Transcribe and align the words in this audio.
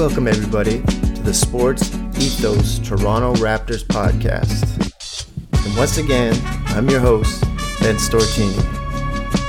Welcome, 0.00 0.28
everybody, 0.28 0.80
to 0.80 1.22
the 1.24 1.34
Sports 1.34 1.94
Ethos 2.16 2.78
Toronto 2.78 3.34
Raptors 3.34 3.84
podcast. 3.84 4.64
And 5.66 5.76
once 5.76 5.98
again, 5.98 6.34
I'm 6.68 6.88
your 6.88 7.00
host, 7.00 7.42
Ben 7.80 7.96
Stortini. 7.96 8.56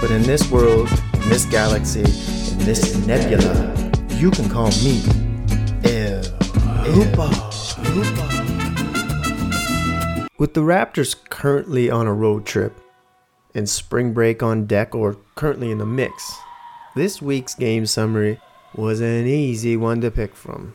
But 0.01 0.11
in 0.11 0.23
this 0.23 0.51
world, 0.51 0.89
in 1.13 1.29
this 1.29 1.45
galaxy, 1.45 2.01
in 2.01 2.57
this 2.65 2.97
nebula, 3.07 3.73
you 4.17 4.29
can 4.29 4.49
call 4.49 4.71
me 4.83 5.01
El 5.85 6.21
Hoopo. 6.83 7.29
With 10.37 10.53
the 10.53 10.59
Raptors 10.59 11.15
currently 11.29 11.89
on 11.89 12.07
a 12.07 12.13
road 12.13 12.45
trip 12.45 12.77
and 13.55 13.69
spring 13.69 14.11
break 14.11 14.43
on 14.43 14.65
deck 14.65 14.93
or 14.93 15.15
currently 15.35 15.71
in 15.71 15.77
the 15.77 15.85
mix, 15.85 16.29
this 16.93 17.21
week's 17.21 17.55
game 17.55 17.85
summary 17.85 18.37
was 18.75 19.01
an 19.01 19.27
easy 19.27 19.75
one 19.75 19.99
to 20.01 20.09
pick 20.09 20.35
from. 20.35 20.73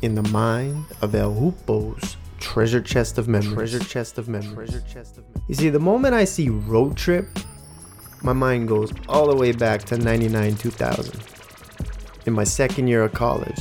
In 0.00 0.14
the 0.14 0.22
mind 0.30 0.86
of 1.02 1.14
El 1.14 1.34
Hoopo's 1.34 2.16
treasure 2.38 2.80
chest 2.80 3.18
of 3.18 3.28
memories. 3.28 3.54
Treasure 3.54 3.80
chest 3.80 4.18
of 4.18 4.28
memories. 4.28 4.70
Treasure 4.70 4.84
chest 4.88 5.18
of 5.18 5.24
memories. 5.28 5.44
You 5.48 5.54
see, 5.54 5.68
the 5.68 5.80
moment 5.80 6.14
I 6.14 6.24
see 6.24 6.48
road 6.48 6.96
trip, 6.96 7.28
my 8.22 8.32
mind 8.32 8.68
goes 8.68 8.92
all 9.08 9.28
the 9.28 9.36
way 9.36 9.52
back 9.52 9.82
to 9.84 9.98
99 9.98 10.56
2000. 10.56 11.20
In 12.26 12.32
my 12.32 12.44
second 12.44 12.88
year 12.88 13.02
of 13.02 13.12
college, 13.12 13.60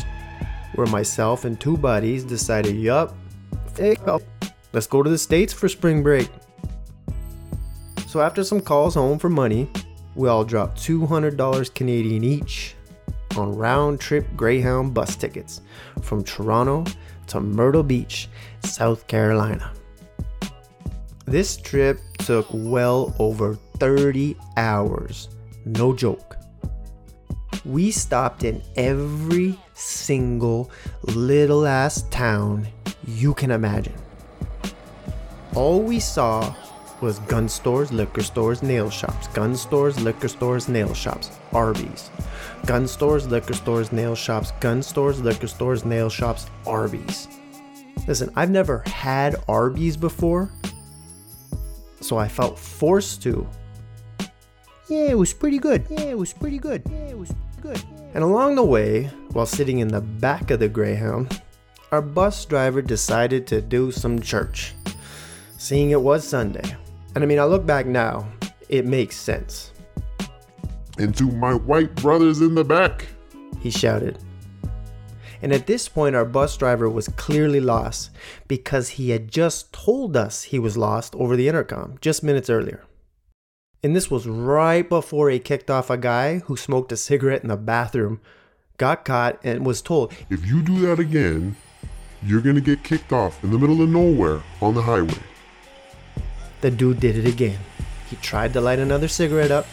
where 0.75 0.87
myself 0.87 1.43
and 1.43 1.59
two 1.59 1.75
buddies 1.77 2.23
decided, 2.23 2.75
yup, 2.75 3.15
let's 3.77 4.87
go 4.87 5.03
to 5.03 5.09
the 5.09 5.17
States 5.17 5.51
for 5.51 5.67
spring 5.67 6.03
break. 6.03 6.29
So 8.07 8.21
after 8.21 8.43
some 8.43 8.61
calls 8.61 8.95
home 8.95 9.19
for 9.19 9.29
money, 9.29 9.69
we 10.15 10.29
all 10.29 10.45
dropped 10.45 10.79
$200 10.79 11.73
Canadian 11.73 12.23
each 12.23 12.76
on 13.37 13.55
round 13.55 13.99
trip 13.99 14.27
Greyhound 14.35 14.93
bus 14.93 15.15
tickets 15.15 15.61
from 16.01 16.23
Toronto 16.23 16.85
to 17.27 17.39
Myrtle 17.39 17.83
Beach, 17.83 18.29
South 18.63 19.07
Carolina. 19.07 19.71
This 21.25 21.57
trip 21.57 21.99
took 22.19 22.47
well 22.51 23.13
over 23.19 23.55
30 23.79 24.37
hours, 24.55 25.29
no 25.65 25.93
joke. 25.93 26.37
We 27.65 27.91
stopped 27.91 28.43
in 28.43 28.61
every 28.77 29.59
single 29.73 30.71
little 31.03 31.65
ass 31.65 32.03
town 32.03 32.67
you 33.05 33.33
can 33.33 33.51
imagine. 33.51 33.95
All 35.53 35.81
we 35.81 35.99
saw 35.99 36.55
was 37.01 37.19
gun 37.19 37.47
stores, 37.47 37.91
liquor 37.91 38.23
stores, 38.23 38.63
nail 38.63 38.89
shops, 38.89 39.27
gun 39.27 39.55
stores, 39.55 39.99
liquor 39.99 40.27
stores, 40.27 40.67
nail 40.67 40.93
shops, 40.93 41.31
Arby's. 41.53 42.09
Gun 42.65 42.87
stores, 42.87 43.27
liquor 43.27 43.53
stores, 43.53 43.91
nail 43.91 44.15
shops, 44.15 44.51
gun 44.59 44.81
stores, 44.81 45.21
liquor 45.21 45.47
stores, 45.47 45.85
nail 45.85 46.09
shops, 46.09 46.47
Arby's. 46.65 47.27
Listen, 48.07 48.31
I've 48.35 48.49
never 48.49 48.83
had 48.85 49.35
Arby's 49.47 49.97
before, 49.97 50.49
so 52.01 52.17
I 52.17 52.27
felt 52.27 52.57
forced 52.57 53.21
to. 53.23 53.47
Yeah, 54.89 55.09
it 55.09 55.17
was 55.17 55.33
pretty 55.33 55.59
good. 55.59 55.85
Yeah, 55.89 56.01
it 56.01 56.17
was 56.17 56.33
pretty 56.33 56.59
good. 56.59 56.81
Yeah, 56.89 57.09
it 57.09 57.17
was 57.17 57.33
good. 57.61 57.81
And 58.13 58.23
along 58.23 58.55
the 58.55 58.63
way, 58.63 59.05
while 59.33 59.45
sitting 59.45 59.79
in 59.79 59.89
the 59.89 60.01
back 60.01 60.49
of 60.51 60.59
the 60.59 60.69
Greyhound, 60.69 61.41
our 61.91 62.01
bus 62.01 62.45
driver 62.45 62.81
decided 62.81 63.45
to 63.47 63.61
do 63.61 63.91
some 63.91 64.21
church, 64.21 64.73
seeing 65.57 65.91
it 65.91 66.01
was 66.01 66.27
Sunday. 66.27 66.75
And 67.17 67.23
I 67.23 67.27
mean, 67.27 67.39
I 67.39 67.45
look 67.45 67.65
back 67.65 67.87
now, 67.87 68.31
it 68.69 68.85
makes 68.85 69.15
sense. 69.17 69.73
And 70.99 71.17
to 71.17 71.23
my 71.31 71.55
white 71.55 71.95
brothers 71.95 72.41
in 72.41 72.53
the 72.53 72.63
back, 72.63 73.07
he 73.59 73.71
shouted. 73.71 74.19
And 75.41 75.51
at 75.51 75.65
this 75.65 75.89
point, 75.89 76.15
our 76.15 76.25
bus 76.25 76.55
driver 76.55 76.87
was 76.87 77.07
clearly 77.07 77.59
lost 77.59 78.11
because 78.47 78.89
he 78.89 79.09
had 79.09 79.31
just 79.31 79.73
told 79.73 80.15
us 80.15 80.43
he 80.43 80.59
was 80.59 80.77
lost 80.77 81.15
over 81.15 81.35
the 81.35 81.47
intercom 81.47 81.97
just 82.01 82.21
minutes 82.21 82.51
earlier. 82.51 82.83
And 83.81 83.95
this 83.95 84.11
was 84.11 84.27
right 84.27 84.87
before 84.87 85.31
he 85.31 85.39
kicked 85.39 85.71
off 85.71 85.89
a 85.89 85.97
guy 85.97 86.37
who 86.45 86.55
smoked 86.55 86.91
a 86.91 86.97
cigarette 86.97 87.41
in 87.41 87.49
the 87.49 87.57
bathroom, 87.57 88.21
got 88.77 89.05
caught, 89.05 89.39
and 89.43 89.65
was 89.65 89.81
told, 89.81 90.13
If 90.29 90.45
you 90.45 90.61
do 90.61 90.81
that 90.81 90.99
again, 90.99 91.55
you're 92.21 92.41
gonna 92.41 92.61
get 92.61 92.83
kicked 92.83 93.11
off 93.11 93.43
in 93.43 93.49
the 93.49 93.57
middle 93.57 93.81
of 93.81 93.89
nowhere 93.89 94.43
on 94.61 94.75
the 94.75 94.83
highway. 94.83 95.17
The 96.67 96.71
dude 96.71 96.99
did 96.99 97.17
it 97.17 97.25
again. 97.25 97.57
He 98.09 98.17
tried 98.17 98.51
to 98.51 98.59
light 98.59 98.79
another 98.79 99.07
cigarette 99.07 99.51
up, 99.51 99.65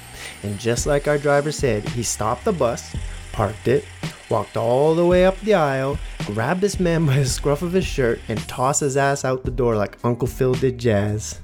and 0.45 0.61
just 0.61 0.87
like 0.87 1.09
our 1.09 1.19
driver 1.19 1.51
said, 1.51 1.89
he 1.89 2.05
stopped 2.05 2.45
the 2.45 2.53
bus, 2.53 2.95
parked 3.33 3.67
it, 3.67 3.85
walked 4.31 4.57
all 4.57 4.95
the 4.95 5.05
way 5.05 5.27
up 5.27 5.37
the 5.41 5.55
aisle, 5.55 5.99
grabbed 6.19 6.61
this 6.61 6.79
man 6.79 7.05
by 7.05 7.17
the 7.19 7.27
scruff 7.27 7.63
of 7.63 7.73
his 7.73 7.85
shirt, 7.85 8.21
and 8.29 8.39
tossed 8.47 8.79
his 8.79 8.97
ass 8.97 9.25
out 9.25 9.43
the 9.43 9.51
door 9.51 9.75
like 9.75 9.99
Uncle 10.05 10.29
Phil 10.29 10.55
did 10.55 10.79
jazz. 10.79 11.41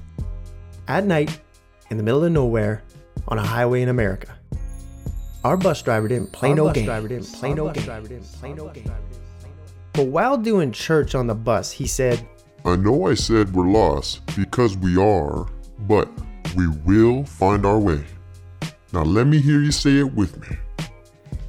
At 0.87 1.05
night, 1.05 1.41
in 1.89 1.97
the 1.97 2.03
middle 2.03 2.23
of 2.23 2.31
nowhere, 2.31 2.81
on 3.27 3.37
a 3.37 3.45
highway 3.45 3.81
in 3.81 3.89
America. 3.89 4.33
Our 5.43 5.57
bus 5.57 5.81
driver 5.81 6.07
didn't 6.07 6.31
play 6.31 6.53
no 6.53 6.71
game. 6.71 6.85
Driver 6.85 7.09
didn't 7.09 7.27
play 7.33 7.53
no 7.53 7.73
game. 7.73 8.89
But 9.91 10.05
while 10.05 10.37
doing 10.37 10.71
church 10.71 11.13
on 11.13 11.27
the 11.27 11.35
bus, 11.35 11.73
he 11.73 11.87
said, 11.87 12.25
I 12.63 12.75
know 12.75 13.07
I 13.07 13.15
said 13.15 13.53
we're 13.53 13.67
lost 13.67 14.21
because 14.35 14.77
we 14.77 14.95
are, 14.95 15.47
but 15.79 16.07
we 16.55 16.67
will 16.67 17.25
find 17.25 17.65
our 17.65 17.79
way. 17.79 18.03
Now 18.93 19.03
let 19.03 19.25
me 19.25 19.39
hear 19.39 19.61
you 19.61 19.71
say 19.71 19.97
it 19.97 20.13
with 20.13 20.37
me. 20.41 20.57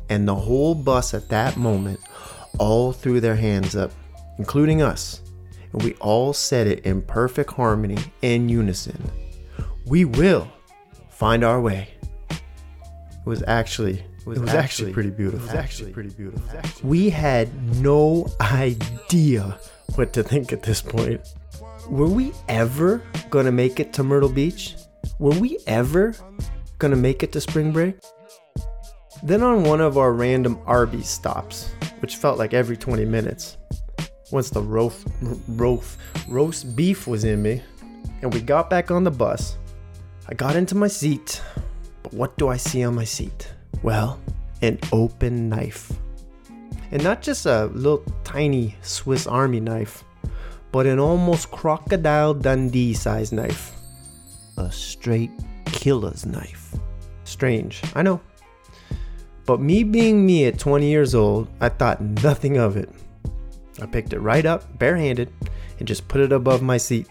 And 0.09 0.27
the 0.27 0.35
whole 0.35 0.75
bus 0.75 1.13
at 1.13 1.29
that 1.29 1.59
moment 1.59 2.01
all 2.59 2.93
threw 2.93 3.21
their 3.21 3.37
hands 3.37 3.77
up, 3.77 3.93
including 4.39 4.81
us. 4.81 5.21
And 5.73 5.83
we 5.83 5.93
all 5.95 6.33
said 6.33 6.67
it 6.67 6.81
in 6.87 7.03
perfect 7.03 7.53
harmony 7.53 7.99
and 8.23 8.51
unison. 8.51 9.03
We 9.87 10.07
will 10.07 10.51
find 11.11 11.45
our 11.45 11.61
way. 11.61 11.89
It 12.31 13.27
was 13.27 13.43
actually 13.47 13.99
it 14.23 14.27
was, 14.27 14.39
it 14.39 14.41
was 14.41 14.51
actually, 14.51 14.59
actually, 14.59 14.93
pretty 14.93 15.11
beautiful. 15.11 15.41
It 15.41 15.53
was 15.53 15.55
actually 15.55 15.93
pretty 15.93 16.11
beautiful. 16.11 16.61
We 16.83 17.11
had 17.11 17.51
no 17.81 18.29
idea 18.41 19.59
what 19.97 20.13
to 20.15 20.23
think 20.23 20.53
at 20.53 20.63
this 20.63 20.83
point. 20.83 21.21
Were 21.89 22.09
we 22.09 22.33
ever 22.49 23.03
gonna 23.31 23.53
make 23.53 23.81
it 23.81 23.93
to 23.95 24.03
Myrtle 24.03 24.29
Beach? 24.29 24.77
Were 25.19 25.39
we 25.39 25.59
ever 25.67 26.15
gonna 26.79 26.97
make 26.97 27.23
it 27.23 27.33
to 27.33 27.41
spring 27.41 27.73
break? 27.73 27.97
Then 29.23 29.43
on 29.43 29.65
one 29.65 29.81
of 29.81 29.99
our 29.99 30.13
random 30.13 30.59
Arby's 30.67 31.09
stops, 31.09 31.71
which 32.01 32.17
felt 32.17 32.39
like 32.39 32.55
every 32.55 32.77
20 32.77 33.05
minutes, 33.05 33.57
once 34.31 34.51
the 34.51 34.63
roast, 34.63 35.07
roast, 35.49 35.99
roast 36.29 36.75
beef 36.75 37.07
was 37.07 37.25
in 37.25 37.43
me, 37.43 37.63
and 38.23 38.33
we 38.33 38.41
got 38.41 38.71
back 38.71 38.91
on 38.91 39.05
the 39.05 39.11
bus, 39.11 39.59
I 40.29 40.35
got 40.35 40.57
into 40.57 40.75
my 40.75 40.89
seat. 40.89 41.43
But 42.03 42.15
what 42.15 42.37
do 42.39 42.49
I 42.49 42.57
see 42.57 42.83
on 42.85 42.95
my 42.95 43.05
seat? 43.05 43.53
Well, 43.83 44.21
an 44.63 44.79
open 44.93 45.49
knife. 45.49 45.93
And 46.93 47.03
not 47.03 47.23
just 47.23 47.47
a 47.47 47.67
little 47.73 48.05
tiny 48.23 48.77
Swiss 48.83 49.27
Army 49.27 49.61
knife, 49.61 50.05
but 50.73 50.87
an 50.87 50.99
almost 50.99 51.51
crocodile 51.51 52.35
Dundee 52.35 52.93
sized 52.93 53.33
knife. 53.33 53.75
A 54.59 54.71
straight 54.71 55.31
killer's 55.65 56.27
knife. 56.27 56.75
Strange, 57.25 57.83
I 57.95 58.03
know. 58.03 58.21
But 59.47 59.61
me 59.61 59.85
being 59.85 60.25
me 60.25 60.45
at 60.45 60.59
20 60.59 60.87
years 60.87 61.15
old, 61.15 61.49
I 61.61 61.71
thought 61.71 62.01
nothing 62.01 62.59
of 62.59 62.77
it. 62.77 62.91
I 63.81 63.87
picked 63.87 64.13
it 64.13 64.21
right 64.21 64.45
up, 64.45 64.79
barehanded, 64.79 65.33
and 65.79 65.89
just 65.89 66.07
put 66.09 66.21
it 66.21 66.31
above 66.31 66.63
my 66.63 66.77
seat. 66.77 67.09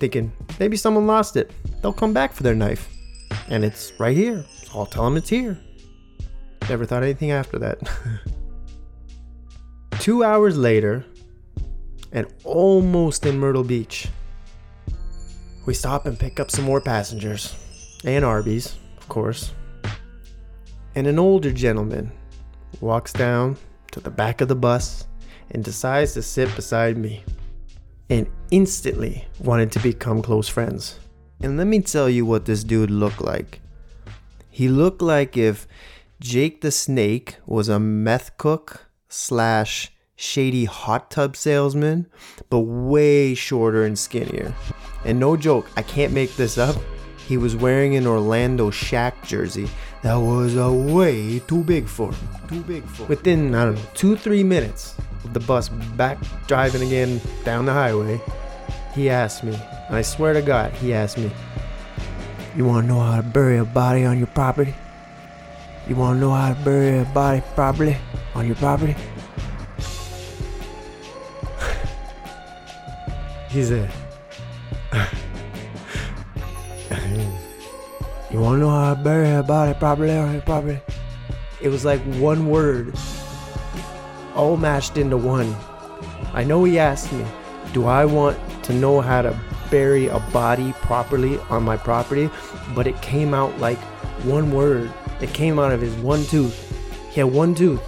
Thinking, 0.00 0.32
maybe 0.58 0.76
someone 0.76 1.06
lost 1.06 1.36
it. 1.36 1.52
They'll 1.80 1.92
come 1.92 2.12
back 2.12 2.32
for 2.32 2.42
their 2.42 2.56
knife. 2.56 2.88
And 3.48 3.64
it's 3.64 3.92
right 4.00 4.16
here. 4.16 4.44
I'll 4.74 4.84
tell 4.84 5.04
them 5.04 5.16
it's 5.16 5.28
here. 5.28 5.58
Never 6.68 6.84
thought 6.84 7.04
anything 7.04 7.30
after 7.30 7.58
that. 7.60 7.78
Two 10.04 10.22
hours 10.22 10.58
later, 10.58 11.02
and 12.12 12.26
almost 12.44 13.24
in 13.24 13.38
Myrtle 13.38 13.64
Beach, 13.64 14.06
we 15.64 15.72
stop 15.72 16.04
and 16.04 16.18
pick 16.18 16.38
up 16.38 16.50
some 16.50 16.66
more 16.66 16.82
passengers, 16.82 17.56
and 18.04 18.22
Arby's, 18.22 18.76
of 18.98 19.08
course. 19.08 19.52
And 20.94 21.06
an 21.06 21.18
older 21.18 21.50
gentleman 21.50 22.12
walks 22.82 23.14
down 23.14 23.56
to 23.92 24.00
the 24.00 24.10
back 24.10 24.42
of 24.42 24.48
the 24.48 24.54
bus 24.54 25.06
and 25.52 25.64
decides 25.64 26.12
to 26.12 26.20
sit 26.20 26.54
beside 26.54 26.98
me, 26.98 27.24
and 28.10 28.26
instantly 28.50 29.24
wanted 29.40 29.72
to 29.72 29.78
become 29.78 30.20
close 30.20 30.50
friends. 30.50 31.00
And 31.40 31.56
let 31.56 31.66
me 31.66 31.80
tell 31.80 32.10
you 32.10 32.26
what 32.26 32.44
this 32.44 32.62
dude 32.62 32.90
looked 32.90 33.22
like. 33.22 33.62
He 34.50 34.68
looked 34.68 35.00
like 35.00 35.38
if 35.38 35.66
Jake 36.20 36.60
the 36.60 36.72
Snake 36.72 37.36
was 37.46 37.70
a 37.70 37.80
meth 37.80 38.36
cook 38.36 38.84
slash 39.08 39.90
shady 40.16 40.64
hot 40.64 41.10
tub 41.10 41.36
salesman, 41.36 42.06
but 42.50 42.60
way 42.60 43.34
shorter 43.34 43.84
and 43.84 43.98
skinnier. 43.98 44.54
And 45.04 45.18
no 45.18 45.36
joke, 45.36 45.66
I 45.76 45.82
can't 45.82 46.12
make 46.12 46.34
this 46.36 46.58
up. 46.58 46.76
He 47.26 47.36
was 47.36 47.56
wearing 47.56 47.96
an 47.96 48.06
Orlando 48.06 48.70
Shaq 48.70 49.14
jersey 49.26 49.68
that 50.02 50.16
was 50.16 50.56
uh, 50.56 50.70
way 50.70 51.38
too 51.40 51.64
big 51.64 51.86
for 51.86 52.12
him. 52.12 52.28
Too 52.48 52.62
big 52.62 52.84
for 52.84 53.02
him. 53.02 53.08
Within, 53.08 53.54
I 53.54 53.64
don't 53.64 53.74
know, 53.76 53.80
two, 53.94 54.16
three 54.16 54.44
minutes 54.44 54.94
of 55.24 55.32
the 55.32 55.40
bus 55.40 55.70
back 55.70 56.18
driving 56.46 56.82
again 56.82 57.20
down 57.44 57.64
the 57.64 57.72
highway, 57.72 58.20
he 58.94 59.08
asked 59.08 59.42
me, 59.42 59.54
and 59.88 59.96
I 59.96 60.02
swear 60.02 60.34
to 60.34 60.42
God, 60.42 60.72
he 60.72 60.92
asked 60.92 61.16
me, 61.16 61.30
You 62.56 62.66
want 62.66 62.84
to 62.84 62.88
know 62.88 63.00
how 63.00 63.16
to 63.16 63.22
bury 63.22 63.56
a 63.58 63.64
body 63.64 64.04
on 64.04 64.18
your 64.18 64.26
property? 64.28 64.74
You 65.88 65.96
want 65.96 66.16
to 66.16 66.20
know 66.20 66.30
how 66.30 66.52
to 66.52 66.64
bury 66.64 66.98
a 66.98 67.04
body 67.06 67.42
properly 67.54 67.96
on 68.34 68.46
your 68.46 68.56
property? 68.56 68.94
He 73.54 73.62
said, 73.62 73.88
You 78.32 78.40
want 78.40 78.56
to 78.56 78.58
know 78.58 78.70
how 78.70 78.90
I 78.90 78.94
bury 78.94 79.30
a 79.30 79.44
body 79.44 79.78
properly 79.78 80.40
property? 80.40 80.80
It 81.62 81.68
was 81.68 81.84
like 81.84 82.00
one 82.18 82.48
word, 82.48 82.92
all 84.34 84.56
mashed 84.56 84.96
into 84.96 85.16
one. 85.16 85.54
I 86.32 86.42
know 86.42 86.64
he 86.64 86.80
asked 86.80 87.12
me, 87.12 87.24
Do 87.72 87.86
I 87.86 88.04
want 88.04 88.36
to 88.64 88.72
know 88.72 89.00
how 89.00 89.22
to 89.22 89.38
bury 89.70 90.08
a 90.08 90.18
body 90.32 90.72
properly 90.72 91.38
on 91.48 91.62
my 91.62 91.76
property? 91.76 92.28
But 92.74 92.88
it 92.88 93.00
came 93.02 93.34
out 93.34 93.56
like 93.60 93.78
one 94.24 94.50
word. 94.50 94.92
It 95.20 95.32
came 95.32 95.60
out 95.60 95.70
of 95.70 95.80
his 95.80 95.94
one 95.98 96.24
tooth. 96.24 96.58
He 97.12 97.20
had 97.20 97.32
one 97.32 97.54
tooth, 97.54 97.80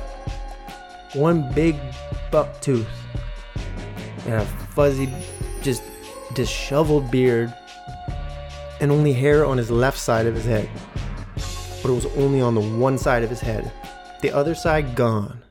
one 1.14 1.52
big 1.54 1.74
buck 2.30 2.60
tooth, 2.60 2.86
and 4.26 4.34
a 4.34 4.46
fuzzy, 4.76 5.12
just 5.66 5.82
disheveled 6.32 7.10
beard, 7.10 7.52
and 8.80 8.92
only 8.92 9.12
hair 9.12 9.44
on 9.44 9.58
his 9.58 9.70
left 9.70 9.98
side 9.98 10.26
of 10.26 10.34
his 10.34 10.44
head. 10.44 10.70
But 11.82 11.90
it 11.90 11.94
was 11.94 12.06
only 12.16 12.40
on 12.40 12.54
the 12.54 12.60
one 12.60 12.96
side 12.96 13.24
of 13.24 13.30
his 13.30 13.40
head. 13.40 13.70
The 14.22 14.30
other 14.30 14.54
side 14.54 14.94
gone. 14.94 15.42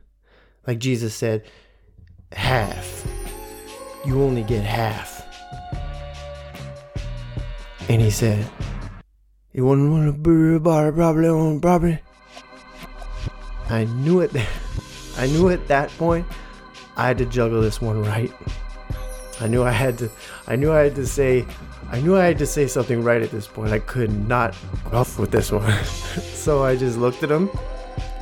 Like 0.65 0.79
Jesus 0.79 1.13
said, 1.13 1.44
half. 2.31 3.06
You 4.06 4.23
only 4.23 4.44
get 4.44 4.63
half. 4.63 5.21
And 7.89 8.01
he 8.01 8.09
said, 8.09 8.50
You 9.51 9.65
wouldn't 9.65 9.91
want 9.91 10.07
to 10.07 10.13
be 10.13 10.63
properly 10.63 11.27
on 11.27 11.59
property? 11.59 12.00
I 13.69 13.83
knew 13.83 14.21
it. 14.21 14.31
I 15.17 15.27
knew 15.27 15.50
at 15.50 15.67
that 15.67 15.89
point 15.97 16.25
I 16.95 17.07
had 17.07 17.17
to 17.17 17.25
juggle 17.25 17.62
this 17.62 17.81
one 17.81 18.01
right. 18.01 18.31
I 19.42 19.48
knew 19.48 19.64
I 19.64 19.72
had 19.72 19.98
to. 20.00 20.10
I 20.48 20.56
knew 20.56 20.72
I 20.72 20.84
had 20.84 20.96
to 20.96 21.06
say. 21.06 21.46
I 21.92 22.00
knew 22.02 22.16
I 22.16 22.26
had 22.26 22.38
to 22.40 22.46
say 22.46 22.68
something 22.68 23.04
right 23.04 23.22
at 23.22 23.32
this 23.32 23.48
point. 23.48 23.72
I 23.72 23.80
could 23.80 24.28
not 24.28 24.56
off 24.92 25.20
with 25.20 25.32
this 25.32 25.52
one. 25.52 25.84
so 25.84 26.64
I 26.64 26.76
just 26.76 26.98
looked 26.98 27.22
at 27.24 27.30
him, 27.30 27.50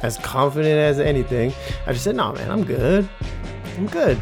as 0.01 0.17
confident 0.17 0.75
as 0.75 0.99
anything. 0.99 1.53
I 1.85 1.93
just 1.93 2.03
said, 2.03 2.15
"No, 2.15 2.33
man, 2.33 2.49
I'm 2.49 2.63
good. 2.63 3.07
I'm 3.77 3.87
good. 3.87 4.19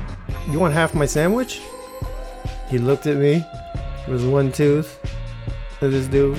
You 0.50 0.60
want 0.60 0.74
half 0.74 0.94
my 0.94 1.06
sandwich?" 1.06 1.62
He 2.70 2.78
looked 2.78 3.08
at 3.08 3.18
me. 3.18 3.46
It 4.08 4.10
was 4.10 4.26
one 4.26 4.52
tooth. 4.52 5.00
Of 5.82 5.92
this 5.92 6.06
dude. 6.06 6.38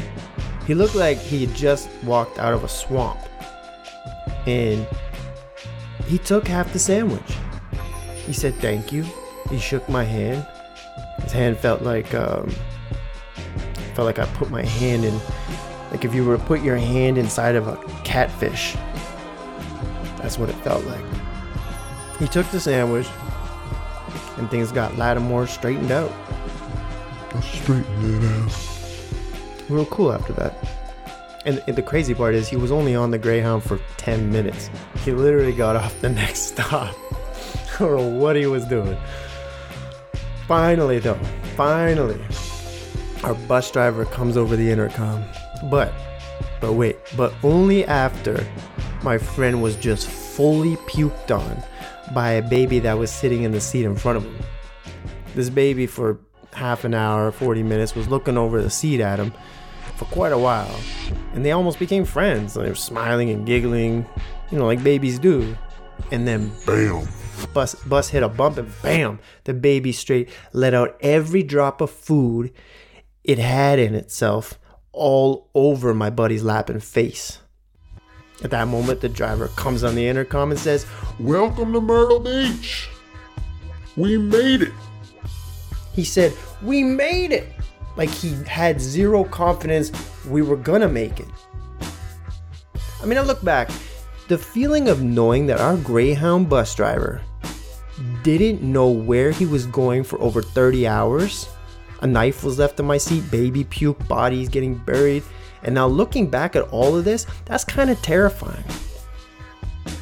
He 0.66 0.74
looked 0.74 0.94
like 0.94 1.18
he 1.18 1.46
had 1.46 1.56
just 1.56 1.90
walked 2.04 2.38
out 2.38 2.54
of 2.54 2.62
a 2.62 2.68
swamp. 2.68 3.18
And 4.46 4.86
he 6.06 6.18
took 6.18 6.46
half 6.46 6.72
the 6.72 6.78
sandwich. 6.78 7.36
He 8.24 8.32
said 8.32 8.54
thank 8.56 8.92
you. 8.92 9.04
He 9.52 9.58
shook 9.58 9.86
my 9.86 10.02
hand. 10.02 10.46
His 11.20 11.32
hand 11.32 11.58
felt 11.58 11.82
like 11.82 12.14
um, 12.14 12.48
felt 13.94 14.06
like 14.06 14.18
I 14.18 14.24
put 14.34 14.50
my 14.50 14.64
hand 14.64 15.04
in, 15.04 15.14
like 15.90 16.06
if 16.06 16.14
you 16.14 16.24
were 16.24 16.38
to 16.38 16.44
put 16.44 16.62
your 16.62 16.78
hand 16.78 17.18
inside 17.18 17.54
of 17.54 17.68
a 17.68 17.76
catfish. 18.02 18.74
That's 20.16 20.38
what 20.38 20.48
it 20.48 20.54
felt 20.64 20.84
like. 20.86 21.04
He 22.18 22.26
took 22.28 22.46
the 22.46 22.60
sandwich, 22.60 23.06
and 24.38 24.50
things 24.50 24.72
got 24.72 24.96
Lattimore 24.96 25.46
straightened 25.46 25.90
out. 25.90 26.12
Let's 27.34 27.68
it 27.68 28.24
out. 28.24 29.66
Real 29.68 29.86
cool 29.86 30.12
after 30.12 30.32
that. 30.32 30.54
And, 31.44 31.62
and 31.66 31.76
the 31.76 31.82
crazy 31.82 32.14
part 32.14 32.34
is, 32.34 32.48
he 32.48 32.56
was 32.56 32.72
only 32.72 32.94
on 32.94 33.10
the 33.10 33.18
Greyhound 33.18 33.64
for 33.64 33.80
10 33.98 34.30
minutes. 34.30 34.70
He 35.04 35.12
literally 35.12 35.52
got 35.52 35.76
off 35.76 36.00
the 36.00 36.08
next 36.10 36.40
stop. 36.52 36.94
I 36.94 37.78
don't 37.78 37.96
know 37.96 38.18
what 38.18 38.36
he 38.36 38.46
was 38.46 38.64
doing. 38.64 38.96
Finally, 40.46 40.98
though, 40.98 41.18
finally, 41.56 42.20
our 43.24 43.34
bus 43.34 43.70
driver 43.70 44.04
comes 44.04 44.36
over 44.36 44.56
the 44.56 44.70
intercom. 44.70 45.24
But, 45.70 45.92
but 46.60 46.74
wait, 46.74 46.96
but 47.16 47.32
only 47.42 47.84
after 47.84 48.46
my 49.02 49.18
friend 49.18 49.62
was 49.62 49.76
just 49.76 50.08
fully 50.08 50.76
puked 50.76 51.30
on 51.36 51.62
by 52.14 52.32
a 52.32 52.42
baby 52.42 52.78
that 52.80 52.98
was 52.98 53.10
sitting 53.10 53.42
in 53.42 53.52
the 53.52 53.60
seat 53.60 53.84
in 53.84 53.96
front 53.96 54.18
of 54.18 54.24
him. 54.24 54.36
This 55.34 55.48
baby, 55.48 55.86
for 55.86 56.18
half 56.52 56.84
an 56.84 56.94
hour, 56.94 57.32
40 57.32 57.62
minutes, 57.62 57.94
was 57.94 58.08
looking 58.08 58.36
over 58.36 58.60
the 58.60 58.70
seat 58.70 59.00
at 59.00 59.18
him 59.18 59.32
for 59.96 60.04
quite 60.06 60.32
a 60.32 60.38
while. 60.38 60.74
And 61.34 61.44
they 61.44 61.52
almost 61.52 61.78
became 61.78 62.04
friends. 62.04 62.54
They 62.54 62.68
were 62.68 62.74
smiling 62.74 63.30
and 63.30 63.46
giggling, 63.46 64.06
you 64.50 64.58
know, 64.58 64.66
like 64.66 64.82
babies 64.82 65.18
do. 65.18 65.56
And 66.10 66.26
then 66.26 66.52
Bam. 66.66 67.06
Bus 67.46 67.74
bus 67.74 68.08
hit 68.08 68.22
a 68.22 68.28
bump 68.28 68.58
and 68.58 68.72
bam, 68.82 69.18
the 69.44 69.54
baby 69.54 69.92
straight 69.92 70.28
let 70.52 70.74
out 70.74 70.96
every 71.00 71.42
drop 71.42 71.80
of 71.80 71.90
food 71.90 72.52
it 73.24 73.38
had 73.38 73.78
in 73.78 73.94
itself 73.94 74.58
all 74.92 75.50
over 75.54 75.94
my 75.94 76.10
buddy's 76.10 76.42
lap 76.42 76.68
and 76.68 76.82
face. 76.82 77.38
At 78.42 78.50
that 78.50 78.68
moment, 78.68 79.00
the 79.00 79.08
driver 79.08 79.48
comes 79.48 79.84
on 79.84 79.94
the 79.94 80.06
intercom 80.06 80.50
and 80.50 80.58
says, 80.58 80.86
Welcome 81.20 81.72
to 81.72 81.80
Myrtle 81.80 82.18
Beach. 82.18 82.88
We 83.96 84.18
made 84.18 84.62
it. 84.62 84.72
He 85.92 86.04
said, 86.04 86.32
We 86.62 86.82
made 86.82 87.32
it! 87.32 87.46
Like 87.96 88.10
he 88.10 88.34
had 88.44 88.80
zero 88.80 89.22
confidence 89.24 89.92
we 90.26 90.42
were 90.42 90.56
gonna 90.56 90.88
make 90.88 91.20
it. 91.20 91.28
I 93.02 93.06
mean, 93.06 93.18
I 93.18 93.22
look 93.22 93.44
back, 93.44 93.70
the 94.28 94.38
feeling 94.38 94.88
of 94.88 95.02
knowing 95.02 95.46
that 95.46 95.60
our 95.60 95.76
Greyhound 95.76 96.48
bus 96.48 96.74
driver 96.74 97.20
didn't 98.22 98.62
know 98.62 98.88
where 98.88 99.30
he 99.30 99.46
was 99.46 99.66
going 99.66 100.04
for 100.04 100.20
over 100.20 100.42
30 100.42 100.86
hours. 100.86 101.48
A 102.00 102.06
knife 102.06 102.42
was 102.42 102.58
left 102.58 102.80
in 102.80 102.86
my 102.86 102.98
seat, 102.98 103.30
baby 103.30 103.64
puke, 103.64 104.06
bodies 104.08 104.48
getting 104.48 104.74
buried. 104.74 105.22
And 105.62 105.74
now 105.74 105.86
looking 105.86 106.28
back 106.28 106.56
at 106.56 106.68
all 106.70 106.96
of 106.96 107.04
this, 107.04 107.26
that's 107.44 107.64
kind 107.64 107.90
of 107.90 108.00
terrifying. 108.02 108.64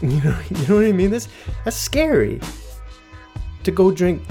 You 0.02 0.20
know, 0.22 0.38
you 0.50 0.66
know 0.66 0.76
what 0.76 0.86
I 0.86 0.92
mean? 0.92 1.10
This 1.10 1.28
that's 1.62 1.76
scary. 1.76 2.40
To 3.64 3.70
go 3.70 3.90
drink 3.90 4.22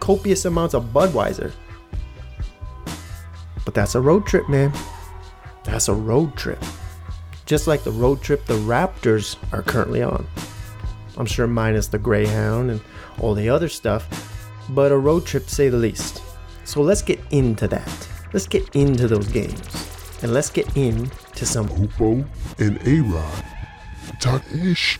copious 0.00 0.44
amounts 0.44 0.74
of 0.74 0.86
Budweiser. 0.86 1.52
But 3.64 3.74
that's 3.74 3.94
a 3.94 4.00
road 4.00 4.26
trip, 4.26 4.48
man. 4.48 4.72
That's 5.62 5.88
a 5.88 5.94
road 5.94 6.36
trip. 6.36 6.60
Just 7.46 7.68
like 7.68 7.84
the 7.84 7.92
road 7.92 8.22
trip 8.22 8.44
the 8.46 8.54
Raptors 8.54 9.36
are 9.52 9.62
currently 9.62 10.02
on. 10.02 10.26
I'm 11.16 11.26
sure 11.26 11.46
minus 11.46 11.88
the 11.88 11.98
Greyhound 11.98 12.70
and 12.70 12.80
all 13.20 13.34
the 13.34 13.48
other 13.48 13.68
stuff, 13.68 14.08
but 14.70 14.92
a 14.92 14.96
road 14.96 15.26
trip 15.26 15.46
to 15.46 15.54
say 15.54 15.68
the 15.68 15.76
least. 15.76 16.22
So 16.64 16.80
let's 16.80 17.02
get 17.02 17.20
into 17.30 17.68
that. 17.68 18.08
Let's 18.32 18.46
get 18.46 18.74
into 18.74 19.08
those 19.08 19.28
games. 19.28 19.60
And 20.22 20.32
let's 20.32 20.48
get 20.50 20.76
into 20.76 21.44
some 21.44 21.68
Hoopo 21.68 22.24
and 22.58 22.78
A-Rod. 22.86 23.44
Talk 24.20 24.42
ish. 24.54 24.98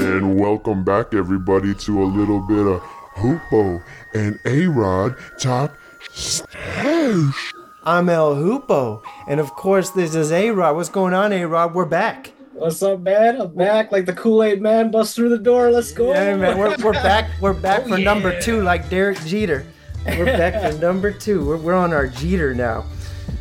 And 0.00 0.38
welcome 0.38 0.84
back, 0.84 1.14
everybody, 1.14 1.74
to 1.74 2.02
a 2.02 2.04
little 2.04 2.40
bit 2.40 2.66
of 2.66 2.80
Hoopo 3.16 3.82
and 4.14 4.38
A-Rod 4.44 5.16
talk 5.38 5.78
ish. 6.14 7.52
I'm 7.84 8.08
El 8.08 8.34
Hoopo. 8.34 9.02
And 9.26 9.40
of 9.40 9.50
course, 9.54 9.90
this 9.90 10.14
is 10.14 10.32
A 10.32 10.50
Rod. 10.50 10.76
What's 10.76 10.88
going 10.88 11.14
on, 11.14 11.32
A 11.32 11.44
Rod? 11.46 11.74
We're 11.74 11.84
back. 11.86 12.32
What's 12.52 12.82
up, 12.82 13.00
man? 13.00 13.40
I'm 13.40 13.54
back 13.54 13.90
like 13.90 14.04
the 14.04 14.12
Kool-Aid 14.12 14.60
man. 14.60 14.90
Bust 14.90 15.16
through 15.16 15.30
the 15.30 15.38
door. 15.38 15.70
Let's 15.70 15.92
go. 15.92 16.12
Yeah, 16.12 16.36
man, 16.36 16.58
we're, 16.58 16.76
we're 16.82 16.92
back. 16.92 17.30
We're 17.40 17.54
back 17.54 17.82
Oh, 17.86 17.88
for 17.90 17.98
number 17.98 18.38
two, 18.40 18.62
like 18.62 18.90
Derek 18.90 19.18
Jeter. 19.24 19.64
We're 20.04 20.26
back 20.26 20.72
for 20.72 20.78
number 20.80 21.10
two. 21.10 21.46
We're, 21.46 21.56
we're 21.56 21.74
on 21.74 21.94
our 21.94 22.06
Jeter 22.06 22.54
now. 22.54 22.84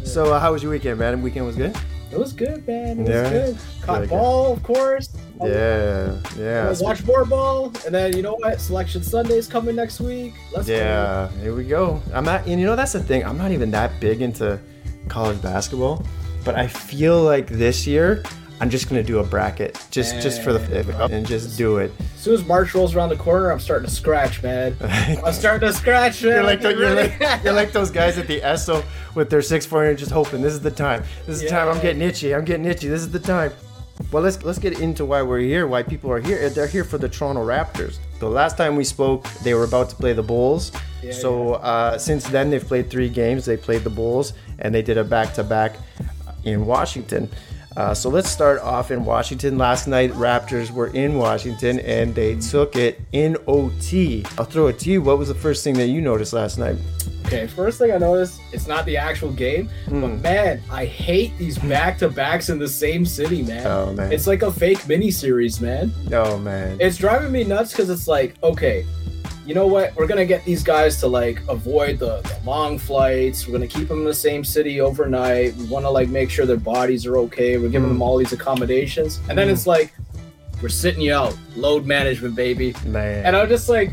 So, 0.05 0.33
uh, 0.33 0.39
how 0.39 0.53
was 0.53 0.63
your 0.63 0.71
weekend, 0.71 0.99
man? 0.99 1.21
Weekend 1.21 1.45
was 1.45 1.57
good. 1.57 1.75
It 2.11 2.17
was 2.17 2.31
good, 2.31 2.65
man. 2.65 2.99
It 2.99 3.01
was 3.01 3.09
Yeah. 3.09 3.29
good. 3.29 3.57
Caught 3.81 3.93
Really 3.95 4.07
good. 4.07 4.09
ball, 4.09 4.53
of 4.53 4.63
course. 4.63 5.09
Yeah, 5.41 6.19
yeah, 6.37 6.73
watch 6.79 7.05
more 7.05 7.23
ball, 7.23 7.67
and 7.85 7.95
then 7.95 8.15
you 8.15 8.21
know 8.21 8.35
what? 8.35 8.59
Selection 8.59 9.01
Sunday's 9.01 9.47
coming 9.47 9.75
next 9.75 10.01
week. 10.01 10.33
Let's 10.53 10.67
yeah. 10.67 11.29
Here 11.41 11.55
we 11.55 11.63
go. 11.63 12.01
I'm 12.13 12.25
not, 12.25 12.45
and 12.45 12.59
you 12.59 12.65
know 12.65 12.75
that's 12.75 12.93
the 12.93 13.01
thing. 13.01 13.23
I'm 13.23 13.37
not 13.37 13.51
even 13.51 13.71
that 13.71 13.99
big 14.01 14.21
into 14.21 14.59
college 15.07 15.41
basketball, 15.41 16.05
but 16.43 16.55
I 16.55 16.67
feel 16.67 17.21
like 17.21 17.47
this 17.47 17.87
year 17.87 18.23
I'm 18.61 18.69
just 18.69 18.89
gonna 18.89 19.03
do 19.03 19.19
a 19.19 19.23
bracket, 19.23 19.81
just 19.89 20.15
just 20.21 20.41
for 20.41 20.51
the 20.51 21.09
and 21.11 21.25
just 21.25 21.57
do 21.57 21.77
it. 21.77 21.93
As 22.15 22.21
soon 22.21 22.33
as 22.33 22.45
March 22.45 22.75
rolls 22.75 22.93
around 22.93 23.09
the 23.09 23.15
corner, 23.15 23.51
I'm 23.51 23.59
starting 23.59 23.87
to 23.87 23.93
scratch, 23.93 24.43
man. 24.43 24.75
I'm 24.81 25.33
starting 25.33 25.69
to 25.69 25.73
scratch, 25.73 26.21
man. 26.21 26.33
You're 26.33 26.43
like, 26.43 26.61
the, 26.61 26.75
you're, 26.75 26.93
like, 26.93 27.43
you're 27.43 27.53
like 27.53 27.71
those 27.71 27.89
guys 27.89 28.17
at 28.17 28.27
the 28.27 28.43
ESO 28.43 28.83
with 29.15 29.29
their 29.29 29.41
six 29.41 29.65
four 29.65 29.93
just 29.93 30.11
hoping 30.11 30.41
this 30.41 30.51
is 30.51 30.59
the 30.59 30.71
time. 30.71 31.03
This 31.25 31.37
is 31.37 31.43
the 31.43 31.49
time. 31.49 31.69
I'm 31.69 31.79
getting 31.81 32.01
itchy. 32.01 32.35
I'm 32.35 32.43
getting 32.43 32.65
itchy. 32.65 32.89
This 32.89 33.01
is 33.01 33.11
the 33.11 33.19
time. 33.19 33.53
Well, 34.11 34.23
let's 34.23 34.41
let's 34.43 34.57
get 34.59 34.79
into 34.79 35.05
why 35.05 35.21
we're 35.21 35.39
here. 35.39 35.67
Why 35.67 35.83
people 35.83 36.11
are 36.11 36.19
here. 36.19 36.49
They're 36.49 36.67
here 36.67 36.83
for 36.83 36.97
the 36.97 37.07
Toronto 37.09 37.45
Raptors. 37.45 37.99
The 38.19 38.29
last 38.29 38.57
time 38.57 38.75
we 38.75 38.83
spoke, 38.83 39.29
they 39.43 39.53
were 39.53 39.65
about 39.65 39.89
to 39.91 39.95
play 39.95 40.13
the 40.13 40.23
Bulls. 40.23 40.71
Yeah, 41.03 41.11
so 41.13 41.53
Uh, 41.55 41.97
since 41.97 42.27
then, 42.27 42.49
they've 42.49 42.65
played 42.65 42.89
three 42.89 43.09
games. 43.09 43.45
They 43.45 43.57
played 43.57 43.83
the 43.83 43.89
Bulls, 43.91 44.33
and 44.59 44.73
they 44.73 44.81
did 44.81 44.97
a 44.97 45.03
back 45.03 45.33
to 45.35 45.43
back 45.43 45.75
in 46.43 46.65
Washington. 46.65 47.29
Uh, 47.79 47.93
so 47.93 48.09
let's 48.09 48.29
start 48.29 48.59
off 48.59 48.91
in 48.91 49.05
Washington. 49.05 49.57
Last 49.57 49.87
night, 49.87 50.11
Raptors 50.11 50.69
were 50.69 50.87
in 50.87 51.17
Washington 51.17 51.79
and 51.79 52.13
they 52.13 52.35
took 52.35 52.75
it 52.75 52.99
in 53.13 53.37
OT. 53.47 54.25
I'll 54.37 54.43
throw 54.43 54.67
it 54.67 54.77
to 54.79 54.89
you. 54.89 55.01
What 55.01 55.17
was 55.17 55.29
the 55.29 55.33
first 55.35 55.63
thing 55.63 55.75
that 55.75 55.87
you 55.87 56.01
noticed 56.01 56.33
last 56.33 56.57
night? 56.57 56.75
Okay, 57.25 57.47
first 57.47 57.77
thing 57.79 57.93
I 57.93 57.97
noticed, 57.97 58.41
it's 58.51 58.67
not 58.67 58.85
the 58.85 58.97
actual 58.97 59.31
game, 59.31 59.69
Hmm. 59.85 60.01
but 60.01 60.07
man, 60.21 60.61
I 60.69 60.83
hate 60.85 61.37
these 61.37 61.57
back 61.59 61.97
to 61.99 62.09
backs 62.09 62.49
in 62.49 62.59
the 62.59 62.67
same 62.67 63.05
city, 63.05 63.43
man. 63.43 63.65
Oh, 63.65 63.93
man. 63.93 64.11
It's 64.11 64.27
like 64.27 64.41
a 64.41 64.51
fake 64.51 64.85
mini 64.85 65.09
series, 65.09 65.61
man. 65.61 65.93
Oh 66.11 66.37
man. 66.37 66.75
It's 66.81 66.97
driving 66.97 67.31
me 67.31 67.45
nuts 67.45 67.71
because 67.71 67.89
it's 67.89 68.07
like, 68.09 68.35
okay, 68.43 68.85
you 69.49 69.55
know 69.55 69.65
what? 69.65 69.95
We're 69.95 70.05
gonna 70.05 70.27
get 70.27 70.45
these 70.45 70.61
guys 70.61 70.97
to 70.97 71.07
like 71.07 71.41
avoid 71.49 71.97
the, 71.97 72.21
the 72.21 72.37
long 72.45 72.77
flights. 72.77 73.47
We're 73.47 73.53
gonna 73.53 73.65
keep 73.65 73.87
them 73.87 73.97
in 74.01 74.05
the 74.05 74.13
same 74.13 74.43
city 74.43 74.79
overnight. 74.79 75.55
We 75.55 75.65
want 75.65 75.85
to 75.85 75.89
like 75.89 76.07
make 76.09 76.29
sure 76.29 76.45
their 76.45 76.55
bodies 76.57 77.03
are 77.07 77.17
okay. 77.17 77.57
We're 77.57 77.69
giving 77.69 77.89
Mm. 77.89 77.93
them 77.93 78.01
all 78.03 78.17
these 78.17 78.31
accommodations, 78.31 79.19
and 79.27 79.35
then 79.35 79.47
Mm. 79.47 79.53
it's 79.53 79.65
like, 79.65 79.91
we're 80.61 80.69
sitting 80.69 81.01
you 81.01 81.15
out, 81.15 81.35
load 81.55 81.87
management, 81.87 82.35
baby. 82.35 82.75
man. 82.85 83.25
And 83.25 83.35
I'm 83.35 83.49
just 83.49 83.69
like, 83.69 83.89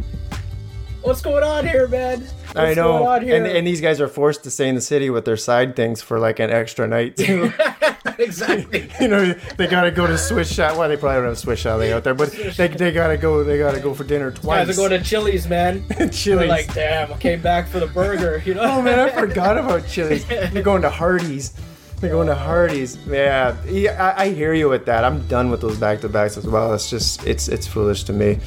what's 1.07 1.23
going 1.23 1.45
on 1.45 1.67
here, 1.67 1.87
man? 1.87 2.21
What's 2.21 2.57
I 2.57 2.75
know. 2.75 2.99
Going 2.99 3.07
on 3.07 3.23
here? 3.23 3.37
And, 3.37 3.47
and 3.47 3.67
these 3.67 3.81
guys 3.81 4.01
are 4.01 4.09
forced 4.09 4.45
to 4.45 4.51
stay 4.51 4.69
in 4.69 4.75
the 4.75 4.81
city 4.81 5.09
with 5.09 5.25
their 5.25 5.37
side 5.37 5.77
things 5.77 6.03
for 6.03 6.19
like 6.19 6.41
an 6.41 6.51
extra 6.51 6.87
night 6.87 7.17
too. 7.17 7.53
exactly. 8.19 8.91
you 9.01 9.09
know, 9.09 9.33
they 9.57 9.67
gotta 9.67 9.91
go 9.91 10.07
to 10.07 10.19
Swiss 10.19 10.53
Chalet. 10.53 10.77
Well, 10.77 10.89
they 10.89 10.97
probably 10.97 11.21
don't 11.21 11.29
have 11.29 11.39
Swiss 11.39 11.61
Chalet 11.61 11.93
out 11.93 12.05
there, 12.05 12.15
but 12.15 12.33
they, 12.33 12.69
they 12.69 12.93
gotta 12.93 13.17
go. 13.17 13.45
They 13.45 13.59
gotta 13.59 13.81
go 13.81 13.95
for 13.95 14.05
dinner 14.05 14.31
twice. 14.31 14.67
Guys 14.67 14.79
are 14.79 14.89
going 14.89 15.01
to 15.01 15.09
Chili's, 15.09 15.49
man. 15.49 15.85
Chili's. 16.11 16.27
We're 16.27 16.47
like, 16.49 16.75
damn, 16.75 17.13
I 17.13 17.17
came 17.19 17.41
back 17.41 17.69
for 17.69 17.81
the 17.81 17.87
burger. 17.87 18.43
You 18.45 18.55
know? 18.55 18.63
Oh 18.63 18.83
man, 18.83 18.99
I 18.99 19.11
forgot 19.11 19.57
about 19.57 19.87
Chili's. 19.87 20.27
They're 20.27 20.63
going 20.63 20.83
to 20.83 20.91
Hardee's. 20.91 21.55
They're 22.01 22.11
going 22.11 22.27
to 22.27 22.35
Hardee's. 22.35 22.99
Yeah, 23.07 23.57
yeah 23.65 24.15
I, 24.19 24.25
I 24.25 24.29
hear 24.31 24.53
you 24.53 24.69
with 24.69 24.85
that. 24.87 25.05
I'm 25.05 25.27
done 25.29 25.51
with 25.51 25.63
those 25.63 25.79
back 25.79 26.01
to 26.03 26.09
backs 26.09 26.37
as 26.37 26.47
well. 26.47 26.75
It's 26.75 26.91
just 26.91 27.25
it's 27.27 27.49
it's 27.49 27.67
foolish 27.67 28.05
to 28.05 28.13
me. 28.13 28.39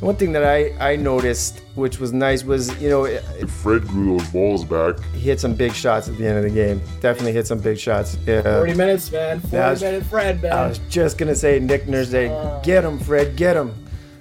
One 0.00 0.14
thing 0.16 0.32
that 0.32 0.44
I 0.44 0.74
I 0.92 0.96
noticed, 0.96 1.60
which 1.74 1.98
was 1.98 2.12
nice, 2.12 2.44
was 2.44 2.68
you 2.80 2.88
know 2.90 3.04
If 3.04 3.50
Fred 3.50 3.82
grew 3.88 4.18
those 4.18 4.28
balls 4.30 4.64
back, 4.64 4.96
he 5.14 5.20
hit 5.20 5.40
some 5.40 5.54
big 5.54 5.72
shots 5.72 6.08
at 6.08 6.16
the 6.18 6.26
end 6.26 6.36
of 6.38 6.44
the 6.44 6.50
game. 6.50 6.80
Definitely 7.00 7.32
hit 7.32 7.46
some 7.46 7.58
big 7.60 7.78
shots. 7.78 8.18
Yeah. 8.26 8.42
40 8.42 8.74
minutes, 8.74 9.10
man. 9.10 9.40
40 9.40 9.56
That 9.56 9.70
was- 9.70 9.82
minute 9.82 10.04
Fred, 10.04 10.42
man. 10.42 10.52
I 10.52 10.66
was 10.68 10.78
just 10.90 11.16
gonna 11.18 11.34
say 11.34 11.58
Nick 11.60 11.88
Nurse 11.88 12.10
Day, 12.10 12.28
uh. 12.28 12.60
get 12.60 12.84
him, 12.84 12.98
Fred, 12.98 13.36
get 13.36 13.56
him. 13.56 13.72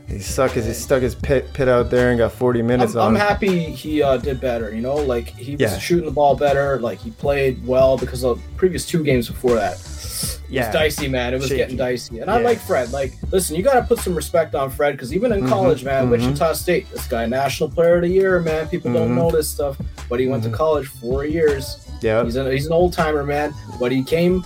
He 0.08 0.20
stuck 0.20 0.52
his 0.52 0.66
he 0.68 0.74
stuck 0.74 1.02
his 1.02 1.16
pit 1.16 1.52
pit 1.54 1.68
out 1.68 1.90
there 1.90 2.10
and 2.12 2.20
got 2.20 2.32
40 2.32 2.62
minutes 2.62 2.94
I'm, 2.94 3.02
on. 3.02 3.08
I'm 3.08 3.16
happy 3.16 3.72
he 3.72 4.04
uh, 4.04 4.18
did 4.18 4.40
better. 4.40 4.74
You 4.74 4.82
know, 4.82 4.96
like 4.96 5.30
he 5.30 5.54
was 5.54 5.62
Yeah. 5.62 5.78
shooting 5.80 6.06
the 6.06 6.12
ball 6.12 6.36
better. 6.36 6.80
Like 6.80 7.00
he 7.00 7.12
played 7.12 7.66
well 7.66 7.98
because 7.98 8.22
the 8.22 8.36
previous 8.56 8.86
two 8.86 9.04
games 9.04 9.28
before 9.28 9.56
that, 9.56 9.74
it 9.74 10.40
Yeah. 10.48 10.68
was 10.68 10.74
dicey, 10.74 11.08
man. 11.08 11.34
It 11.34 11.38
was 11.38 11.48
Shaky. 11.48 11.58
getting 11.58 11.78
dicey. 11.78 12.20
And 12.20 12.30
I 12.30 12.40
like 12.40 12.60
Fred. 12.60 12.92
Like, 12.92 13.14
listen, 13.32 13.56
you 13.56 13.64
got 13.64 13.74
to 13.74 13.82
put 13.82 13.98
some 14.00 14.14
respect 14.16 14.54
on 14.54 14.70
Fred 14.70 14.92
because 14.92 15.12
even 15.14 15.32
in 15.32 15.48
college, 15.48 15.84
man, 15.84 16.06
mhm. 16.08 16.12
Wichita 16.12 16.54
State, 16.54 16.90
this 16.92 17.08
guy, 17.08 17.26
National 17.26 17.68
Player 17.70 17.96
of 17.96 18.04
the 18.04 18.10
Year, 18.10 18.40
man. 18.40 18.68
People 18.68 18.94
don't 18.94 19.10
Mhm. 19.10 19.16
know 19.16 19.32
this 19.32 19.50
stuff, 19.50 19.76
but 20.08 20.20
he 20.20 20.28
went 20.28 20.44
to 20.44 20.50
college 20.52 20.86
four 20.88 21.26
years. 21.26 21.80
Yeah. 22.02 22.24
He's 22.24 22.36
an 22.36 22.52
he's 22.52 22.68
an 22.68 22.74
old 22.74 22.94
timer, 22.94 23.24
man. 23.24 23.56
But 23.80 23.92
he 23.92 24.04
came, 24.04 24.46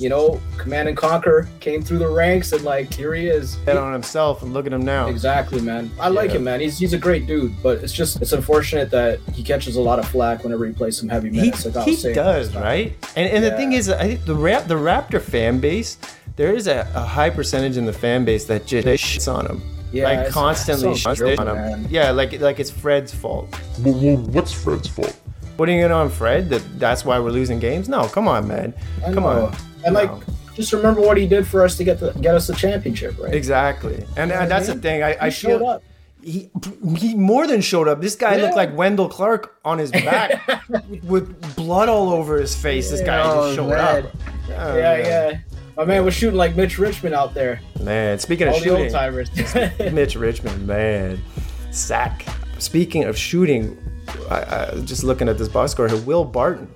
you 0.00 0.08
know, 0.08 0.40
command 0.58 0.88
and 0.88 0.96
conquer, 0.96 1.46
came 1.60 1.82
through 1.82 1.98
the 1.98 2.08
ranks, 2.08 2.52
and 2.52 2.62
like 2.64 2.92
here 2.92 3.14
he 3.14 3.26
is. 3.28 3.56
Bet 3.66 3.76
on 3.76 3.92
himself 3.92 4.42
and 4.42 4.52
look 4.54 4.66
at 4.66 4.72
him 4.72 4.82
now. 4.84 5.08
Exactly, 5.08 5.60
man. 5.60 5.90
I 6.00 6.08
like 6.08 6.30
him, 6.30 6.42
man. 6.44 6.60
He's 6.60 6.78
he's 6.78 6.92
a 6.94 6.98
great 6.98 7.26
dude, 7.26 7.52
but 7.62 7.78
it's 7.84 7.92
just 7.92 8.20
it's 8.22 8.32
unfortunate 8.32 8.90
that 8.90 9.20
he 9.34 9.42
catches 9.44 9.76
a 9.76 9.80
lot 9.80 9.98
of 9.98 10.08
flack 10.08 10.42
whenever 10.42 10.64
he 10.66 10.72
plays 10.72 10.96
some 10.96 11.08
heavy 11.08 11.30
He, 11.30 11.36
minutes. 11.36 11.66
like 11.66 11.86
he 11.86 12.12
does, 12.14 12.54
right? 12.56 12.94
And 13.14 13.30
and 13.30 13.44
the 13.44 13.50
thing 13.52 13.72
is, 13.74 13.88
I 13.90 14.06
think 14.08 14.24
the 14.24 14.34
rap 14.34 14.66
the 14.66 14.74
Raptor 14.74 15.20
fan 15.20 15.60
base, 15.60 15.98
there 16.36 16.54
is 16.54 16.66
a, 16.66 16.88
a 16.94 17.00
high 17.04 17.30
percentage 17.30 17.76
in 17.76 17.84
the 17.84 17.92
fan 17.92 18.24
base 18.24 18.46
that 18.46 18.66
just 18.66 18.86
shits 18.86 19.32
on 19.32 19.46
him. 19.46 19.62
Yeah, 19.92 20.04
like 20.04 20.18
it's- 20.20 20.32
constantly 20.32 20.92
it's 20.92 21.02
so 21.02 21.14
shits 21.14 21.38
on 21.38 21.48
him. 21.48 21.56
man. 21.56 21.86
Yeah, 21.90 22.10
like 22.12 22.40
like 22.40 22.58
it's 22.58 22.70
Fred's 22.70 23.14
fault. 23.14 23.48
well, 23.84 23.94
well, 23.94 24.16
what's 24.16 24.52
Fred's 24.52 24.88
fault? 24.88 25.14
Putting 25.56 25.80
it 25.80 25.90
on 25.90 26.08
Fred 26.08 26.48
that 26.48 26.62
that's 26.80 27.04
why 27.04 27.18
we're 27.18 27.30
losing 27.32 27.58
games. 27.58 27.86
No, 27.86 28.06
come 28.08 28.26
on, 28.28 28.48
man. 28.48 28.72
I 29.04 29.12
Come 29.12 29.24
know. 29.24 29.46
on. 29.46 29.56
And 29.84 29.94
like, 29.94 30.10
No. 30.10 30.20
just 30.54 30.72
remember 30.72 31.00
what 31.00 31.16
he 31.16 31.26
did 31.26 31.46
for 31.46 31.64
us 31.64 31.76
to 31.78 31.84
get 31.84 32.00
the 32.00 32.12
get 32.12 32.34
us 32.34 32.46
the 32.46 32.54
championship, 32.54 33.16
right? 33.18 33.34
Exactly, 33.34 34.04
and, 34.16 34.16
know 34.16 34.20
and 34.22 34.30
what 34.32 34.42
I 34.42 34.46
that's 34.46 34.66
the 34.66 34.74
thing. 34.74 35.02
I, 35.02 35.16
I 35.20 35.24
He 35.26 35.30
showed 35.30 35.58
feel 35.60 35.68
up. 35.68 35.82
he 36.22 36.50
he 36.96 37.14
more 37.14 37.46
than 37.46 37.60
showed 37.60 37.88
up. 37.88 38.00
This 38.00 38.14
guy 38.16 38.36
looked 38.36 38.56
like 38.56 38.76
Wendel 38.76 39.08
Clark 39.08 39.56
on 39.64 39.78
his 39.78 39.90
back 39.90 40.40
with 41.04 41.56
blood 41.56 41.88
all 41.88 42.10
over 42.10 42.38
his 42.38 42.54
face. 42.54 42.90
This 42.90 43.00
guy 43.00 43.20
Oh, 43.22 43.46
just 43.46 43.56
showed 43.56 43.68
man. 43.70 44.04
up. 44.06 44.12
Oh, 44.50 44.76
yeah, 44.76 44.82
man. 44.82 45.04
yeah. 45.06 45.38
My 45.76 45.84
man 45.86 46.04
was 46.04 46.12
shooting 46.12 46.36
like 46.36 46.56
Mitch 46.56 46.78
Richmond 46.78 47.14
out 47.14 47.32
there. 47.32 47.60
Man, 47.80 48.18
speaking 48.18 48.48
of 48.48 48.52
All 48.54 48.58
the 48.58 48.64
shooting, 48.66 48.82
old 48.82 48.92
timers. 48.92 49.30
Mitch 49.92 50.14
Richmond, 50.14 50.66
man, 50.66 51.18
sack. 51.70 52.26
Speaking 52.58 53.04
of 53.04 53.16
shooting, 53.16 53.78
I, 54.30 54.66
I 54.74 54.80
just 54.84 55.04
looking 55.04 55.26
at 55.28 55.38
this 55.38 55.48
box 55.48 55.70
score 55.72 55.88
here. 55.88 55.96
Will 56.02 56.24
Barton, 56.24 56.68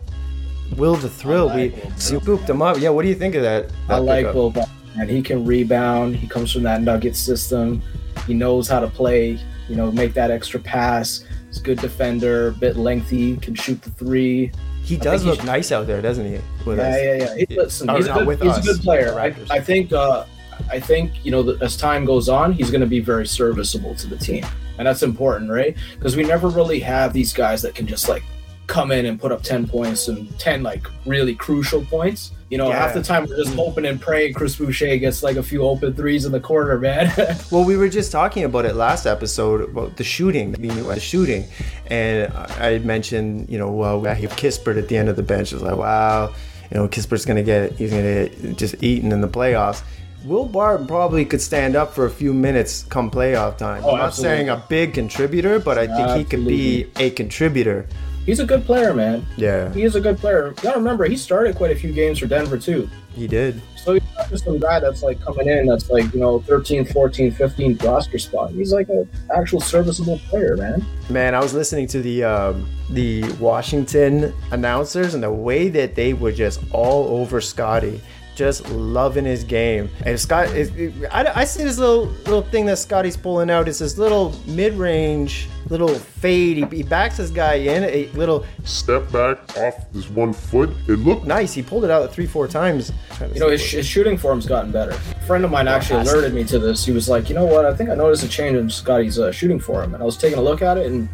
Will 0.76 0.96
the 0.96 1.08
Thrill. 1.08 1.46
Like 1.46 1.74
we 1.74 1.90
scooped 1.96 2.48
him 2.48 2.62
up. 2.62 2.78
Yeah, 2.78 2.90
what 2.90 3.02
do 3.02 3.08
you 3.08 3.14
think 3.14 3.34
of 3.34 3.42
that? 3.42 3.70
I 3.88 3.98
like 3.98 4.26
pickup? 4.26 4.34
Will 4.34 4.52
and 4.98 5.10
he 5.10 5.22
can 5.22 5.44
rebound. 5.44 6.16
He 6.16 6.26
comes 6.26 6.52
from 6.52 6.62
that 6.64 6.82
Nugget 6.82 7.16
system. 7.16 7.82
He 8.26 8.34
knows 8.34 8.68
how 8.68 8.80
to 8.80 8.88
play. 8.88 9.38
You 9.68 9.76
know, 9.76 9.90
make 9.90 10.12
that 10.14 10.30
extra 10.30 10.60
pass. 10.60 11.24
He's 11.48 11.58
a 11.58 11.62
good 11.62 11.78
defender. 11.80 12.48
A 12.48 12.52
bit 12.52 12.76
lengthy. 12.76 13.36
Can 13.38 13.54
shoot 13.54 13.80
the 13.82 13.90
three. 13.90 14.52
He 14.82 14.96
does 14.98 15.22
think 15.22 15.32
he 15.32 15.38
look 15.38 15.46
nice 15.46 15.72
out 15.72 15.86
there, 15.86 16.02
doesn't 16.02 16.26
he? 16.26 16.38
With 16.66 16.78
Yeah, 16.78 16.88
us? 16.88 16.96
yeah, 16.96 17.14
yeah. 17.14 17.44
He, 17.48 17.56
listen, 17.56 17.88
he's, 17.88 18.06
a 18.06 18.12
good, 18.12 18.42
he's 18.42 18.58
a 18.58 18.60
good 18.60 18.80
player. 18.82 19.18
I, 19.18 19.34
I 19.50 19.60
think. 19.60 19.92
Uh, 19.92 20.26
I 20.70 20.78
think 20.78 21.24
you 21.24 21.32
know 21.32 21.56
as 21.60 21.76
time 21.76 22.04
goes 22.04 22.28
on, 22.28 22.52
he's 22.52 22.70
going 22.70 22.80
to 22.80 22.86
be 22.86 23.00
very 23.00 23.26
serviceable 23.26 23.94
to 23.96 24.06
the 24.06 24.16
team, 24.16 24.44
and 24.78 24.86
that's 24.86 25.02
important, 25.02 25.50
right? 25.50 25.76
Because 25.96 26.16
we 26.16 26.22
never 26.22 26.48
really 26.48 26.78
have 26.80 27.12
these 27.12 27.32
guys 27.32 27.60
that 27.62 27.74
can 27.74 27.86
just 27.88 28.08
like 28.08 28.22
come 28.66 28.92
in 28.92 29.06
and 29.06 29.20
put 29.20 29.32
up 29.32 29.42
ten 29.42 29.66
points 29.66 30.08
and 30.08 30.38
ten 30.38 30.62
like 30.62 30.86
really 31.06 31.34
crucial 31.34 31.84
points. 31.84 32.32
You 32.50 32.58
know, 32.58 32.70
half 32.70 32.94
the 32.94 33.02
time 33.02 33.26
we're 33.26 33.36
just 33.36 33.50
hmm. 33.50 33.58
hoping 33.58 33.86
and 33.86 34.00
praying 34.00 34.34
Chris 34.34 34.54
Boucher 34.56 34.96
gets 34.98 35.22
like 35.22 35.36
a 35.36 35.42
few 35.42 35.62
open 35.62 35.92
threes 35.94 36.24
in 36.24 36.30
the 36.30 36.40
corner, 36.40 36.78
man. 36.78 37.12
Well, 37.50 37.64
we 37.64 37.76
were 37.76 37.88
just 37.88 38.12
talking 38.12 38.44
about 38.44 38.64
it 38.64 38.74
last 38.74 39.06
episode 39.06 39.62
about 39.62 39.96
the 39.96 40.04
shooting, 40.04 40.52
the 40.52 41.00
shooting, 41.00 41.46
and 41.86 42.32
I 42.32 42.78
mentioned, 42.78 43.48
you 43.48 43.58
know, 43.58 43.70
well, 43.70 44.00
we 44.00 44.08
have 44.08 44.18
Kispert 44.36 44.78
at 44.78 44.88
the 44.88 44.96
end 44.96 45.08
of 45.08 45.16
the 45.16 45.22
bench. 45.22 45.52
It 45.52 45.56
was 45.56 45.62
like, 45.62 45.76
wow, 45.76 46.32
you 46.70 46.76
know, 46.76 46.88
Kispert's 46.88 47.24
gonna 47.24 47.42
get, 47.42 47.72
he's 47.72 47.90
gonna 47.90 48.28
get 48.28 48.56
just 48.56 48.82
eaten 48.82 49.12
in 49.12 49.20
the 49.20 49.28
playoffs. 49.28 49.82
Will 50.24 50.46
Barton 50.46 50.86
probably 50.86 51.24
could 51.24 51.42
stand 51.42 51.76
up 51.76 51.92
for 51.92 52.06
a 52.06 52.10
few 52.10 52.32
minutes 52.32 52.84
come 52.84 53.10
playoff 53.10 53.58
time. 53.58 53.82
Oh, 53.84 53.90
I'm 53.90 53.98
not 53.98 54.06
absolutely. 54.06 54.36
saying 54.36 54.48
a 54.48 54.64
big 54.68 54.94
contributor, 54.94 55.58
but 55.58 55.76
I 55.76 55.86
think 55.86 56.18
he 56.18 56.24
could 56.24 56.46
be 56.46 56.86
a 56.96 57.10
contributor. 57.10 57.86
He's 58.26 58.40
a 58.40 58.44
good 58.46 58.64
player, 58.64 58.94
man. 58.94 59.24
Yeah, 59.36 59.72
He 59.72 59.82
is 59.82 59.94
a 59.96 60.00
good 60.00 60.18
player. 60.18 60.48
You 60.48 60.62
gotta 60.62 60.78
remember, 60.78 61.04
he 61.04 61.16
started 61.16 61.56
quite 61.56 61.70
a 61.70 61.76
few 61.76 61.92
games 61.92 62.18
for 62.18 62.26
Denver 62.26 62.58
too. 62.58 62.88
he 63.14 63.26
did. 63.26 63.60
So 63.76 63.92
he's 63.92 64.02
not 64.16 64.30
just 64.30 64.44
some 64.44 64.58
guy 64.58 64.80
that's 64.80 65.02
like 65.02 65.20
coming 65.20 65.46
in 65.46 65.66
that's 65.66 65.90
like, 65.90 66.12
you 66.14 66.18
know, 66.20 66.40
13th, 66.40 66.88
14th, 66.94 67.34
15th 67.34 67.82
roster 67.84 68.18
spot. 68.18 68.50
He's 68.50 68.72
like 68.72 68.88
an 68.88 69.06
actual 69.36 69.60
serviceable 69.60 70.18
player, 70.30 70.56
man. 70.56 70.82
Man, 71.10 71.34
I 71.34 71.40
was 71.40 71.52
listening 71.52 71.86
to 71.88 72.00
the 72.00 72.24
um, 72.24 72.66
the 72.90 73.22
Washington 73.34 74.32
announcers 74.52 75.12
and 75.14 75.22
the 75.22 75.30
way 75.30 75.68
that 75.68 75.94
they 75.94 76.14
were 76.14 76.32
just 76.32 76.60
all 76.72 77.20
over 77.20 77.40
Scotty, 77.42 78.00
just 78.34 78.68
loving 78.70 79.24
his 79.24 79.44
game. 79.44 79.90
And 80.04 80.18
Scott, 80.18 80.48
is, 80.48 80.70
I, 81.10 81.40
I 81.40 81.44
see 81.44 81.64
this 81.64 81.78
little 81.78 82.06
little 82.24 82.42
thing 82.42 82.66
that 82.66 82.78
Scotty's 82.78 83.16
pulling 83.16 83.50
out. 83.50 83.68
It's 83.68 83.78
this 83.78 83.98
little 83.98 84.34
mid 84.46 84.74
range 84.74 85.48
little 85.70 85.94
fade. 85.94 86.56
He, 86.56 86.76
he 86.76 86.82
backs 86.82 87.16
this 87.16 87.30
guy 87.30 87.54
in 87.54 87.84
a 87.84 88.08
little 88.16 88.44
Step 88.64 89.10
back 89.12 89.38
off 89.56 89.90
this 89.92 90.08
one 90.10 90.32
foot. 90.32 90.70
It 90.88 90.98
looked 90.98 91.26
nice. 91.26 91.52
He 91.52 91.62
pulled 91.62 91.84
it 91.84 91.90
out 91.90 92.12
three 92.12 92.26
four 92.26 92.48
times. 92.48 92.92
You 93.32 93.40
know, 93.40 93.50
his, 93.50 93.62
his 93.62 93.86
shooting 93.86 94.16
form's 94.18 94.46
gotten 94.46 94.72
better. 94.72 94.92
A 94.92 95.26
friend 95.26 95.44
of 95.44 95.50
mine 95.50 95.68
actually 95.68 96.00
alerted 96.00 96.34
me 96.34 96.44
to 96.44 96.58
this. 96.58 96.84
He 96.84 96.92
was 96.92 97.08
like, 97.08 97.28
you 97.28 97.34
know 97.34 97.46
what? 97.46 97.64
I 97.64 97.74
think 97.74 97.90
I 97.90 97.94
noticed 97.94 98.24
a 98.24 98.28
change 98.28 98.56
in 98.56 98.68
Scotty's 98.68 99.18
uh, 99.18 99.32
shooting 99.32 99.58
form. 99.58 99.94
And 99.94 100.02
I 100.02 100.06
was 100.06 100.16
taking 100.16 100.38
a 100.38 100.42
look 100.42 100.62
at 100.62 100.76
it, 100.78 100.86
and 100.86 101.08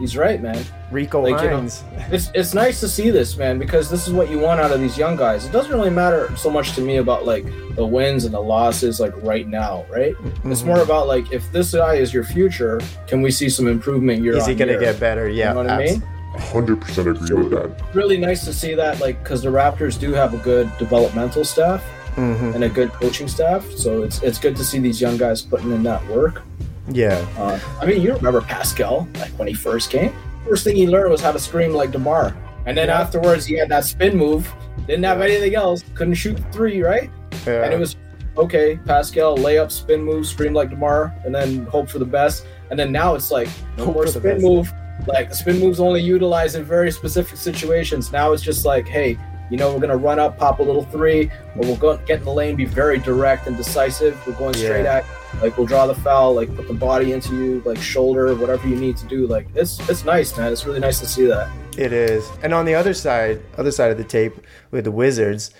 he's 0.00 0.16
right, 0.16 0.42
man. 0.42 0.64
Rico 0.90 1.20
Like, 1.22 1.40
you 1.44 1.50
know, 1.50 1.68
it's 2.10 2.30
it's 2.34 2.52
nice 2.54 2.80
to 2.80 2.88
see 2.88 3.10
this 3.10 3.36
man 3.36 3.58
because 3.58 3.88
this 3.88 4.08
is 4.08 4.12
what 4.12 4.28
you 4.28 4.40
want 4.40 4.58
out 4.60 4.72
of 4.72 4.80
these 4.80 4.98
young 4.98 5.14
guys. 5.14 5.44
It 5.46 5.52
doesn't 5.52 5.70
really 5.72 5.90
matter 5.90 6.34
so 6.36 6.50
much 6.50 6.72
to 6.74 6.80
me 6.80 6.96
about 6.96 7.24
like 7.26 7.44
the 7.76 7.86
wins 7.86 8.24
and 8.24 8.34
the 8.34 8.40
losses 8.40 8.98
like 8.98 9.12
right 9.22 9.46
now, 9.46 9.84
right? 9.88 10.14
It's 10.46 10.62
Mhm. 10.62 10.66
more 10.66 10.80
about 10.82 11.06
like 11.06 11.32
if 11.32 11.50
this 11.52 11.72
guy 11.72 11.94
is 11.94 12.12
your 12.12 12.24
future, 12.24 12.80
can 13.06 13.22
we 13.22 13.30
see 13.30 13.48
some 13.48 13.68
improvement 13.68 14.22
year 14.24 14.36
Is 14.36 14.46
he 14.46 14.52
on 14.52 14.58
gonna 14.58 14.72
year? 14.72 14.80
get 14.80 14.98
better? 14.98 15.28
Yeah, 15.28 15.50
you 15.50 15.54
know 15.54 15.62
what 15.62 15.70
I 15.70 15.84
mean? 15.84 16.02
100% 16.34 17.06
agree 17.10 17.42
with 17.42 17.50
that. 17.50 17.70
Really 17.94 18.16
nice 18.16 18.44
to 18.44 18.52
see 18.52 18.74
that, 18.74 19.00
like, 19.00 19.22
because 19.22 19.42
the 19.42 19.48
Raptors 19.50 19.98
do 19.98 20.12
have 20.12 20.32
a 20.32 20.36
good 20.38 20.70
developmental 20.78 21.44
staff 21.44 21.82
mhm. 22.16 22.54
and 22.54 22.62
a 22.64 22.68
good 22.68 22.92
coaching 22.92 23.26
staff, 23.28 23.68
so 23.72 24.02
it's 24.02 24.22
it's 24.22 24.38
good 24.38 24.56
to 24.56 24.64
see 24.64 24.78
these 24.78 25.00
young 25.00 25.16
guys 25.16 25.42
putting 25.42 25.70
in 25.72 25.82
that 25.82 26.04
work. 26.08 26.42
Yeah, 26.92 27.24
Uh, 27.38 27.58
I 27.80 27.86
mean, 27.86 28.00
you 28.02 28.14
remember 28.14 28.40
Pascal, 28.40 29.06
like 29.18 29.30
when 29.38 29.48
he 29.48 29.54
first 29.54 29.90
came. 29.90 30.12
First 30.48 30.64
thing 30.64 30.76
he 30.76 30.86
learned 30.86 31.10
was 31.10 31.20
how 31.20 31.32
to 31.32 31.38
scream 31.38 31.72
like 31.72 31.90
Demar, 31.92 32.34
and 32.66 32.76
then 32.76 32.88
Yeah. 32.88 33.00
afterwards 33.00 33.44
he 33.46 33.56
had 33.58 33.68
that 33.68 33.84
spin 33.84 34.16
move. 34.16 34.50
Didn't 34.86 35.04
have 35.04 35.20
anything 35.20 35.54
else. 35.54 35.84
Couldn't 35.94 36.14
shoot 36.14 36.38
three, 36.52 36.82
right? 36.82 37.10
yeah. 37.46 37.62
And 37.64 37.72
it 37.72 37.78
was 37.78 37.96
okay. 38.36 38.78
Pascal 38.86 39.36
layup, 39.36 39.70
spin 39.70 40.02
move, 40.02 40.26
scream 40.26 40.52
like 40.54 40.70
Demar, 40.70 41.14
and 41.24 41.34
then 41.34 41.66
hope 41.66 41.88
for 41.88 41.98
the 41.98 42.04
best. 42.04 42.44
And 42.70 42.78
then 42.78 42.90
now 42.92 43.14
it's 43.14 43.30
like 43.30 43.48
no 43.76 43.86
Hope 43.86 43.94
more 43.94 44.06
spin 44.06 44.22
best. 44.22 44.42
move. 44.42 44.72
Like 45.06 45.28
the 45.30 45.34
spin 45.34 45.58
move's 45.60 45.80
only 45.80 46.00
utilized 46.02 46.56
in 46.56 46.64
very 46.64 46.90
specific 46.90 47.36
situations. 47.38 48.12
Now 48.12 48.32
it's 48.32 48.42
just 48.42 48.64
like, 48.66 48.86
hey, 48.86 49.16
you 49.50 49.56
know, 49.56 49.72
we're 49.74 49.80
gonna 49.80 49.96
run 49.96 50.18
up, 50.18 50.38
pop 50.38 50.60
a 50.60 50.62
little 50.62 50.84
three, 50.84 51.30
or 51.56 51.62
we'll 51.62 51.76
go 51.76 51.96
get 52.06 52.20
in 52.20 52.24
the 52.24 52.32
lane, 52.32 52.56
be 52.56 52.64
very 52.64 52.98
direct 52.98 53.46
and 53.46 53.56
decisive. 53.56 54.18
We're 54.26 54.32
going 54.34 54.54
straight 54.54 54.84
Yeah. 54.84 54.98
at, 55.34 55.42
like 55.42 55.56
we'll 55.56 55.66
draw 55.66 55.86
the 55.86 55.94
foul, 55.94 56.34
like 56.34 56.54
put 56.56 56.66
the 56.68 56.74
body 56.74 57.12
into 57.12 57.34
you, 57.34 57.62
like 57.64 57.78
shoulder, 57.78 58.34
whatever 58.34 58.66
you 58.68 58.76
need 58.76 58.96
to 58.98 59.06
do. 59.06 59.26
Like 59.26 59.46
it's 59.54 59.78
it's 59.88 60.04
nice, 60.04 60.36
man. 60.36 60.52
It's 60.52 60.64
really 60.66 60.80
nice 60.80 61.00
to 61.00 61.06
see 61.06 61.26
that. 61.26 61.48
It 61.76 61.92
is. 61.92 62.28
And 62.42 62.52
on 62.54 62.64
the 62.64 62.74
other 62.74 62.94
side, 62.94 63.40
other 63.58 63.70
side 63.70 63.90
of 63.90 63.98
the 63.98 64.04
tape 64.04 64.34
with 64.70 64.84
the 64.84 64.90
Wizards, 64.90 65.50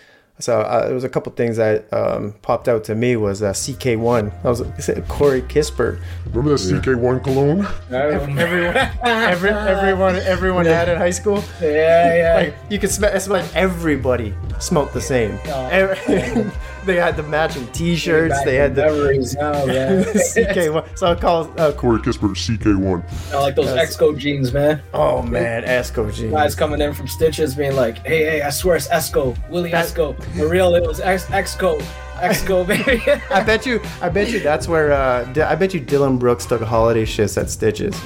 so 0.42 0.60
uh, 0.60 0.86
there 0.86 0.94
was 0.94 1.04
a 1.04 1.08
couple 1.08 1.32
things 1.32 1.56
that 1.56 1.92
um, 1.92 2.34
popped 2.42 2.68
out 2.68 2.84
to 2.84 2.94
me 2.94 3.16
was 3.16 3.42
uh, 3.42 3.52
CK1. 3.52 4.42
That 4.42 4.48
was 4.48 4.60
is 4.60 4.88
it 4.88 5.06
Corey 5.08 5.42
Kispert. 5.42 6.00
Remember 6.26 6.50
that 6.50 6.60
CK1 6.60 7.22
cologne? 7.24 7.66
everyone, 7.90 8.38
Every, 8.38 8.66
everyone, 9.50 10.16
everyone 10.16 10.66
had 10.66 10.88
in 10.88 10.98
high 10.98 11.10
school. 11.10 11.42
yeah, 11.60 12.14
yeah. 12.14 12.34
Like 12.36 12.54
you 12.70 12.78
could 12.78 12.90
smell. 12.90 13.14
It's 13.14 13.28
like 13.28 13.44
everybody 13.54 14.34
smelled 14.58 14.92
the 14.92 15.00
same. 15.00 15.38
Oh, 15.46 15.66
Every- 15.68 16.50
they 16.84 16.96
had 16.96 17.16
the 17.16 17.22
matching 17.22 17.66
T-shirts. 17.68 18.34
Back 18.34 18.44
They 18.44 18.56
had 18.56 18.74
the 18.74 18.82
memories 18.86 19.34
now, 19.34 19.52
man. 19.66 20.04
CK1. 20.04 20.98
So 20.98 21.06
I 21.08 21.14
call. 21.14 21.50
Uh, 21.60 21.72
Corey 21.72 22.00
Kispert, 22.00 22.36
CK1. 22.36 23.32
I 23.32 23.38
like 23.40 23.54
those 23.56 23.66
That's- 23.66 23.96
Exco 23.96 24.16
jeans, 24.16 24.52
man. 24.52 24.82
oh 24.94 25.22
man, 25.22 25.62
Esco 25.64 26.12
G. 26.12 26.30
Guys 26.30 26.54
coming 26.54 26.80
in 26.80 26.92
from 26.94 27.06
Stitches 27.08 27.54
being 27.54 27.76
like, 27.76 27.98
hey, 28.06 28.24
hey, 28.24 28.42
I 28.42 28.50
swear 28.50 28.76
it's 28.76 28.88
Esco, 28.88 29.36
Willie 29.50 29.70
That- 29.70 29.86
Esco. 29.86 30.22
For 30.36 30.48
real, 30.48 30.74
it 30.74 30.82
was 30.86 31.00
Ex- 31.00 31.26
Exco. 31.26 31.80
Exco, 32.16 32.66
baby. 32.66 33.02
I 33.30 33.42
bet 33.42 33.64
you. 33.64 33.80
I 34.02 34.08
bet 34.10 34.30
you 34.30 34.40
that's 34.40 34.68
where. 34.68 34.92
Uh, 34.92 35.24
D- 35.32 35.40
I 35.40 35.54
bet 35.54 35.72
you 35.72 35.80
Dillon 35.80 36.18
Brooks 36.18 36.44
took 36.44 36.60
holiday 36.60 37.04
shifts 37.06 37.38
at 37.38 37.48
Stitches. 37.48 37.98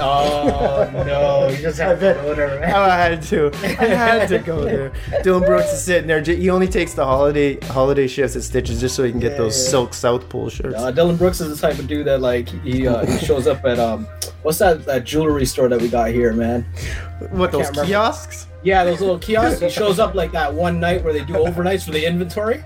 Oh, 0.00 0.90
no. 1.06 1.48
You 1.52 1.58
just 1.58 1.78
have 1.80 2.00
bet. 2.00 2.16
to 2.16 2.22
go 2.22 2.34
there, 2.34 2.74
Oh. 2.74 2.80
I 2.82 2.96
had 2.96 3.22
to. 3.24 3.50
I 3.54 3.84
had 3.84 4.28
to 4.28 4.38
go 4.38 4.64
there. 4.64 4.92
Dillon 5.22 5.42
Brooks 5.44 5.72
is 5.72 5.82
sitting 5.84 6.06
there. 6.06 6.20
He 6.22 6.48
only 6.50 6.66
takes 6.68 6.94
the 6.94 7.04
holiday 7.04 7.58
holiday 7.66 8.06
shifts 8.06 8.34
at 8.36 8.42
Stitches 8.42 8.80
just 8.80 8.94
so 8.96 9.04
he 9.04 9.10
can 9.10 9.20
get 9.20 9.32
Yeah, 9.32 9.38
those 9.38 9.62
yeah. 9.64 9.70
silk 9.70 9.92
South 9.94 10.28
Pole 10.28 10.48
shirts. 10.48 10.74
Uh, 10.76 10.90
Dillon 10.90 11.16
Brooks 11.16 11.40
is 11.40 11.58
the 11.60 11.66
type 11.68 11.78
of 11.78 11.86
dude 11.86 12.06
that, 12.06 12.20
like, 12.20 12.48
he, 12.64 12.86
uh, 12.88 13.04
he 13.04 13.18
shows 13.26 13.46
up 13.46 13.64
at, 13.64 13.78
um, 13.78 14.06
what's 14.42 14.58
that, 14.58 14.84
that 14.86 15.04
jewelry 15.04 15.44
store 15.44 15.68
that 15.68 15.80
we 15.80 15.88
got 15.88 16.10
here, 16.10 16.32
man? 16.32 16.62
what 17.30 17.52
those 17.52 17.68
remember. 17.68 17.84
kiosks? 17.86 18.46
Yeah, 18.62 18.84
those 18.84 19.00
little 19.00 19.18
kiosks. 19.18 19.60
He 19.60 19.68
shows 19.70 19.98
up 19.98 20.14
like 20.14 20.32
that 20.32 20.52
one 20.52 20.78
night 20.80 21.02
where 21.04 21.12
they 21.12 21.24
do 21.24 21.34
overnights 21.34 21.84
for 21.84 21.90
the 21.90 22.04
inventory, 22.06 22.62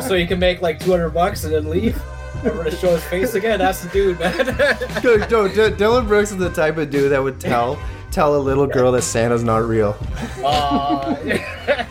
so 0.00 0.14
you 0.14 0.26
can 0.26 0.38
make 0.40 0.60
like 0.60 0.78
200 0.80 1.10
bucks 1.10 1.44
and 1.44 1.54
then 1.54 1.70
leave. 1.70 2.00
Never 2.44 2.64
to 2.64 2.70
show 2.70 2.90
his 2.94 3.04
face 3.04 3.34
again. 3.34 3.58
That's 3.58 3.82
the 3.82 3.88
dude, 3.90 4.18
man. 4.20 4.36
Dude, 5.02 5.30
no, 5.30 5.48
D- 5.48 5.76
Dillon 5.76 6.06
Brooks 6.06 6.30
is 6.30 6.36
the 6.38 6.50
type 6.50 6.76
of 6.76 6.90
dude 6.90 7.12
that 7.12 7.22
would 7.22 7.40
tell 7.40 7.78
tell 8.10 8.36
a 8.36 8.38
little 8.38 8.66
girl 8.66 8.92
that 8.92 9.02
Santa's 9.02 9.42
not 9.42 9.64
real. 9.64 9.96
uh, 10.44 11.14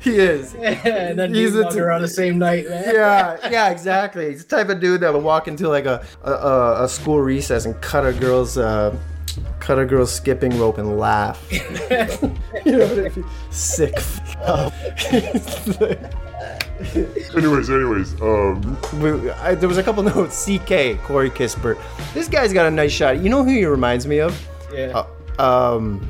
He 0.00 0.16
is. 0.16 0.54
and 0.54 1.18
then 1.18 1.34
He's 1.34 1.54
a 1.54 1.70
t- 1.70 1.78
on 1.80 2.00
the 2.00 2.08
same 2.08 2.38
night, 2.38 2.66
man. 2.66 2.84
Yeah, 2.94 3.50
yeah, 3.50 3.68
exactly. 3.68 4.30
He's 4.30 4.44
the 4.44 4.56
type 4.56 4.70
of 4.70 4.80
dude 4.80 5.02
that 5.02 5.12
would 5.12 5.22
walk 5.22 5.46
into 5.46 5.68
like 5.68 5.84
a 5.84 6.02
a, 6.24 6.84
a, 6.84 6.88
school 6.88 7.20
recess 7.20 7.66
and 7.66 7.78
cut 7.82 8.06
a 8.06 8.12
girl's 8.14 8.56
uh, 8.56 8.96
cut 9.58 9.78
a 9.78 9.84
girl's 9.84 10.10
skipping 10.12 10.58
rope 10.58 10.78
and 10.78 10.98
laugh. 10.98 11.46
you 11.50 11.58
know 12.78 12.86
what 12.86 12.98
I 12.98 13.08
mean? 13.10 13.24
Sick. 13.50 13.94
F- 16.80 16.96
Anyways, 17.36 17.68
anyways, 17.70 18.20
um, 18.22 18.76
I- 19.42 19.54
there 19.54 19.68
was 19.68 19.78
a 19.78 19.82
couple 19.82 20.02
notes. 20.14 20.44
CK 20.44 21.00
Corey 21.04 21.30
Kispert. 21.30 21.78
This 22.14 22.28
guy's 22.28 22.52
got 22.52 22.66
a 22.66 22.70
nice 22.70 22.92
shot. 22.92 23.20
You 23.22 23.28
know 23.30 23.44
who 23.44 23.50
he 23.50 23.64
reminds 23.66 24.06
me 24.06 24.18
of? 24.20 24.32
Yeah. 24.72 25.04
Uh, 25.38 25.42
um, 25.76 26.08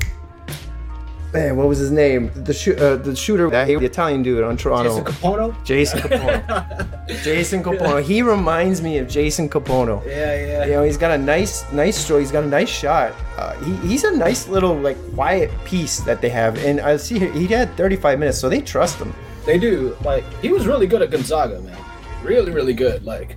man, 1.32 1.56
what 1.56 1.68
was 1.68 1.78
his 1.78 1.90
name? 1.90 2.30
The 2.34 2.52
shoo- 2.52 2.74
uh, 2.76 2.96
the 2.96 3.14
shooter, 3.16 3.48
that 3.50 3.66
the 3.66 3.84
Italian 3.84 4.22
dude 4.22 4.42
on 4.44 4.56
Toronto. 4.56 4.98
Jason 4.98 5.04
Kapono. 5.04 5.64
Jason 5.64 6.00
Kapono. 6.08 7.22
Jason 7.24 7.62
Kapono. 7.62 8.02
He 8.02 8.22
reminds 8.22 8.82
me 8.82 8.98
of 8.98 9.08
Jason 9.08 9.48
Kapono. 9.48 10.04
Yeah, 10.06 10.34
yeah. 10.46 10.64
You 10.66 10.72
know, 10.72 10.82
he's 10.84 10.96
got 10.96 11.10
a 11.12 11.18
nice, 11.18 11.64
nice 11.72 11.96
stroke. 11.98 12.20
He's 12.20 12.32
got 12.32 12.44
a 12.44 12.48
nice 12.48 12.68
shot. 12.68 13.12
Uh, 13.36 13.54
he, 13.64 13.74
he's 13.88 14.04
a 14.04 14.16
nice 14.16 14.48
little 14.48 14.74
like 14.76 14.96
quiet 15.14 15.50
piece 15.64 15.98
that 16.00 16.20
they 16.20 16.28
have. 16.30 16.56
And 16.64 16.80
I 16.80 16.96
see 16.96 17.18
here, 17.18 17.32
he 17.32 17.46
had 17.46 17.76
35 17.76 18.18
minutes, 18.18 18.38
so 18.38 18.48
they 18.48 18.60
trust 18.60 18.98
him. 18.98 19.14
They 19.50 19.58
do. 19.58 19.96
Like 20.04 20.22
he 20.40 20.52
was 20.52 20.64
really 20.64 20.86
good 20.86 21.02
at 21.02 21.10
Gonzaga, 21.10 21.60
man. 21.60 21.76
Really, 22.22 22.52
really 22.52 22.72
good. 22.72 23.04
Like 23.04 23.36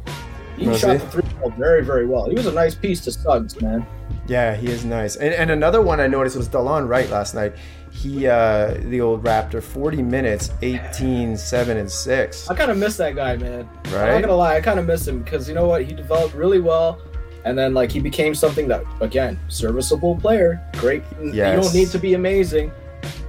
he 0.55 0.67
Was 0.67 0.79
shot 0.79 0.91
he? 0.91 0.97
the 0.97 1.07
three 1.07 1.23
ball 1.39 1.49
very, 1.57 1.83
very 1.83 2.05
well. 2.05 2.29
He 2.29 2.35
was 2.35 2.45
a 2.45 2.51
nice 2.51 2.75
piece 2.75 3.01
to 3.05 3.11
Suggs, 3.11 3.59
man. 3.59 3.83
Yeah, 4.27 4.55
he 4.55 4.67
is 4.67 4.85
nice. 4.85 5.15
And, 5.15 5.33
and 5.33 5.49
another 5.49 5.81
one 5.81 5.99
I 5.99 6.05
noticed 6.05 6.35
was 6.35 6.47
Delon 6.47 6.87
Wright 6.87 7.09
last 7.09 7.33
night. 7.33 7.55
He, 7.91 8.27
uh, 8.27 8.75
the 8.89 9.01
old 9.01 9.23
Raptor, 9.23 9.61
40 9.61 10.03
minutes, 10.03 10.51
18, 10.61 11.35
7, 11.35 11.77
and 11.77 11.89
6. 11.89 12.49
I 12.49 12.55
kind 12.55 12.69
of 12.69 12.77
miss 12.77 12.95
that 12.97 13.15
guy, 13.15 13.35
man. 13.35 13.67
Right. 13.85 14.09
I'm 14.09 14.13
not 14.13 14.21
gonna 14.21 14.35
lie, 14.35 14.55
I 14.55 14.61
kind 14.61 14.79
of 14.79 14.85
miss 14.85 15.07
him 15.07 15.23
because 15.23 15.49
you 15.49 15.55
know 15.55 15.65
what? 15.65 15.83
He 15.83 15.93
developed 15.93 16.35
really 16.35 16.59
well, 16.59 17.01
and 17.43 17.57
then 17.57 17.73
like 17.73 17.91
he 17.91 17.99
became 17.99 18.35
something 18.35 18.67
that, 18.67 18.83
again, 19.01 19.39
serviceable 19.47 20.15
player. 20.15 20.61
Great. 20.73 21.01
You 21.19 21.31
don't 21.33 21.73
need 21.73 21.89
to 21.89 21.97
be 21.97 22.13
amazing. 22.13 22.71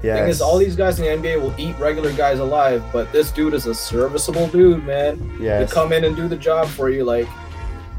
Yeah. 0.04 0.16
Thing 0.16 0.28
is, 0.28 0.42
all 0.42 0.58
these 0.58 0.76
guys 0.76 1.00
in 1.00 1.22
the 1.22 1.28
NBA 1.28 1.40
will 1.40 1.54
eat 1.58 1.78
regular 1.78 2.12
guys 2.12 2.38
alive, 2.38 2.84
but 2.92 3.10
this 3.10 3.30
dude 3.30 3.54
is 3.54 3.64
a 3.66 3.74
serviceable 3.74 4.48
dude, 4.48 4.84
man. 4.84 5.38
Yes. 5.40 5.66
To 5.66 5.74
come 5.74 5.94
in 5.94 6.04
and 6.04 6.14
do 6.14 6.28
the 6.28 6.36
job 6.36 6.68
for 6.68 6.90
you, 6.90 7.04
like, 7.04 7.26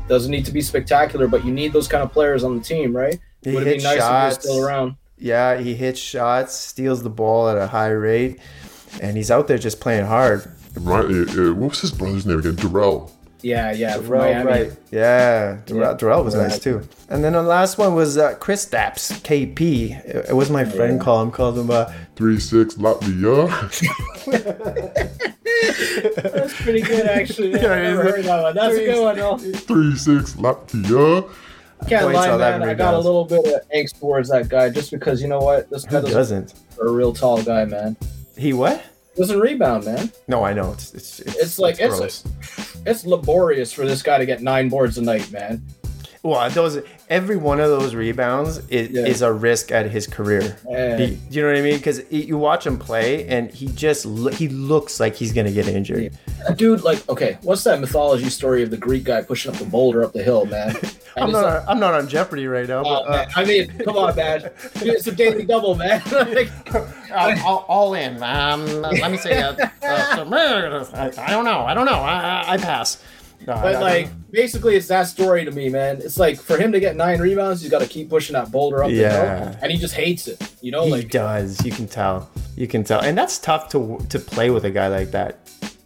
doesn't 0.08 0.30
need 0.30 0.46
to 0.46 0.52
be 0.52 0.62
spectacular, 0.62 1.28
but 1.28 1.44
you 1.44 1.52
need 1.52 1.74
those 1.74 1.88
kind 1.88 2.04
of 2.04 2.12
players 2.12 2.44
on 2.44 2.58
the 2.58 2.64
team, 2.64 2.96
right? 2.96 3.20
He 3.42 3.54
Would 3.54 3.66
it 3.66 3.78
be 3.78 3.84
nice 3.84 3.98
shots. 3.98 4.38
if 4.38 4.44
he 4.44 4.50
was 4.50 4.56
still 4.56 4.66
around? 4.66 4.96
Yeah, 5.18 5.58
he 5.58 5.74
hits 5.74 6.00
shots, 6.00 6.54
steals 6.54 7.02
the 7.02 7.10
ball 7.10 7.50
at 7.50 7.58
a 7.58 7.66
high 7.66 7.90
rate, 7.90 8.40
and 9.02 9.18
he's 9.18 9.32
out 9.32 9.48
there 9.48 9.58
just 9.58 9.80
playing 9.80 10.06
hard. 10.06 10.46
right, 10.76 11.06
uh, 11.06 11.50
uh, 11.50 11.54
what 11.54 11.70
was 11.70 11.82
his 11.82 11.92
brother's 11.92 12.28
name 12.28 12.38
again? 12.38 12.56
Dorell. 12.56 13.10
Yeah, 13.46 13.72
yeah. 13.74 13.98
Dorell, 13.98 14.44
right. 14.44 14.72
Yeah, 14.90 15.58
Dorell, 15.68 15.92
Yeah. 15.92 15.98
Dorell 15.98 16.26
was 16.26 16.34
nice 16.34 16.58
too. 16.58 16.82
And 17.10 17.24
then 17.24 17.34
the 17.34 17.44
last 17.44 17.78
one 17.78 17.94
was 17.94 18.18
uh, 18.18 18.34
Kristaps, 18.40 19.22
KP. 19.22 19.92
It, 20.04 20.30
it 20.30 20.34
was 20.34 20.50
my 20.50 20.66
friend 20.66 20.98
Yeah. 20.98 21.04
call 21.04 21.22
him, 21.22 21.30
called 21.30 21.60
him 21.60 21.70
uh, 21.70 21.94
3 22.16 22.40
6 22.40 22.74
Latvia. 22.78 23.46
That's 26.24 26.54
pretty 26.60 26.82
good, 26.82 27.06
actually. 27.06 27.52
Yeah, 27.62 27.72
I 27.72 27.82
never 27.84 28.02
heard 28.02 28.26
that 28.26 28.42
one. 28.42 28.56
That's 28.56 28.78
a 28.78 28.84
good 28.84 29.04
one, 29.04 29.16
though. 29.16 29.38
3 29.38 29.96
6 29.96 30.34
Latvia. 30.38 31.32
Can't 31.88 32.14
lie, 32.14 32.38
man. 32.38 32.64
I 32.64 32.74
got 32.74 32.96
a 32.96 32.98
little 32.98 33.26
bit 33.26 33.46
of 33.46 33.62
angst 33.70 34.00
towards 34.00 34.30
that 34.30 34.50
guy 34.50 34.72
just 34.72 34.90
because 34.90 35.22
you 35.22 35.28
know 35.28 35.38
what? 35.38 35.70
This 35.70 35.86
guy 35.86 36.02
who 36.02 36.08
doesn't 36.08 36.48
doesn't? 36.48 36.80
a 36.82 36.90
real 36.90 37.14
tall 37.14 37.44
guy, 37.44 37.66
man. 37.66 37.96
He 38.36 38.54
what? 38.54 38.84
Doesn't 39.16 39.40
rebound, 39.40 39.86
man. 39.86 40.12
No, 40.28 40.44
I 40.44 40.54
know. 40.54 40.74
It's 40.74 40.94
it's 40.94 41.20
it's, 41.22 41.36
It's 41.36 41.60
like 41.60 41.78
it's 41.80 42.24
it's 42.86 43.06
laborious 43.06 43.72
for 43.72 43.86
this 43.86 44.04
guy 44.04 44.18
to 44.18 44.26
get 44.26 44.42
nine 44.42 44.68
boards 44.68 44.98
a 44.98 45.02
night, 45.02 45.32
man. 45.32 45.66
Well, 46.26 46.50
those 46.50 46.80
every 47.08 47.36
one 47.38 47.60
of 47.60 47.70
those 47.70 47.94
rebounds 47.94 48.58
is, 48.70 48.90
Yeah. 48.90 49.06
is 49.06 49.22
a 49.22 49.32
risk 49.32 49.72
at 49.72 49.92
his 49.92 50.08
career. 50.08 50.58
Yeah. 50.68 50.98
He- 50.98 51.20
you 51.30 51.42
know 51.44 51.50
what 51.50 51.58
I 51.58 51.62
mean? 51.62 51.78
Because 51.78 52.02
you 52.10 52.38
watch 52.40 52.66
him 52.66 52.80
play, 52.80 53.28
and 53.28 53.52
he 53.52 53.68
just 53.68 54.08
lo- 54.08 54.32
he 54.32 54.48
looks 54.50 55.00
like 55.00 55.16
he's 55.16 55.32
gonna 55.32 55.52
get 55.52 55.68
injured. 55.68 56.14
A 56.48 56.54
dude, 56.56 56.84
like, 56.84 57.08
okay, 57.08 57.38
what's 57.44 57.64
that 57.66 57.80
mythology 57.80 58.30
story 58.32 58.64
of 58.64 58.72
the 58.72 58.78
Greek 58.78 59.04
guy 59.04 59.22
pushing 59.22 59.52
up 59.54 59.60
the 59.60 59.66
boulder 59.66 60.04
up 60.04 60.14
the 60.14 60.24
hill, 60.24 60.46
man? 60.46 60.76
I'm 61.18 61.32
not 61.32 61.46
it's 61.58 61.66
on, 61.68 61.70
I'm 61.76 61.80
not 61.80 61.94
on 61.94 62.08
Jeopardy 62.10 62.48
right 62.48 62.68
now. 62.68 62.82
like, 62.84 62.86
But, 62.86 63.04
oh, 63.08 63.12
man, 63.12 63.28
I 63.36 63.46
mean, 63.46 63.78
come 63.86 63.96
on, 63.98 64.16
man. 64.16 64.42
Dude, 64.80 64.88
it's 64.96 65.06
a 65.08 65.12
daily 65.12 65.46
double, 65.46 65.76
man. 65.76 66.02
like, 66.12 66.50
uh, 66.76 67.36
all, 67.46 67.66
all 67.70 67.94
in. 67.94 68.22
Um, 68.24 68.66
let 68.82 69.12
me 69.12 69.18
see. 69.18 69.32
Uh, 69.32 69.54
uh, 69.54 69.68
I, 69.84 71.12
I 71.18 71.30
don't 71.30 71.46
know. 71.46 71.62
I 71.62 71.74
don't 71.76 71.86
know. 71.86 72.00
I, 72.00 72.44
I, 72.48 72.54
I 72.54 72.58
pass. 72.58 72.98
No, 73.48 73.54
But 73.62 73.82
like, 73.82 74.08
don't- 74.08 74.32
basically, 74.32 74.76
it's 74.76 74.88
that 74.88 75.04
story 75.04 75.46
to 75.46 75.52
me, 75.52 75.70
man. 75.70 75.98
It's 75.98 76.18
like 76.18 76.40
for 76.40 76.58
him 76.58 76.72
to 76.72 76.80
get 76.80 76.96
nine 76.96 77.20
rebounds, 77.20 77.62
he's 77.62 77.72
got 77.72 77.82
to 77.82 77.88
keep 77.88 78.10
pushing 78.10 78.34
that 78.34 78.52
boulder 78.52 78.84
up 78.84 78.92
Yeah. 78.92 79.10
the 79.10 79.46
hill, 79.46 79.60
and 79.62 79.72
he 79.72 79.78
just 79.78 79.94
hates 79.94 80.28
it. 80.28 80.42
You 80.62 80.72
know, 80.72 80.86
he 80.86 80.92
like 80.92 81.10
does. 81.12 81.64
You 81.64 81.72
can 81.72 81.88
tell. 81.88 82.30
You 82.56 82.68
can 82.68 82.84
tell, 82.84 83.02
and 83.02 83.18
that's 83.18 83.38
tough 83.38 83.70
to 83.70 84.00
to 84.10 84.20
play 84.20 84.50
with 84.50 84.66
a 84.66 84.72
guy 84.72 84.88
like 84.88 85.12
that. 85.12 85.38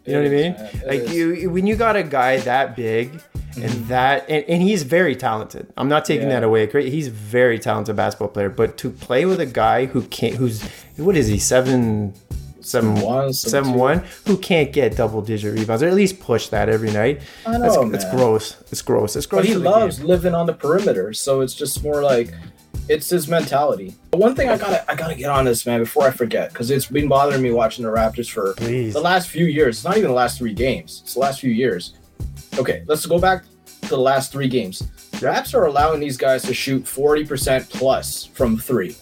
You 0.06 0.14
know 0.16 0.22
what 0.24 0.32
I 0.32 0.36
mean? 0.36 0.56
Like 0.88 1.02
is. 1.02 1.16
you, 1.16 1.50
when 1.52 1.68
you 1.68 1.76
got 1.76 1.96
a 1.96 2.02
guy 2.04 2.38
that 2.38 2.76
big 2.76 3.12
and 3.56 3.64
mm-hmm. 3.72 3.88
that, 3.90 4.28
and, 4.30 4.44
and 4.46 4.62
he's 4.62 4.84
very 4.84 5.16
talented. 5.16 5.72
I'm 5.78 5.90
not 5.90 6.06
taking 6.06 6.28
Yeah. 6.28 6.36
that 6.36 6.44
away. 6.44 6.66
Great, 6.68 6.92
he's 6.92 7.08
a 7.08 7.12
very 7.12 7.60
talented 7.60 7.96
basketball 7.96 8.30
player. 8.30 8.50
But 8.50 8.78
to 8.78 8.90
play 8.90 9.26
with 9.26 9.40
a 9.40 9.46
guy 9.46 9.86
who 9.86 10.04
can't, 10.04 10.36
who's 10.36 10.64
what 10.98 11.16
is 11.16 11.28
he 11.28 11.38
seven, 11.38 12.14
seven 12.62 12.96
One, 13.02 13.34
seven, 13.34 13.74
one, 13.74 14.04
who 14.26 14.38
can't 14.38 14.72
get 14.72 14.96
double 14.96 15.22
digit 15.22 15.54
rebounds 15.58 15.84
or 15.84 15.88
at 15.88 15.94
least 15.94 16.20
push 16.20 16.48
that 16.50 16.70
every 16.70 16.92
night. 16.92 17.22
I 17.46 17.58
know, 17.58 17.90
that's 17.90 18.06
man. 18.06 18.16
gross. 18.16 18.62
It's 18.72 18.82
gross. 18.82 19.16
It's 19.16 19.26
gross. 19.26 19.42
but 19.44 19.48
he 19.50 19.56
loves 19.56 19.98
game. 20.00 20.08
living 20.08 20.34
on 20.36 20.46
the 20.46 20.54
perimeter, 20.54 21.14
so 21.14 21.42
it's 21.42 21.54
just 21.54 21.84
more 21.84 22.02
like 22.02 22.34
it's 22.88 23.10
his 23.10 23.28
mentality. 23.28 23.94
But 24.12 24.20
one 24.20 24.36
thing 24.36 24.50
I 24.50 24.58
gotta 24.58 24.90
I 24.92 24.96
gotta 24.96 25.16
get 25.16 25.30
on 25.30 25.46
this 25.46 25.66
man 25.66 25.80
before 25.80 26.04
I 26.08 26.12
forget 26.12 26.50
because 26.50 26.72
it's 26.72 26.86
been 26.88 27.08
bothering 27.08 27.42
me 27.42 27.52
watching 27.52 27.86
the 27.86 27.92
Raptors 27.92 28.30
for 28.30 28.54
Please. 28.56 28.94
the 28.94 29.02
last 29.02 29.30
few 29.30 29.46
years. 29.46 29.78
It's 29.78 29.86
not 29.86 29.98
even 29.98 30.10
the 30.10 30.16
last 30.16 30.38
three 30.40 30.54
games. 30.54 31.02
It's 31.04 31.14
the 31.14 31.20
last 31.20 31.40
few 31.40 31.52
years. 31.52 31.94
Okay, 32.58 32.84
let's 32.88 33.06
go 33.06 33.20
back 33.20 33.44
to 33.84 33.90
the 33.90 33.98
last 33.98 34.32
three 34.32 34.48
games. 34.48 34.84
Raps 35.22 35.54
are 35.54 35.66
allowing 35.66 36.00
these 36.00 36.18
guys 36.18 36.44
to 36.44 36.54
shoot 36.54 36.88
forty 36.88 37.26
percent 37.26 37.70
plus 37.70 38.26
from 38.26 38.58
three, 38.58 38.96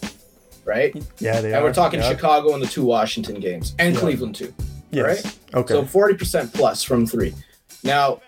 right? 0.68 0.96
Yeah, 1.20 1.42
they 1.42 1.54
And 1.54 1.58
are. 1.58 1.64
we're 1.64 1.74
talking 1.74 2.00
yeah. 2.00 2.10
Chicago 2.10 2.54
and 2.54 2.62
the 2.62 2.68
two 2.68 2.84
Washington 2.84 3.40
games 3.40 3.74
and 3.80 3.96
Cleveland 3.96 4.36
too. 4.36 4.54
Yes. 4.92 5.26
right? 5.26 5.40
Okay. 5.56 5.74
So 5.74 5.84
40% 5.84 6.54
plus 6.54 6.84
from 6.84 7.08
three. 7.08 7.34
Now, 7.84 8.22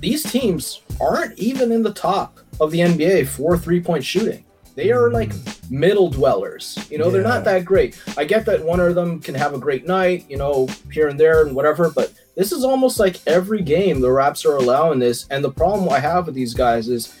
these 0.00 0.22
teams 0.22 0.82
aren't 1.00 1.38
even 1.38 1.72
in 1.72 1.82
the 1.82 1.92
top 1.92 2.38
of 2.60 2.70
the 2.70 2.80
NBA 2.80 3.28
for 3.28 3.56
three 3.56 3.80
point 3.80 4.04
shooting. 4.04 4.44
They 4.74 4.92
are 4.92 5.10
like 5.10 5.30
mm. 5.30 5.70
middle 5.70 6.10
dwellers. 6.10 6.78
You 6.90 6.98
know, 6.98 7.10
they're 7.10 7.22
not 7.22 7.44
that 7.44 7.64
great. 7.64 7.98
I 8.18 8.24
get 8.24 8.44
that 8.44 8.62
one 8.62 8.78
of 8.78 8.94
them 8.94 9.20
can 9.20 9.34
have 9.34 9.54
a 9.54 9.58
great 9.58 9.86
night, 9.86 10.26
you 10.28 10.36
know, 10.36 10.68
here 10.92 11.08
and 11.08 11.18
there 11.18 11.46
and 11.46 11.56
whatever, 11.56 11.90
but 11.90 12.12
this 12.36 12.52
is 12.52 12.62
almost 12.62 13.00
like 13.00 13.26
every 13.26 13.62
game 13.62 14.00
the 14.00 14.12
Raps 14.12 14.44
are 14.44 14.56
allowing 14.56 14.98
this. 14.98 15.26
And 15.30 15.42
the 15.42 15.50
problem 15.50 15.88
I 15.88 15.98
have 15.98 16.26
with 16.26 16.34
these 16.34 16.52
guys 16.52 16.88
is 16.88 17.16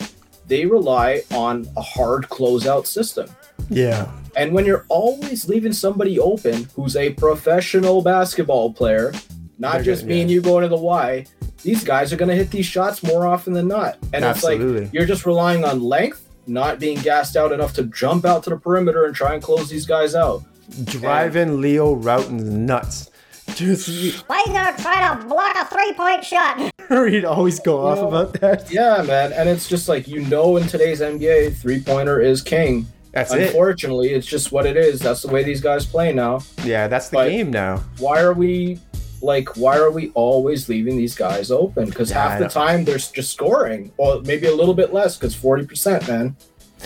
they 0.46 0.66
rely 0.66 1.22
on 1.32 1.66
a 1.78 1.82
hard 1.82 2.24
closeout 2.28 2.86
system. 2.86 3.28
yeah. 3.70 4.10
And 4.36 4.52
when 4.52 4.66
you're 4.66 4.84
always 4.88 5.48
leaving 5.48 5.72
somebody 5.72 6.18
open 6.20 6.68
who's 6.76 6.94
a 6.94 7.10
professional 7.14 8.02
basketball 8.02 8.72
player, 8.72 9.12
not 9.58 9.74
They're 9.74 9.82
just 9.82 10.02
gonna- 10.02 10.14
me 10.14 10.20
and 10.22 10.30
you 10.30 10.40
going 10.42 10.62
to 10.62 10.68
the 10.68 10.76
Y, 10.76 11.24
these 11.62 11.82
guys 11.82 12.12
are 12.12 12.16
going 12.16 12.28
to 12.28 12.34
hit 12.34 12.50
these 12.50 12.66
shots 12.66 13.02
more 13.02 13.26
often 13.26 13.54
than 13.54 13.66
not. 13.66 13.96
And 14.12 14.24
Absolutely. 14.24 14.76
it's 14.76 14.84
like 14.84 14.94
you're 14.94 15.06
just 15.06 15.24
relying 15.24 15.64
on 15.64 15.82
length, 15.82 16.22
not 16.46 16.78
being 16.78 16.98
gassed 16.98 17.34
out 17.36 17.50
enough 17.50 17.72
to 17.74 17.84
jump 17.84 18.24
out 18.26 18.42
to 18.44 18.50
the 18.50 18.56
perimeter 18.58 19.06
and 19.06 19.14
try 19.16 19.32
and 19.34 19.42
close 19.42 19.68
these 19.70 19.86
guys 19.86 20.14
out. 20.14 20.42
driving 20.84 21.60
Leo 21.60 21.94
Rautins' 21.96 22.42
nuts. 22.50 23.10
Just 23.54 23.88
Why 24.28 24.42
you 24.46 24.52
gonna 24.52 24.76
try 24.76 25.16
to 25.16 25.24
block 25.26 25.56
a 25.56 25.64
three-point 25.72 26.24
shot? 26.24 26.70
he'd 27.08 27.24
always 27.24 27.60
go 27.60 27.86
off 27.86 27.98
Yeah. 27.98 28.04
about 28.04 28.40
that. 28.40 28.70
Yeah, 28.72 29.02
man. 29.06 29.32
And 29.32 29.48
it's 29.48 29.68
just 29.68 29.88
like, 29.88 30.06
you 30.08 30.20
know, 30.22 30.56
in 30.56 30.66
today's 30.66 31.00
NBA, 31.00 31.50
three 31.56 31.80
pointer 31.80 32.20
is 32.20 32.42
king. 32.42 32.86
That's 33.16 33.32
it. 33.32 33.46
Unfortunately, 33.48 34.10
it's 34.10 34.26
just 34.26 34.52
what 34.52 34.66
it 34.66 34.76
is. 34.76 35.00
That's 35.00 35.22
the 35.22 35.28
way 35.28 35.42
these 35.42 35.60
guys 35.62 35.86
play 35.86 36.12
now. 36.12 36.40
Yeah, 36.64 36.86
that's 36.86 37.08
the 37.08 37.16
But- 37.16 37.28
game 37.30 37.50
now. 37.50 37.82
why 37.98 38.20
are 38.20 38.34
we 38.34 38.78
like 39.22 39.56
why 39.56 39.78
are 39.78 39.90
we 39.90 40.10
always 40.14 40.68
leaving 40.68 40.96
these 40.98 41.14
guys 41.14 41.50
open 41.50 41.86
because 41.86 42.10
Yeah, 42.10 42.28
half 42.28 42.38
the 42.38 42.48
time 42.48 42.84
they're 42.84 42.98
just 42.98 43.32
scoring 43.32 43.90
or 43.96 44.20
maybe 44.20 44.46
a 44.46 44.54
little 44.54 44.74
bit 44.74 44.92
less 44.92 45.16
because 45.16 45.34
40% 45.34 46.06
man 46.06 46.36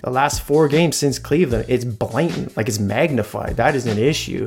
The 0.05 0.11
last 0.11 0.43
four 0.43 0.69
games 0.69 0.95
since 0.97 1.19
Cleveland, 1.19 1.65
it's 1.67 1.85
blatant. 1.85 2.57
Like 2.57 2.69
it's 2.69 2.79
magnified. 2.79 3.57
That 3.57 3.75
is 3.75 3.85
an 3.87 3.99
issue. 3.99 4.47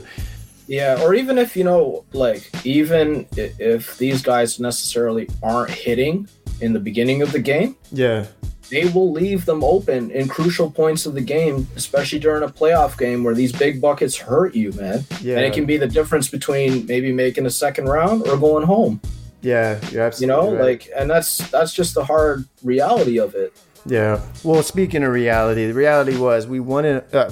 yeah 0.67 1.01
or 1.03 1.13
even 1.13 1.37
if 1.37 1.57
you 1.57 1.65
know 1.65 2.05
like 2.13 2.49
even 2.65 3.27
if 3.35 3.97
these 3.97 4.21
guys 4.21 4.61
necessarily 4.61 5.27
aren't 5.43 5.69
hitting 5.71 6.25
in 6.61 6.71
the 6.71 6.79
beginning 6.79 7.21
of 7.21 7.33
the 7.33 7.39
game 7.39 7.75
Yeah. 7.91 8.27
They 8.73 8.85
will 8.89 9.11
leave 9.11 9.45
them 9.45 9.63
open 9.63 10.09
in 10.11 10.27
crucial 10.27 10.69
points 10.71 11.05
of 11.05 11.13
the 11.13 11.21
game 11.21 11.67
especially 11.75 12.19
during 12.19 12.43
a 12.43 12.47
playoff 12.59 12.97
game 12.97 13.23
where 13.23 13.35
these 13.35 13.51
big 13.51 13.79
buckets 13.79 14.15
hurt 14.17 14.55
you 14.55 14.71
man 14.73 15.03
Yeah. 15.21 15.37
and 15.37 15.45
it 15.45 15.53
can 15.53 15.65
be 15.65 15.77
the 15.77 15.87
difference 15.87 16.27
between 16.37 16.85
maybe 16.87 17.11
making 17.11 17.45
a 17.45 17.49
second 17.51 17.85
round 17.85 18.27
or 18.27 18.35
going 18.37 18.65
home 18.65 18.99
Yeah. 19.41 19.79
You're 19.91 20.11
you 20.17 20.27
know 20.27 20.51
right. 20.53 20.61
like 20.69 20.89
and 20.97 21.09
that's 21.09 21.37
that's 21.51 21.73
just 21.73 21.93
the 21.93 22.03
hard 22.05 22.45
reality 22.63 23.19
of 23.19 23.35
it 23.35 23.53
Yeah. 23.85 24.21
Well, 24.43 24.63
speaking 24.63 25.03
of 25.03 25.11
reality, 25.11 25.67
the 25.67 25.73
reality 25.73 26.15
was 26.17 26.47
we 26.47 26.59
won 26.61 26.85
in. 26.85 26.97
Uh, 27.11 27.29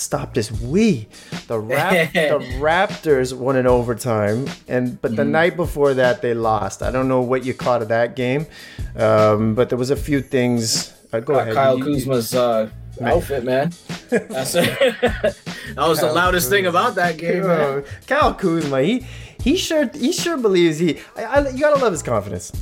stop 0.00 0.34
this. 0.34 0.50
We, 0.50 1.06
the 1.46 1.58
Rap, 1.58 2.12
the 2.12 2.38
Raptors 2.58 3.32
won 3.36 3.56
in 3.56 3.66
overtime, 3.66 4.46
and 4.68 5.00
but 5.00 5.16
the 5.16 5.24
night 5.24 5.56
before 5.56 5.94
that 5.94 6.22
they 6.22 6.34
lost. 6.34 6.82
I 6.82 6.90
don't 6.90 7.08
know 7.08 7.20
what 7.20 7.44
you 7.44 7.54
caught 7.54 7.82
of 7.82 7.88
that 7.88 8.16
game, 8.16 8.46
um, 8.96 9.54
but 9.54 9.68
there 9.68 9.78
was 9.78 9.90
a 9.90 9.96
few 9.96 10.20
things. 10.20 10.92
Uh, 11.12 11.20
go 11.20 11.34
Uh, 11.34 11.38
ahead. 11.40 11.54
Kyle 11.54 11.78
You- 11.78 11.84
Kuzma's 11.84 12.34
uh, 12.34 12.68
outfit, 13.02 13.44
man. 13.44 13.72
That's 14.10 14.54
it. 14.54 14.66
that 15.00 15.34
was 15.76 16.00
the 16.00 16.12
loudest 16.12 16.50
thing 16.50 16.66
about 16.66 16.94
that 16.96 17.16
game, 17.18 17.42
man. 17.46 17.60
Oh, 17.60 17.84
Kyle 18.06 18.34
Kuzma, 18.34 18.82
he 18.82 19.06
he 19.42 19.56
sure 19.56 19.88
he 19.94 20.12
sure 20.12 20.36
believes 20.36 20.78
he. 20.78 20.98
I, 21.16 21.24
I, 21.24 21.48
you 21.50 21.58
gotta 21.60 21.80
love 21.80 21.92
his 21.92 22.02
confidence. 22.02 22.52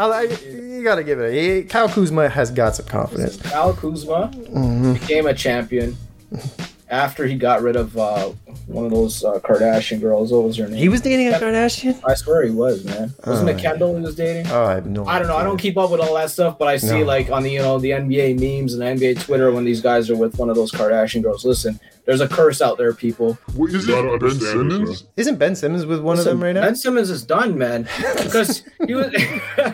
I, 0.00 0.22
you 0.22 0.84
gotta 0.84 1.02
give 1.02 1.18
it. 1.18 1.32
He, 1.34 1.64
Kyle 1.64 1.88
Kuzma 1.88 2.28
has 2.28 2.52
got 2.52 2.76
some 2.76 2.86
confidence. 2.86 3.36
Kyle 3.42 3.74
Kuzma 3.74 4.30
Mm-hmm. 4.32 4.92
became 4.92 5.26
a 5.26 5.34
champion 5.34 5.96
after 6.90 7.26
he 7.26 7.34
got 7.36 7.60
rid 7.62 7.76
of 7.76 7.96
uh, 7.98 8.30
one 8.66 8.84
of 8.84 8.90
those 8.90 9.22
uh, 9.24 9.38
Kardashian 9.40 10.00
girls. 10.00 10.32
What 10.32 10.44
was 10.44 10.56
her 10.56 10.66
name? 10.68 10.78
He 10.78 10.88
was 10.88 11.00
dating 11.00 11.28
a 11.28 11.32
Kardashian. 11.32 12.00
I 12.06 12.14
swear 12.14 12.42
he 12.44 12.50
was, 12.50 12.84
man. 12.84 13.12
Wasn't 13.26 13.48
Oh, 13.48 13.52
it 13.52 13.58
Kendall 13.58 13.96
he 13.96 14.02
was 14.02 14.14
dating? 14.16 14.50
Oh, 14.50 14.64
I 14.64 14.74
have 14.76 14.86
no. 14.86 15.06
I 15.06 15.18
don't 15.18 15.28
know. 15.28 15.36
I 15.36 15.42
don't 15.42 15.58
keep 15.58 15.76
up 15.76 15.90
with 15.90 16.00
all 16.00 16.14
that 16.14 16.30
stuff, 16.30 16.58
but 16.58 16.66
I 16.68 16.76
see 16.78 17.00
No. 17.00 17.04
like 17.06 17.30
on 17.30 17.42
the 17.42 17.50
you 17.50 17.58
know 17.60 17.78
the 17.78 17.90
NBA 17.90 18.38
memes 18.40 18.74
and 18.74 18.82
NBA 18.98 19.22
Twitter 19.22 19.50
when 19.52 19.64
these 19.64 19.80
guys 19.80 20.08
are 20.10 20.16
with 20.16 20.38
one 20.38 20.48
of 20.50 20.56
those 20.56 20.72
Kardashian 20.72 21.22
girls. 21.22 21.44
Listen, 21.44 21.78
there's 22.08 22.22
a 22.22 22.26
curse 22.26 22.62
out 22.62 22.78
there, 22.78 22.94
people. 22.94 23.34
What, 23.54 23.68
is 23.70 23.86
it 23.86 24.20
Ben 24.20 24.30
Simmons? 24.30 25.04
Isn't 25.18 25.36
Ben 25.36 25.54
Simmons 25.54 25.84
with 25.84 26.00
one 26.00 26.16
Listen, 26.16 26.32
of 26.32 26.38
them 26.38 26.44
right 26.44 26.52
now? 26.54 26.62
Ben 26.62 26.74
Simmons 26.74 27.10
is 27.10 27.22
done, 27.22 27.58
man. 27.58 27.86
Because 28.16 28.62
he 28.86 28.94
was 28.94 29.12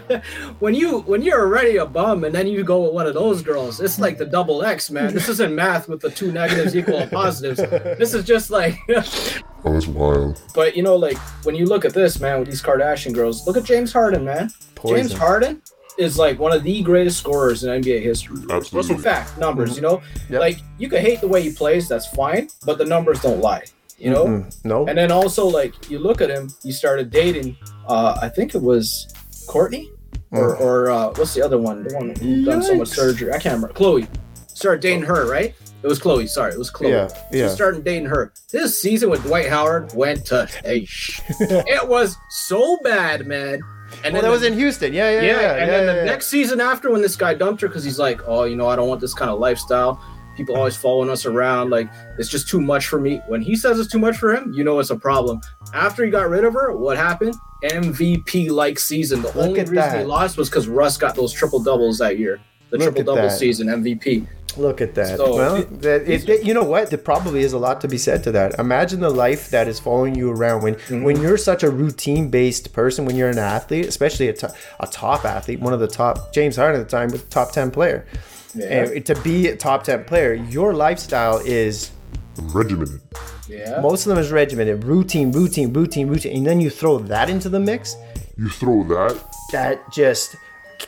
when 0.58 0.74
you 0.74 1.02
when 1.02 1.22
you're 1.22 1.40
already 1.40 1.76
a 1.76 1.86
bum 1.86 2.24
and 2.24 2.34
then 2.34 2.48
you 2.48 2.64
go 2.64 2.82
with 2.82 2.92
one 2.92 3.06
of 3.06 3.14
those 3.14 3.40
girls, 3.40 3.80
it's 3.80 4.00
like 4.00 4.18
the 4.18 4.26
double 4.26 4.64
X, 4.64 4.90
man. 4.90 5.14
This 5.14 5.28
isn't 5.28 5.54
math 5.54 5.88
with 5.88 6.00
the 6.00 6.10
two 6.10 6.32
negatives 6.32 6.74
equal 6.74 7.06
positives. 7.06 7.58
This 7.98 8.14
is 8.14 8.24
just 8.24 8.50
like 8.50 8.74
Oh, 8.88 9.72
that's 9.72 9.86
wild. 9.86 10.42
but 10.56 10.76
you 10.76 10.82
know, 10.82 10.96
like 10.96 11.18
when 11.44 11.54
you 11.54 11.66
look 11.66 11.84
at 11.84 11.94
this, 11.94 12.18
man, 12.18 12.40
with 12.40 12.48
these 12.48 12.60
Kardashian 12.60 13.14
girls, 13.14 13.46
look 13.46 13.56
at 13.56 13.62
James 13.62 13.92
Harden, 13.92 14.24
man. 14.24 14.50
James 14.84 15.12
Harden 15.12 15.62
is 15.98 16.18
like 16.18 16.38
one 16.38 16.52
of 16.52 16.62
the 16.62 16.82
greatest 16.82 17.18
scorers 17.18 17.64
in 17.64 17.82
NBA 17.82 18.02
history. 18.02 18.42
Absolutely. 18.50 18.98
Fact, 18.98 19.38
numbers, 19.38 19.76
you 19.76 19.82
know? 19.82 20.02
Yep. 20.28 20.40
Like 20.40 20.58
you 20.78 20.88
could 20.88 21.00
hate 21.00 21.20
the 21.20 21.28
way 21.28 21.42
he 21.42 21.52
plays, 21.52 21.88
that's 21.88 22.06
fine, 22.08 22.48
but 22.64 22.78
the 22.78 22.84
numbers 22.84 23.20
don't 23.20 23.40
lie. 23.40 23.64
You 23.98 24.10
know? 24.10 24.26
Mm, 24.26 24.64
no. 24.64 24.86
And 24.86 24.98
then 24.98 25.12
also, 25.12 25.46
like, 25.46 25.88
you 25.88 25.98
look 25.98 26.20
at 26.20 26.28
him, 26.28 26.50
he 26.62 26.72
started 26.72 27.10
dating, 27.10 27.56
uh, 27.86 28.18
I 28.20 28.28
think 28.28 28.54
it 28.54 28.62
was 28.62 29.06
Kourtney? 29.48 29.88
Or, 30.30 30.56
or 30.56 30.90
uh, 30.90 31.12
what's 31.14 31.32
the 31.34 31.42
other 31.42 31.58
one? 31.58 31.84
The 31.84 31.94
one 31.94 32.14
who 32.16 32.44
done 32.44 32.60
so 32.60 32.74
much 32.74 32.88
surgery. 32.88 33.30
I 33.30 33.38
can't 33.38 33.54
remember. 33.54 33.72
Khloe. 33.72 34.08
Started 34.48 34.80
dating 34.80 35.02
her, 35.02 35.30
right? 35.30 35.54
It 35.84 35.86
was 35.86 36.00
Khloe. 36.00 36.28
Sorry, 36.28 36.52
it 36.52 36.58
was 36.58 36.72
Khloe. 36.72 36.90
Yeah, 36.90 37.08
yeah. 37.30 37.48
She 37.48 37.54
started 37.54 37.84
dating 37.84 38.06
her. 38.06 38.32
This 38.50 38.80
season 38.80 39.10
with 39.10 39.22
Dwight 39.22 39.48
Howard 39.48 39.92
went 39.94 40.24
to 40.26 40.48
H. 40.64 41.20
it 41.40 41.88
was 41.88 42.16
so 42.30 42.78
bad, 42.78 43.26
man. 43.26 43.60
And 44.04 44.12
well, 44.12 44.20
then 44.20 44.30
that 44.30 44.34
was 44.34 44.42
in 44.42 44.52
Houston. 44.52 44.92
Yeah, 44.92 45.10
yeah, 45.10 45.20
yeah, 45.22 45.40
yeah. 45.40 45.52
and 45.52 45.70
yeah, 45.70 45.80
then 45.80 45.96
the 45.96 46.04
next 46.04 46.26
season 46.26 46.60
after, 46.60 46.90
when 46.90 47.00
this 47.00 47.16
guy 47.16 47.32
dumped 47.32 47.62
her, 47.62 47.68
because 47.68 47.82
he's 47.82 47.98
like, 47.98 48.20
oh, 48.26 48.44
you 48.44 48.54
know, 48.54 48.68
I 48.68 48.76
don't 48.76 48.86
want 48.86 49.00
this 49.00 49.14
kind 49.14 49.30
of 49.30 49.38
lifestyle. 49.38 49.98
People 50.36 50.56
always 50.56 50.76
following 50.76 51.08
us 51.08 51.24
around. 51.24 51.70
Like, 51.70 51.88
it's 52.18 52.28
just 52.28 52.46
too 52.46 52.60
much 52.60 52.86
for 52.86 53.00
me. 53.00 53.22
When 53.28 53.40
he 53.40 53.56
says 53.56 53.80
it's 53.80 53.90
too 53.90 53.98
much 53.98 54.18
for 54.18 54.34
him, 54.34 54.52
you 54.52 54.62
know 54.62 54.78
it's 54.78 54.90
a 54.90 54.96
problem. 54.96 55.40
After 55.72 56.04
he 56.04 56.10
got 56.10 56.28
rid 56.28 56.44
of 56.44 56.52
her, 56.52 56.76
what 56.76 56.98
happened? 56.98 57.34
MVP 57.62 58.50
like 58.50 58.78
season. 58.78 59.22
The 59.22 59.32
only 59.38 59.60
at 59.60 59.70
reason 59.70 60.00
he 60.00 60.04
lost 60.04 60.36
was 60.36 60.50
because 60.50 60.68
Russ 60.68 60.98
got 60.98 61.14
those 61.14 61.32
triple 61.32 61.62
doubles 61.62 61.98
that 61.98 62.18
year. 62.18 62.40
The 62.70 62.76
Look 62.76 62.94
triple 62.94 63.14
double 63.14 63.28
that. 63.28 63.38
season 63.38 63.68
MVP. 63.68 64.26
Look 64.56 64.80
at 64.80 64.94
that. 64.94 65.16
So, 65.18 65.34
well, 65.36 65.56
it- 65.56 65.82
that, 65.82 66.02
it, 66.08 66.28
it- 66.28 66.44
you 66.44 66.54
know 66.54 66.64
what? 66.64 66.90
There 66.90 66.98
probably 66.98 67.40
is 67.42 67.52
a 67.52 67.58
lot 67.58 67.80
to 67.82 67.88
be 67.88 67.98
said 67.98 68.22
to 68.24 68.32
that. 68.32 68.58
Imagine 68.58 69.00
the 69.00 69.10
life 69.10 69.50
that 69.50 69.66
is 69.68 69.80
following 69.80 70.14
you 70.14 70.30
around 70.30 70.62
when 70.62 70.74
Mm-hmm. 70.74 71.02
when 71.02 71.20
you're 71.20 71.36
such 71.38 71.62
a 71.62 71.70
routine 71.70 72.30
based 72.30 72.72
person. 72.72 73.04
When 73.04 73.16
you're 73.16 73.30
an 73.30 73.38
athlete, 73.38 73.86
especially 73.86 74.28
a, 74.28 74.32
to- 74.34 74.54
a 74.80 74.86
top 74.86 75.24
athlete, 75.24 75.60
one 75.60 75.72
of 75.72 75.80
the 75.80 75.88
top 75.88 76.32
James 76.32 76.56
Harden 76.56 76.80
at 76.80 76.88
the 76.88 76.96
time 76.96 77.10
was 77.10 77.22
a 77.22 77.26
top 77.26 77.52
ten 77.52 77.70
player. 77.70 78.06
Yeah. 78.54 78.66
And 78.86 79.06
to 79.06 79.14
be 79.22 79.48
a 79.48 79.56
top 79.56 79.82
ten 79.84 80.04
player, 80.04 80.34
your 80.34 80.74
lifestyle 80.74 81.38
is 81.38 81.90
Regimented. 82.36 83.00
Yeah. 83.48 83.80
most 83.80 84.06
of 84.06 84.10
them 84.10 84.18
is 84.18 84.32
regimented, 84.32 84.82
routine, 84.84 85.30
routine, 85.32 85.72
routine, 85.72 86.08
routine, 86.08 86.36
and 86.38 86.46
then 86.46 86.60
you 86.60 86.70
throw 86.70 86.98
that 86.98 87.28
into 87.30 87.48
the 87.48 87.60
mix. 87.60 87.94
You 88.36 88.48
throw 88.48 88.82
that, 88.84 89.22
that 89.52 89.92
just 89.92 90.34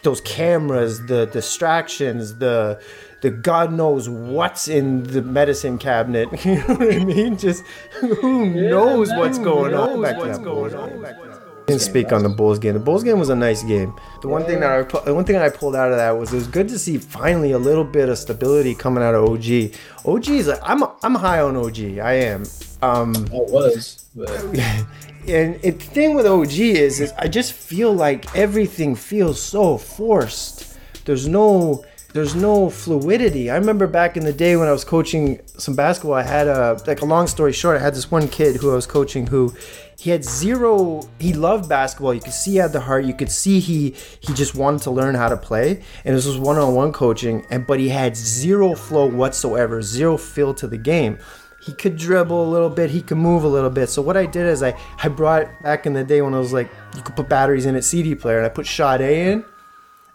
those 0.03 0.21
cameras, 0.23 1.05
the 1.07 1.27
distractions, 1.27 2.39
the 2.39 2.81
the 3.23 3.31
God 3.31 3.73
knows 3.73 4.09
what's 4.09 4.69
in 4.69 5.03
the 5.05 5.23
medicine 5.23 5.79
cabinet. 5.79 6.29
You 6.47 6.57
know 6.57 6.75
what 6.75 6.95
I 6.95 7.05
mean? 7.05 7.37
Just 7.37 7.65
who 8.01 8.47
knows 8.51 9.11
what's 9.11 9.39
going 9.39 9.75
on 9.75 10.01
back 10.03 10.21
there. 10.21 11.47
Didn't 11.67 11.83
speak 11.83 12.13
on 12.13 12.23
the 12.23 12.29
Bulls 12.29 12.61
game. 12.61 12.75
The 12.75 12.81
Bulls 12.81 13.03
game 13.03 13.19
was 13.19 13.29
a 13.29 13.35
nice 13.35 13.65
game. 13.65 13.93
The 14.23 14.29
one 14.29 14.45
thing 14.45 14.61
that 14.61 14.71
I 14.71 15.01
the 15.01 15.13
one 15.13 15.25
thing 15.25 15.35
I 15.35 15.49
pulled 15.49 15.75
out 15.75 15.91
of 15.91 15.97
that 15.97 16.13
was 16.13 16.33
it 16.33 16.37
was 16.37 16.47
good 16.47 16.69
to 16.69 16.79
see 16.79 16.97
finally 16.97 17.51
a 17.51 17.59
little 17.59 17.83
bit 17.83 18.09
of 18.09 18.17
stability 18.19 18.77
coming 18.77 19.03
out 19.03 19.17
of 19.17 19.25
OG. 19.25 19.75
OG 20.05 20.29
is 20.29 20.47
like 20.47 20.61
I'm 20.63 20.85
I'm 21.03 21.17
high 21.17 21.41
on 21.41 21.57
OG. 21.57 21.99
I 21.99 22.13
am. 22.13 22.45
Um, 22.83 23.17
it 23.17 23.51
was. 23.51 24.09
But 24.15 24.31
and 25.27 25.59
it, 25.65 25.81
the 25.81 25.87
thing 25.87 26.15
with 26.15 26.27
OG 26.27 26.53
is, 26.53 27.01
is 27.01 27.13
I 27.19 27.27
just 27.27 27.53
feel 27.53 27.93
like 27.93 28.37
everything 28.37 28.95
feels 28.95 29.43
so 29.43 29.77
forced. 29.77 30.79
There's 31.05 31.27
no 31.27 31.85
there's 32.17 32.35
no 32.35 32.71
fluidity. 32.71 33.51
I 33.51 33.57
remember 33.57 33.87
back 33.87 34.17
in 34.17 34.25
the 34.25 34.33
day 34.33 34.57
when 34.57 34.69
I 34.69 34.73
was 34.73 34.85
coaching 34.85 35.39
some 35.59 35.77
basketball, 35.77 36.15
I 36.15 36.23
had 36.23 36.49
a 36.49 36.81
like 36.87 37.03
a 37.03 37.05
long 37.05 37.27
story 37.27 37.53
short, 37.53 37.77
I 37.77 37.85
had 37.85 37.95
this 37.95 38.11
one 38.11 38.27
kid 38.29 38.57
who 38.57 38.73
I 38.73 38.75
was 38.75 38.87
coaching 38.87 39.27
who 39.27 39.55
he 39.99 40.09
had 40.09 40.25
zero 40.25 41.03
he 41.19 41.35
loved 41.35 41.69
basketball. 41.69 42.15
You 42.15 42.23
could 42.23 42.33
see 42.33 42.53
he 42.53 42.57
had 42.57 42.73
the 42.73 42.81
heart, 42.81 43.05
you 43.05 43.13
could 43.13 43.31
see 43.31 43.61
he 43.61 43.95
he 44.21 44.33
just 44.33 44.55
wanted 44.55 44.81
to 44.83 44.91
learn 44.91 45.15
how 45.15 45.29
to 45.29 45.37
play. 45.37 45.83
And 46.07 46.17
this 46.17 46.27
was 46.27 46.39
one-on-one 46.39 46.93
coaching, 46.93 47.47
and 47.51 47.67
but 47.67 47.79
he 47.79 47.91
had 47.91 48.17
zero 48.17 48.75
flow 48.75 49.07
whatsoever, 49.07 49.83
zero 49.83 50.17
feel 50.17 50.55
to 50.55 50.67
the 50.67 50.79
game 50.79 51.19
he 51.63 51.73
could 51.73 51.97
dribble 51.97 52.45
a 52.45 52.49
little 52.49 52.71
bit, 52.71 52.91
he 52.91 53.03
could 53.03 53.17
move 53.17 53.43
a 53.43 53.49
little 53.49 53.71
bit. 53.71 53.89
So 53.89 54.01
what 54.01 54.17
I 54.17 54.25
did 54.25 54.47
is 54.47 54.63
I, 54.63 54.79
I 55.03 55.09
brought 55.09 55.49
back 55.65 55.85
in 55.85 55.95
the 55.95 56.05
day 56.05 56.23
when 56.23 56.33
I 56.33 56.39
was 56.39 56.53
like 56.53 56.71
you 56.95 57.03
could 57.03 57.17
put 57.17 57.29
batteries 57.29 57.67
in 57.67 57.75
a 57.75 57.83
CD 57.83 58.15
player 58.15 58.37
and 58.37 58.47
I 58.47 58.51
put 58.51 58.67
Sade 58.67 59.01
in 59.01 59.45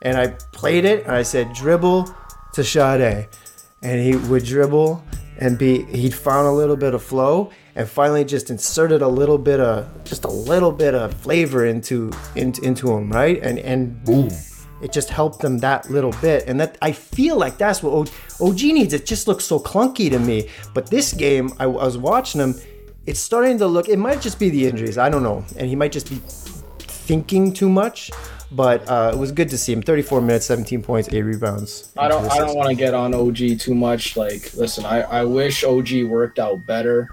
and 0.01 0.17
I 0.17 0.27
played 0.51 0.85
it 0.85 1.03
and 1.05 1.15
I 1.15 1.23
said 1.23 1.53
dribble 1.53 2.13
to 2.53 2.63
Sade. 2.63 3.27
And 3.83 3.99
he 3.99 4.15
would 4.29 4.45
dribble 4.45 5.03
and 5.39 5.57
be 5.57 5.83
he'd 5.85 6.13
found 6.13 6.47
a 6.47 6.51
little 6.51 6.75
bit 6.75 6.93
of 6.93 7.01
flow 7.01 7.51
and 7.75 7.89
finally 7.89 8.23
just 8.23 8.49
inserted 8.49 9.01
a 9.01 9.07
little 9.07 9.37
bit 9.37 9.59
of 9.59 9.87
just 10.03 10.23
a 10.23 10.29
little 10.29 10.71
bit 10.71 10.93
of 10.93 11.13
flavor 11.13 11.65
into 11.65 12.11
into, 12.35 12.61
into 12.61 12.91
him, 12.91 13.11
right? 13.11 13.41
And 13.41 13.57
and 13.59 14.03
boom. 14.03 14.29
it 14.81 14.91
just 14.91 15.09
helped 15.09 15.39
them 15.39 15.59
that 15.59 15.89
little 15.91 16.13
bit 16.21 16.43
and 16.47 16.59
that 16.59 16.75
i 16.81 16.91
feel 16.91 17.37
like 17.37 17.55
that's 17.59 17.83
what 17.83 17.93
O- 17.93 18.47
og 18.47 18.55
needs 18.63 18.93
it 18.93 19.05
just 19.05 19.27
looks 19.27 19.45
so 19.45 19.59
clunky 19.59 20.09
to 20.09 20.17
me 20.17 20.49
but 20.73 20.87
this 20.87 21.13
game 21.13 21.51
I, 21.59 21.65
I 21.65 21.85
was 21.85 21.99
watching 21.99 22.41
him 22.41 22.55
it's 23.05 23.19
starting 23.19 23.59
to 23.59 23.67
look 23.67 23.89
it 23.89 23.99
might 23.99 24.21
just 24.21 24.39
be 24.39 24.49
the 24.49 24.65
injuries 24.65 24.97
i 24.97 25.07
don't 25.07 25.21
know 25.21 25.45
and 25.57 25.69
he 25.69 25.75
might 25.75 25.91
just 25.91 26.09
be 26.09 26.19
thinking 26.79 27.53
too 27.53 27.69
much 27.69 28.09
but 28.51 28.87
uh, 28.89 29.11
it 29.13 29.17
was 29.17 29.31
good 29.31 29.49
to 29.49 29.57
see 29.57 29.73
him 29.73 29.81
34 29.81 30.21
minutes 30.21 30.45
17 30.45 30.83
points 30.83 31.09
8 31.11 31.21
rebounds 31.21 31.91
I 31.97 32.07
don't 32.07 32.29
I 32.29 32.37
don't 32.37 32.55
want 32.55 32.69
to 32.69 32.75
get 32.75 32.93
on 32.93 33.13
OG 33.13 33.59
too 33.59 33.73
much. 33.73 34.17
Like, 34.17 34.53
listen, 34.53 34.85
I, 34.85 35.01
I 35.01 35.23
wish 35.23 35.63
OG 35.63 36.03
worked 36.03 36.39
out 36.39 36.65
better 36.65 37.07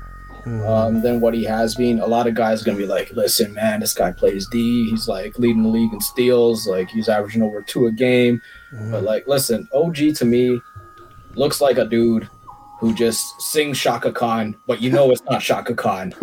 um, 0.44 1.02
than 1.02 1.20
what 1.20 1.34
he 1.34 1.44
has 1.44 1.74
been. 1.74 2.00
A 2.00 2.06
lot 2.06 2.26
of 2.26 2.34
guys 2.34 2.62
gonna 2.62 2.78
be 2.78 2.86
like, 2.86 3.10
listen, 3.12 3.54
man, 3.54 3.80
this 3.80 3.94
guy 3.94 4.12
plays 4.12 4.46
D. 4.48 4.88
He's 4.90 5.08
like 5.08 5.38
leading 5.38 5.62
the 5.62 5.68
league 5.68 5.92
in 5.92 6.00
steals. 6.00 6.66
Like 6.66 6.90
he's 6.90 7.08
averaging 7.08 7.42
over 7.42 7.62
two 7.62 7.86
a 7.86 7.92
game. 7.92 8.40
But 8.90 9.02
like, 9.02 9.26
listen, 9.26 9.68
OG 9.72 10.14
to 10.16 10.24
me 10.24 10.60
looks 11.34 11.60
like 11.60 11.78
a 11.78 11.84
dude 11.84 12.28
who 12.78 12.94
just 12.94 13.40
sings 13.40 13.78
Chaka 13.78 14.12
Khan, 14.12 14.56
but 14.66 14.80
you 14.80 14.90
know 14.90 15.10
it's 15.10 15.22
not 15.24 15.40
Chaka 15.40 15.74
Khan. 15.74 16.14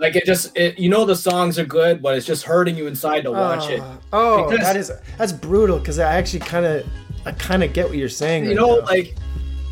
like 0.00 0.16
it 0.16 0.24
just, 0.26 0.56
it, 0.56 0.78
you 0.78 0.88
know 0.88 1.04
the 1.04 1.14
songs 1.14 1.58
are 1.58 1.64
good, 1.64 2.02
but 2.02 2.16
it's 2.16 2.26
just 2.26 2.42
hurting 2.42 2.76
you 2.76 2.88
inside 2.88 3.20
to 3.22 3.28
oh. 3.28 3.32
watch 3.32 3.70
it. 3.70 3.82
oh 4.12 4.50
Because- 4.50 4.66
that 4.66 4.76
is 4.76 4.92
that's 5.18 5.32
brutal 5.32 5.78
because 5.78 5.98
i 5.98 6.14
actually 6.14 6.40
kind 6.40 6.66
of 6.66 6.86
i 7.24 7.32
kind 7.32 7.62
of 7.62 7.72
get 7.72 7.88
what 7.88 7.96
you're 7.96 8.08
saying 8.08 8.44
you 8.44 8.50
right 8.50 8.56
know, 8.56 8.78
now. 8.78 8.84
like 8.86 9.16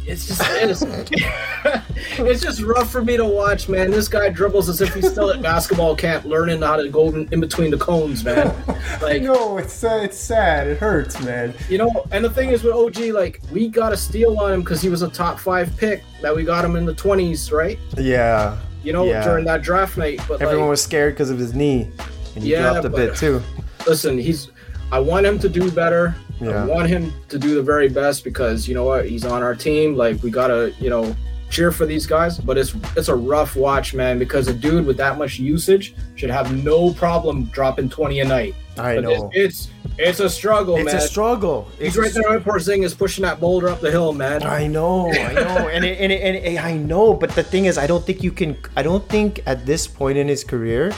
it's 0.07 0.27
just 0.27 0.41
it's, 2.19 2.43
just 2.43 2.63
rough 2.63 2.91
for 2.91 3.03
me 3.05 3.17
to 3.17 3.25
watch, 3.25 3.69
man. 3.69 3.91
This 3.91 4.09
guy 4.09 4.29
dribbles 4.31 4.69
as 4.69 4.81
if 4.81 4.95
he's 4.95 5.11
still 5.11 5.31
at 5.31 5.43
basketball 5.43 5.95
camp, 5.95 6.25
learning 6.25 6.63
how 6.63 6.77
to 6.77 6.89
go 6.89 7.09
in, 7.09 7.41
between 7.41 7.71
the 7.71 7.79
cones, 7.79 8.25
man. 8.25 8.55
Like 9.03 9.23
no 9.23 9.59
it's 9.59 9.83
uh, 9.85 10.01
it's 10.03 10.19
sad 10.19 10.67
it 10.67 10.79
hurts 10.79 11.21
man 11.23 11.55
you 11.69 11.79
know, 11.79 12.05
and 12.11 12.25
the 12.25 12.29
thing 12.31 12.51
is 12.51 12.63
with 12.63 12.75
OG, 12.75 12.99
like 13.15 13.41
we 13.53 13.69
got 13.69 13.93
a 13.93 13.97
steal 13.97 14.39
on 14.39 14.53
him 14.53 14.61
because 14.61 14.83
he 14.83 14.89
was 14.89 15.03
a 15.03 15.09
top 15.09 15.39
five 15.39 15.75
pick. 15.77 16.03
That 16.21 16.35
we 16.35 16.45
got 16.45 16.65
him 16.65 16.77
in 16.77 16.85
the 16.85 16.95
twenties, 16.95 17.51
right? 17.53 17.79
yeah 17.97 18.59
You 18.83 18.93
know, 18.93 19.05
Yeah. 19.05 19.25
during 19.25 19.45
that 19.47 19.63
draft 19.63 19.97
night. 19.97 20.21
But 20.29 20.43
Everyone 20.43 20.67
like, 20.67 20.71
was 20.71 20.83
scared 20.83 21.15
because 21.15 21.31
of 21.31 21.39
his 21.39 21.55
knee, 21.55 21.91
and 22.35 22.45
he 22.45 22.51
Yeah, 22.53 22.73
dropped 22.73 22.87
a 22.87 22.91
bit 22.91 23.17
too. 23.17 23.43
listen, 23.87 24.19
he's. 24.19 24.51
I 24.93 24.99
want 24.99 25.25
him 25.25 25.39
to 25.39 25.49
do 25.49 25.71
better. 25.71 26.15
Yeah. 26.41 26.63
I 26.63 26.67
want 26.67 26.89
him 26.89 27.13
to 27.29 27.39
do 27.39 27.55
the 27.55 27.63
very 27.63 27.89
best 27.89 28.25
because 28.25 28.67
you 28.69 28.75
know 28.75 28.85
what? 28.85 29.09
He's 29.09 29.25
on 29.25 29.43
our 29.43 29.55
team. 29.55 29.95
Like 29.97 30.23
we 30.23 30.31
gotta, 30.31 30.73
you 30.81 30.89
know, 30.91 31.15
cheer 31.51 31.71
for 31.73 31.85
these 31.87 32.07
guys. 32.07 32.39
But 32.39 32.57
it's 32.59 32.75
it's 32.97 33.09
a 33.09 33.15
rough 33.15 33.57
watch, 33.57 33.93
man. 33.95 34.19
Because 34.19 34.49
a 34.49 34.55
dude 34.55 34.87
with 34.87 34.97
that 34.97 35.19
much 35.19 35.39
usage 35.39 35.95
should 36.17 36.31
have 36.31 36.53
no 36.65 36.93
problem 36.95 37.45
dropping 37.47 37.89
twenty 37.91 38.21
a 38.21 38.25
night. 38.25 38.55
I 38.79 38.95
But 38.97 39.05
know. 39.05 39.31
it's 39.35 39.69
it's, 39.69 39.71
it's 39.99 40.21
a 40.21 40.31
struggle, 40.31 40.77
It's 40.77 40.87
man. 40.87 40.97
a 40.97 41.01
struggle. 41.01 41.69
He's 41.79 41.89
It's 41.89 41.99
right 41.99 42.11
a 42.11 42.15
there 42.15 42.31
with 42.39 42.45
Porzingis 42.45 42.97
pushing 42.97 43.23
that 43.23 43.39
boulder 43.39 43.69
up 43.69 43.83
the 43.83 43.91
hill, 43.91 44.15
man. 44.15 44.43
I 44.43 44.67
know, 44.67 45.11
I 45.13 45.33
know, 45.35 45.69
and, 45.69 45.85
it, 45.85 46.01
and, 46.01 46.11
it, 46.11 46.23
and 46.23 46.37
it, 46.37 46.65
I 46.65 46.75
know, 46.79 47.13
but 47.13 47.31
the 47.33 47.43
thing 47.43 47.67
is, 47.67 47.77
I 47.77 47.87
don't 47.87 48.07
think 48.07 48.23
you 48.23 48.33
can. 48.33 48.57
I 48.77 48.83
don't 48.83 49.07
think 49.11 49.43
at 49.45 49.67
this 49.67 49.87
point 49.87 50.17
in 50.17 50.29
his 50.29 50.43
career, 50.45 50.95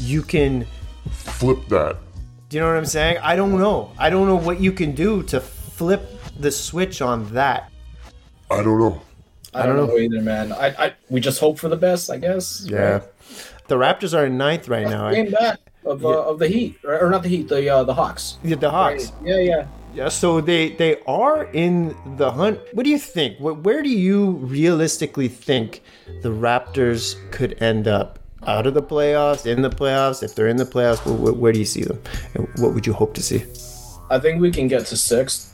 you 0.00 0.22
can. 0.22 0.66
Flip 1.10 1.58
that. 1.68 1.98
Do 2.48 2.56
you 2.56 2.62
know 2.62 2.68
what 2.68 2.76
I'm 2.76 2.86
saying? 2.86 3.18
I 3.22 3.34
don't 3.34 3.58
know. 3.58 3.92
I 3.98 4.08
don't 4.08 4.28
know 4.28 4.36
what 4.36 4.60
you 4.60 4.70
can 4.70 4.92
do 4.92 5.22
to 5.24 5.40
flip 5.40 6.08
the 6.38 6.50
switch 6.50 7.02
on 7.02 7.32
that. 7.32 7.72
I 8.50 8.62
don't 8.62 8.78
know. 8.78 9.02
I 9.52 9.66
don't 9.66 9.76
know 9.76 9.96
either, 9.96 10.20
man. 10.22 10.52
I, 10.52 10.66
I 10.86 10.94
we 11.08 11.20
just 11.20 11.40
hope 11.40 11.58
for 11.58 11.68
the 11.68 11.76
best, 11.76 12.10
I 12.10 12.18
guess. 12.18 12.64
Yeah, 12.68 13.00
the 13.68 13.76
Raptors 13.76 14.16
are 14.16 14.26
in 14.26 14.36
ninth 14.36 14.68
right 14.68 14.86
now. 14.86 15.10
Game 15.10 15.30
back 15.30 15.58
of 15.84 16.04
uh, 16.04 16.28
of 16.28 16.38
the 16.38 16.46
Heat, 16.46 16.78
or, 16.84 17.00
or 17.00 17.10
not 17.10 17.22
the 17.22 17.30
Heat, 17.30 17.48
the 17.48 17.68
uh, 17.68 17.82
the 17.82 17.94
Hawks. 17.94 18.38
The, 18.42 18.54
the 18.54 18.70
Hawks. 18.70 19.12
Yeah, 19.24 19.38
yeah. 19.38 19.66
Yeah, 19.94 20.08
so 20.10 20.42
they 20.42 20.76
they 20.76 21.00
are 21.06 21.44
in 21.52 21.96
the 22.16 22.30
hunt. 22.30 22.60
What 22.74 22.84
do 22.84 22.90
you 22.90 22.98
think? 22.98 23.38
Where 23.38 23.82
do 23.82 23.88
you 23.88 24.32
realistically 24.32 25.28
think 25.28 25.82
the 26.22 26.28
Raptors 26.28 27.16
could 27.32 27.60
end 27.62 27.88
up? 27.88 28.18
Out 28.46 28.66
of 28.66 28.74
the 28.74 28.82
playoffs, 28.82 29.44
in 29.46 29.62
the 29.62 29.70
playoffs? 29.70 30.22
If 30.22 30.34
they're 30.34 30.46
in 30.48 30.56
the 30.56 30.64
playoffs, 30.64 30.98
wh- 30.98 31.18
wh- 31.20 31.38
where 31.40 31.52
do 31.52 31.58
you 31.58 31.64
see 31.64 31.82
them? 31.82 32.00
And 32.34 32.46
what 32.58 32.74
would 32.74 32.86
you 32.86 32.92
hope 32.92 33.12
to 33.14 33.22
see? 33.22 33.44
I 34.10 34.18
think 34.20 34.40
we 34.40 34.50
can 34.52 34.68
get 34.68 34.86
to 34.86 34.96
six. 34.96 35.52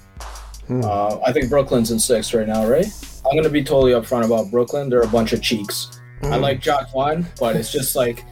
Hmm. 0.67 0.83
Uh, 0.85 1.19
I 1.27 1.33
think 1.33 1.49
Brooklyn's 1.49 1.91
in 1.91 1.99
sixth 1.99 2.35
right 2.35 2.47
now, 2.47 2.67
right? 2.67 2.87
I'm 3.29 3.37
gonna 3.37 3.49
be 3.49 3.65
totally 3.65 3.93
upfront 3.93 4.25
about 4.27 4.51
Brooklyn. 4.51 4.91
They're 4.91 5.01
a 5.03 5.07
bunch 5.09 5.33
of 5.33 5.41
cheeks. 5.43 6.01
I 6.23 6.37
Hmm. 6.37 6.43
like 6.43 6.61
Jock 6.61 6.95
Juan, 6.95 7.27
but 7.41 7.57
it's 7.57 7.73
just 7.73 7.97
like 7.97 8.25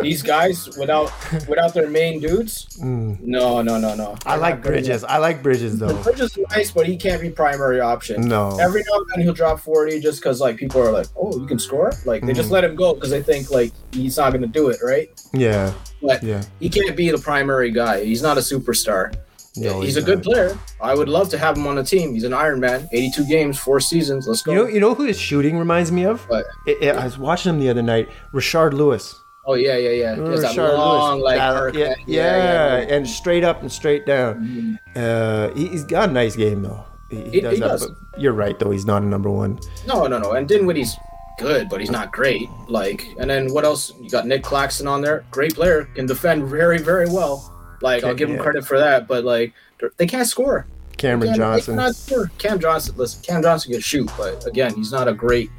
these 0.00 0.22
guys 0.22 0.68
without 0.78 1.10
without 1.48 1.74
their 1.74 1.88
main 1.88 2.20
dudes. 2.20 2.66
No, 2.80 3.62
no, 3.62 3.78
no, 3.78 3.94
no. 3.94 4.14
Hmm. 4.22 4.28
I 4.28 4.36
like 4.36 4.62
Bridges. 4.62 5.04
I 5.04 5.18
like 5.18 5.42
Bridges 5.42 5.78
though. 5.78 5.94
Bridges 6.02 6.36
is 6.36 6.44
nice, 6.50 6.70
but 6.70 6.86
he 6.86 6.96
can't 6.96 7.20
be 7.20 7.30
primary 7.30 7.80
option. 7.80 8.22
No. 8.22 8.56
Every 8.58 8.82
now 8.90 8.98
and 8.98 9.06
then 9.14 9.20
he'll 9.22 9.32
drop 9.34 9.60
40 9.60 10.00
just 10.00 10.20
because 10.20 10.40
like 10.40 10.56
people 10.56 10.80
are 10.82 10.90
like, 10.92 11.06
oh, 11.16 11.38
you 11.40 11.46
can 11.46 11.58
score. 11.58 11.92
Like 12.04 12.22
they 12.22 12.32
Hmm. 12.32 12.36
just 12.36 12.50
let 12.50 12.64
him 12.64 12.74
go 12.76 12.94
because 12.94 13.10
they 13.10 13.22
think 13.22 13.50
like 13.50 13.72
he's 13.92 14.16
not 14.16 14.32
gonna 14.32 14.46
do 14.46 14.68
it, 14.68 14.78
right? 14.82 15.08
Yeah, 15.32 15.72
But 16.02 16.22
yeah. 16.22 16.42
he 16.60 16.68
can't 16.68 16.96
be 16.96 17.10
the 17.10 17.18
primary 17.18 17.70
guy. 17.70 18.04
He's 18.04 18.22
not 18.22 18.36
a 18.36 18.40
superstar. 18.40 19.14
No, 19.56 19.80
he's, 19.80 19.94
he's 19.94 20.02
a 20.02 20.02
good 20.02 20.18
not. 20.18 20.24
player. 20.24 20.58
I 20.80 20.94
would 20.96 21.08
love 21.08 21.28
to 21.28 21.38
have 21.38 21.56
him 21.56 21.66
on 21.68 21.76
the 21.76 21.84
team. 21.84 22.12
He's 22.12 22.24
an 22.24 22.34
Iron 22.34 22.58
Man. 22.58 22.88
82 22.92 23.24
games, 23.28 23.56
four 23.56 23.78
seasons. 23.78 24.26
Let's 24.26 24.42
go. 24.42 24.50
You 24.50 24.58
know, 24.58 24.66
you 24.66 24.80
know 24.80 24.94
who 24.94 25.04
his 25.04 25.16
shooting 25.16 25.56
reminds 25.58 25.92
me 25.92 26.04
of? 26.04 26.22
What? 26.28 26.44
I- 26.66 26.76
I 26.82 26.88
I 26.88 27.04
was 27.04 27.18
watching 27.18 27.50
him 27.54 27.60
the 27.60 27.68
other 27.68 27.82
night. 27.82 28.08
Rashard 28.32 28.72
Lewis. 28.72 29.14
Oh 29.46 29.54
yeah, 29.54 29.76
yeah, 29.76 29.90
yeah. 29.90 30.14
Has 30.16 30.42
that 30.42 30.54
Rashard 30.56 30.76
long 30.78 31.18
Lewis. 31.20 31.24
like 31.24 31.36
Yeah, 31.36 31.52
arc. 31.52 31.74
yeah, 31.74 31.94
yeah, 32.06 32.76
and 32.94 33.06
straight 33.08 33.44
up 33.44 33.60
and 33.62 33.70
straight 33.70 34.06
down. 34.06 34.78
Uh, 34.96 35.50
he, 35.54 35.68
he's 35.68 35.84
got 35.84 36.08
a 36.08 36.12
nice 36.12 36.34
game 36.36 36.62
though. 36.62 36.84
He, 37.10 37.16
he 37.16 37.22
Mm-hmm. 37.22 37.30
He- 37.32 37.40
does 37.40 37.54
he 37.54 37.60
that, 37.60 37.68
does. 37.80 37.90
you're 38.18 38.32
right 38.32 38.58
though. 38.58 38.70
He's 38.70 38.86
not 38.86 39.02
a 39.02 39.06
number 39.06 39.30
one. 39.30 39.58
No, 39.86 40.06
no, 40.06 40.18
no. 40.18 40.32
And 40.32 40.48
Dinwiddie's 40.48 40.96
good, 41.38 41.68
but 41.68 41.80
he's 41.80 41.90
not 41.90 42.10
great. 42.12 42.48
Like, 42.68 43.06
and 43.18 43.28
then 43.28 43.52
what 43.52 43.64
else? 43.64 43.92
You 44.00 44.08
got 44.08 44.26
Nic 44.26 44.42
Claxton 44.42 44.86
on 44.86 45.00
there. 45.02 45.24
Great 45.30 45.54
player, 45.54 45.84
can 45.94 46.06
defend 46.06 46.44
very, 46.48 46.78
very 46.78 47.06
well. 47.08 47.50
Like, 47.82 48.02
I'll 48.04 48.14
give 48.14 48.30
him 48.30 48.38
credit 48.38 48.64
for 48.64 48.78
that. 48.78 49.06
But 49.06 49.24
like, 49.24 49.52
they're- 49.80 49.90
can't 50.06 50.26
score. 50.26 50.66
Cameron 50.96 51.34
Johnson. 51.34 51.74
They 51.76 51.82
cannot 51.82 51.96
score. 51.96 52.30
Cam 52.38 52.60
Johnson. 52.60 52.94
Listen, 52.96 53.20
Cam 53.22 53.42
Johnson 53.42 53.72
can 53.72 53.80
shoot, 53.80 54.08
but 54.16 54.46
again, 54.46 54.72
he's 54.74 54.92
not 54.92 55.08
a 55.08 55.12
great 55.12 55.50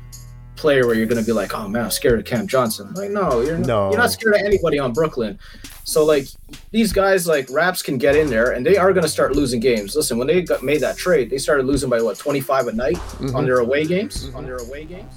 player 0.55 0.85
where 0.87 0.95
you're 0.95 1.05
going 1.05 1.19
to 1.19 1.25
be 1.25 1.31
like, 1.33 1.53
oh 1.53 1.67
man, 1.67 1.83
I'm 1.85 1.91
scared 1.91 2.19
of 2.19 2.25
Cam 2.25 2.47
Johnson. 2.47 2.93
Like, 2.93 3.11
no, 3.11 3.41
you're 3.41 3.57
not, 3.57 3.67
No. 3.67 3.89
you're 3.89 3.97
not 3.99 4.11
scared 4.11 4.35
of 4.35 4.41
anybody 4.41 4.79
on 4.79 4.93
Brooklyn. 4.93 5.37
So 5.83 6.03
like 6.05 6.27
these 6.71 6.91
guys 6.93 7.27
like 7.27 7.47
Raps 7.51 7.81
can 7.83 7.97
get 7.97 8.15
in 8.15 8.27
there 8.29 8.51
and 8.51 8.65
they 8.65 8.75
are 8.77 8.91
going 8.93 9.03
to 9.03 9.09
start 9.09 9.35
losing 9.35 9.59
games. 9.59 9.95
Listen, 9.95 10.17
when 10.17 10.27
they 10.27 10.41
got 10.41 10.63
made 10.63 10.81
that 10.81 10.97
trade, 10.97 11.29
they 11.29 11.37
started 11.37 11.65
losing 11.65 11.89
by 11.89 12.01
what 12.01 12.17
25 12.17 12.67
a 12.67 12.71
night 12.71 12.95
Mm-hmm. 12.95 13.35
on 13.35 13.45
their 13.45 13.59
away 13.59 13.85
games. 13.85 14.29
On 14.33 14.45
their 14.45 14.57
away 14.57 14.85
games. 14.85 15.13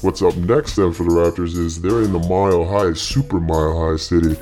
What's 0.00 0.22
up 0.22 0.36
next 0.36 0.76
then 0.76 0.92
for 0.92 1.02
the 1.02 1.10
Raptors 1.10 1.56
is 1.56 1.80
they're 1.82 2.02
in 2.02 2.12
the 2.12 2.20
mile 2.20 2.64
high, 2.64 2.92
super 2.92 3.40
mile 3.40 3.90
high 3.90 3.96
city, 3.96 4.36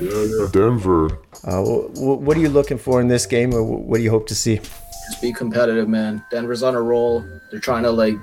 Denver. 0.51 1.05
Uh, 1.43 1.63
wh- 1.63 1.89
wh- 1.97 2.21
what 2.21 2.37
are 2.37 2.39
you 2.39 2.49
looking 2.49 2.77
for 2.77 3.01
in 3.01 3.07
this 3.07 3.25
game, 3.25 3.53
or 3.55 3.63
what 3.63 3.97
do 3.97 4.03
you 4.03 4.11
hope 4.11 4.27
to 4.27 4.35
see? 4.35 4.57
Just 4.57 5.19
be 5.21 5.33
competitive, 5.33 5.87
man. 5.89 6.23
Denver's 6.29 6.61
on 6.61 6.75
a 6.75 6.81
roll. 6.81 7.25
They're 7.49 7.59
trying 7.59 7.81
to 7.83 7.91
like, 7.91 8.17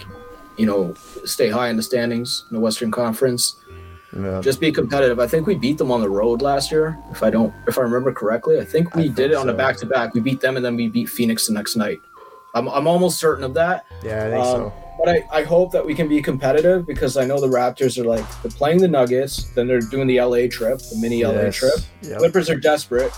you 0.57 0.67
know, 0.67 0.95
stay 1.25 1.49
high 1.51 1.69
in 1.69 1.77
the 1.77 1.83
standings 1.83 2.45
in 2.51 2.55
the 2.55 2.61
Western 2.61 2.91
Conference. 2.91 3.57
Yeah. 4.17 4.41
Just 4.41 4.61
be 4.61 4.71
competitive. 4.71 5.19
I 5.19 5.27
think 5.27 5.47
we 5.49 5.57
beat 5.57 5.77
them 5.79 5.91
on 5.91 6.01
the 6.01 6.09
road 6.09 6.41
last 6.41 6.71
year, 6.71 6.97
if 7.11 7.23
I 7.25 7.31
don't, 7.31 7.53
if 7.67 7.79
I 7.79 7.83
remember 7.83 8.13
correctly. 8.13 8.61
I 8.61 8.65
think 8.65 8.95
we 8.95 9.05
I 9.05 9.07
did 9.09 9.17
think 9.17 9.33
it 9.33 9.35
on 9.37 9.49
a 9.49 9.55
back 9.55 9.77
to 9.79 9.87
back. 9.87 10.15
We 10.15 10.21
beat 10.21 10.41
them 10.41 10.55
and 10.57 10.65
then 10.65 10.77
we 10.77 10.89
beat 10.89 11.09
Phoenix 11.09 11.49
the 11.49 11.53
next 11.53 11.75
night. 11.75 11.99
I'm, 12.55 12.69
I'm 12.69 12.87
almost 12.87 13.19
certain 13.19 13.43
of 13.43 13.55
that. 13.55 13.85
Yeah, 14.05 14.27
I 14.27 14.31
think 14.31 14.45
Um, 14.45 14.57
so. 14.61 14.73
But 15.05 15.09
I, 15.09 15.25
I 15.33 15.43
hope 15.43 15.73
that 15.73 15.85
we 15.85 15.93
can 15.93 16.09
be 16.09 16.23
competitive 16.23 16.87
because 16.87 17.17
I 17.17 17.25
know 17.25 17.41
the 17.41 17.49
Raptors 17.49 17.99
are 17.99 18.05
like 18.05 18.25
they're 18.43 18.53
playing 18.53 18.79
the 18.79 18.87
Nuggets, 18.87 19.51
then 19.55 19.67
they're 19.67 19.81
doing 19.81 20.07
the 20.07 20.21
LA 20.21 20.47
trip, 20.49 20.79
the 20.79 20.97
mini 21.01 21.25
LA 21.25 21.51
trip. 21.51 21.75
Yep. 22.03 22.19
Clippers 22.19 22.49
are 22.49 22.55
desperate. 22.57 23.11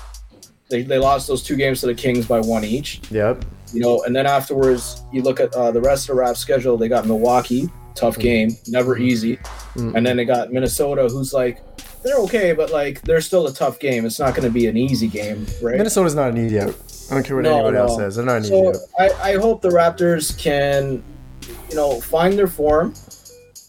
They, 0.70 0.82
they 0.82 0.98
lost 0.98 1.28
those 1.28 1.42
two 1.42 1.54
games 1.56 1.80
to 1.80 1.86
the 1.86 1.94
Kings 1.94 2.26
by 2.26 2.40
one 2.40 2.64
each. 2.64 3.02
Yep. 3.10 3.44
You 3.72 3.80
know, 3.80 4.02
and 4.04 4.14
then 4.14 4.26
afterwards 4.26 5.02
you 5.12 5.22
look 5.22 5.40
at 5.40 5.52
uh, 5.54 5.70
the 5.70 5.80
rest 5.80 6.08
of 6.08 6.16
the 6.16 6.20
Raps 6.22 6.40
schedule. 6.40 6.76
They 6.76 6.88
got 6.88 7.06
Milwaukee, 7.06 7.68
tough 7.94 8.18
game, 8.18 8.50
never 8.68 8.96
easy, 8.98 9.38
Mm. 9.76 9.94
and 9.94 10.06
then 10.06 10.16
they 10.16 10.24
got 10.24 10.52
Minnesota, 10.52 11.06
who's 11.10 11.32
like 11.34 11.60
they're 12.02 12.18
okay, 12.20 12.52
but 12.52 12.70
like 12.70 13.02
they're 13.02 13.20
still 13.20 13.46
a 13.48 13.52
tough 13.52 13.78
game. 13.78 14.06
It's 14.06 14.18
not 14.20 14.34
going 14.34 14.46
to 14.48 14.52
be 14.52 14.66
an 14.68 14.76
easy 14.76 15.08
game, 15.08 15.44
right? 15.60 15.76
Minnesota's 15.76 16.14
not 16.14 16.30
an 16.30 16.38
easy 16.46 16.60
out. 16.60 16.74
I 17.10 17.14
don't 17.14 17.24
care 17.26 17.36
what 17.36 17.42
No, 17.42 17.54
anybody 17.58 17.76
else 17.78 17.96
says. 17.96 18.16
They're 18.16 18.24
not 18.24 18.36
an 18.38 18.42
easy 18.44 18.50
So 18.50 18.68
out. 18.70 18.76
I, 18.98 19.32
I 19.32 19.36
hope 19.36 19.60
the 19.62 19.68
Raptors 19.70 20.36
can, 20.38 21.02
you 21.68 21.74
know, 21.76 22.00
find 22.00 22.38
their 22.38 22.46
form. 22.46 22.94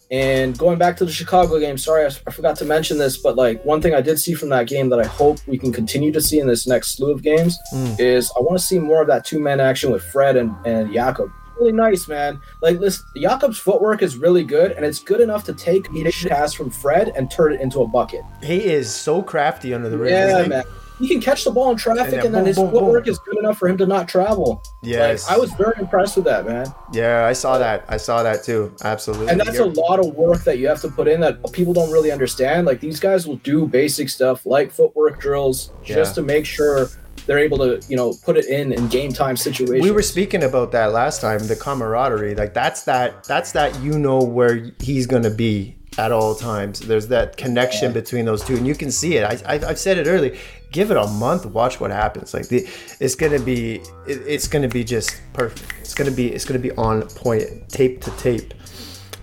And 0.10 0.58
going 0.58 0.78
back 0.78 0.96
to 0.98 1.06
the 1.06 1.12
Chicago 1.12 1.60
game, 1.60 1.78
sorry, 1.78 2.06
I, 2.06 2.10
I 2.26 2.32
forgot 2.32 2.56
to 2.58 2.65
mention 2.65 2.98
this, 2.98 3.17
but 3.17 3.36
like 3.36 3.63
one 3.65 3.82
thing 3.82 3.93
I 3.93 4.00
did 4.02 4.20
see 4.20 4.34
from 4.34 4.50
that 4.50 4.67
game 4.67 4.89
that 4.89 5.00
I 5.00 5.06
hope 5.06 5.39
we 5.48 5.58
can 5.58 5.74
continue 5.74 6.12
to 6.13 6.22
see 6.22 6.39
in 6.39 6.48
this 6.48 6.65
next 6.65 6.96
slew 6.96 7.12
of 7.12 7.22
games 7.22 7.58
Mm. 7.74 8.00
is 8.00 8.32
I 8.38 8.39
want 8.39 8.58
to 8.58 8.63
see 8.63 8.80
more 8.80 9.02
of 9.02 9.08
that 9.08 9.26
two 9.26 9.39
man 9.39 9.60
action 9.60 9.91
with 9.91 10.04
Fred 10.04 10.38
and, 10.38 10.56
and 10.65 10.93
Jakob. 10.93 11.30
Really 11.60 11.72
nice, 11.74 12.08
man. 12.08 12.39
Like, 12.62 12.80
listen, 12.80 13.04
Jakob's 13.17 13.58
footwork 13.58 14.02
is 14.04 14.15
really 14.15 14.43
good, 14.43 14.74
and 14.74 14.86
it's 14.86 15.00
good 15.00 15.20
enough 15.20 15.43
to 15.46 15.54
take 15.54 15.88
a 15.89 16.12
pass 16.30 16.54
from 16.54 16.70
Fred 16.70 17.12
and 17.15 17.32
turn 17.32 17.52
it 17.52 17.62
into 17.62 17.82
a 17.82 17.88
bucket. 17.88 18.22
He 18.43 18.63
is 18.65 18.93
so 18.93 19.24
crafty 19.24 19.74
under 19.74 19.89
the 19.89 19.98
rim. 19.98 20.13
Yeah, 20.13 20.48
man. 20.48 20.63
He 21.00 21.08
can 21.08 21.22
catch 21.22 21.44
the 21.44 21.52
ball 21.52 21.70
in 21.72 21.78
traffic, 21.78 22.06
And 22.06 22.14
then 22.14 22.26
and 22.26 22.34
then 22.36 22.42
boom, 22.42 22.46
his 22.48 22.56
boom, 22.58 22.72
footwork 22.72 23.06
boom. 23.06 23.12
is 23.12 23.20
good 23.20 23.38
enough 23.38 23.58
for 23.58 23.68
him 23.68 23.78
to 23.78 23.86
not 23.86 24.08
travel. 24.08 24.64
Yes. 24.82 25.28
Like, 25.28 25.38
I 25.38 25.40
was 25.40 25.52
very 25.54 25.74
impressed 25.80 26.16
with 26.16 26.26
that, 26.26 26.46
man. 26.46 26.74
Yeah, 26.92 27.26
I 27.26 27.34
saw 27.34 27.58
that. 27.60 27.86
I 27.88 27.98
saw 27.98 28.24
that 28.24 28.44
too. 28.44 28.74
Absolutely. 28.84 29.28
And 29.30 29.40
that's 29.40 29.52
a 29.60 29.64
You're- 29.66 29.74
lot 29.76 30.00
of 30.00 30.16
work 30.16 30.44
that 30.46 30.58
you 30.58 30.68
have 30.68 30.82
to 30.82 30.88
put 30.90 31.08
in 31.08 31.20
that 31.22 31.52
people 31.54 31.74
don't 31.74 31.92
really 31.92 32.12
understand. 32.12 32.66
Like 32.66 32.80
these 32.80 33.00
guys 33.00 33.28
will 33.28 33.38
do 33.38 33.68
basic 33.68 34.10
stuff 34.10 34.46
like 34.46 34.72
footwork 34.72 35.20
drills 35.20 35.72
just 35.84 36.12
Yeah. 36.12 36.16
to 36.16 36.22
make 36.24 36.46
sure 36.46 36.90
they're 37.26 37.40
able 37.40 37.58
to, 37.58 37.82
you 37.90 37.98
know, 37.98 38.14
put 38.24 38.38
it 38.38 38.46
in 38.46 38.72
in 38.72 38.88
game 38.88 39.12
time 39.12 39.36
situations. 39.38 39.84
we 39.84 39.92
were 39.92 40.02
speaking 40.02 40.44
about 40.44 40.72
that 40.72 40.94
last 40.94 41.20
time. 41.20 41.46
The 41.48 41.56
camaraderie, 41.58 42.36
like 42.36 42.54
that's 42.54 42.84
that. 42.84 43.26
That's 43.26 43.52
that. 43.52 43.78
You 43.82 44.00
know 44.00 44.20
where 44.24 44.72
he's 44.80 45.06
gonna 45.08 45.30
be 45.30 45.76
at 45.98 46.12
all 46.12 46.36
times. 46.36 46.80
There's 46.80 47.08
that 47.08 47.38
connection 47.38 47.94
between 47.94 48.26
those 48.26 48.44
two, 48.44 48.56
and 48.56 48.68
you 48.68 48.76
can 48.76 48.92
see 48.92 49.18
it. 49.18 49.24
I, 49.24 49.56
I, 49.56 49.70
I've 49.70 49.80
said 49.80 49.98
it 49.98 50.08
early. 50.08 50.40
Give 50.72 50.92
it 50.92 50.98
a 50.98 51.08
month. 51.08 51.46
Watch 51.46 51.80
what 51.80 51.92
happens. 51.92 52.34
Like 52.34 52.48
the, 52.48 52.68
it's 53.00 53.16
gonna 53.16 53.40
be. 53.40 53.76
It, 54.06 54.22
it's 54.26 54.48
gonna 54.48 54.68
be 54.68 54.84
just 54.84 55.20
perfect. 55.34 55.74
It's 55.80 55.94
gonna 55.94 56.12
be. 56.12 56.32
It's 56.32 56.46
gonna 56.46 56.60
be 56.60 56.72
on 56.72 57.04
point, 57.04 57.70
tape 57.70 58.02
to 58.02 58.12
tape. 58.12 58.54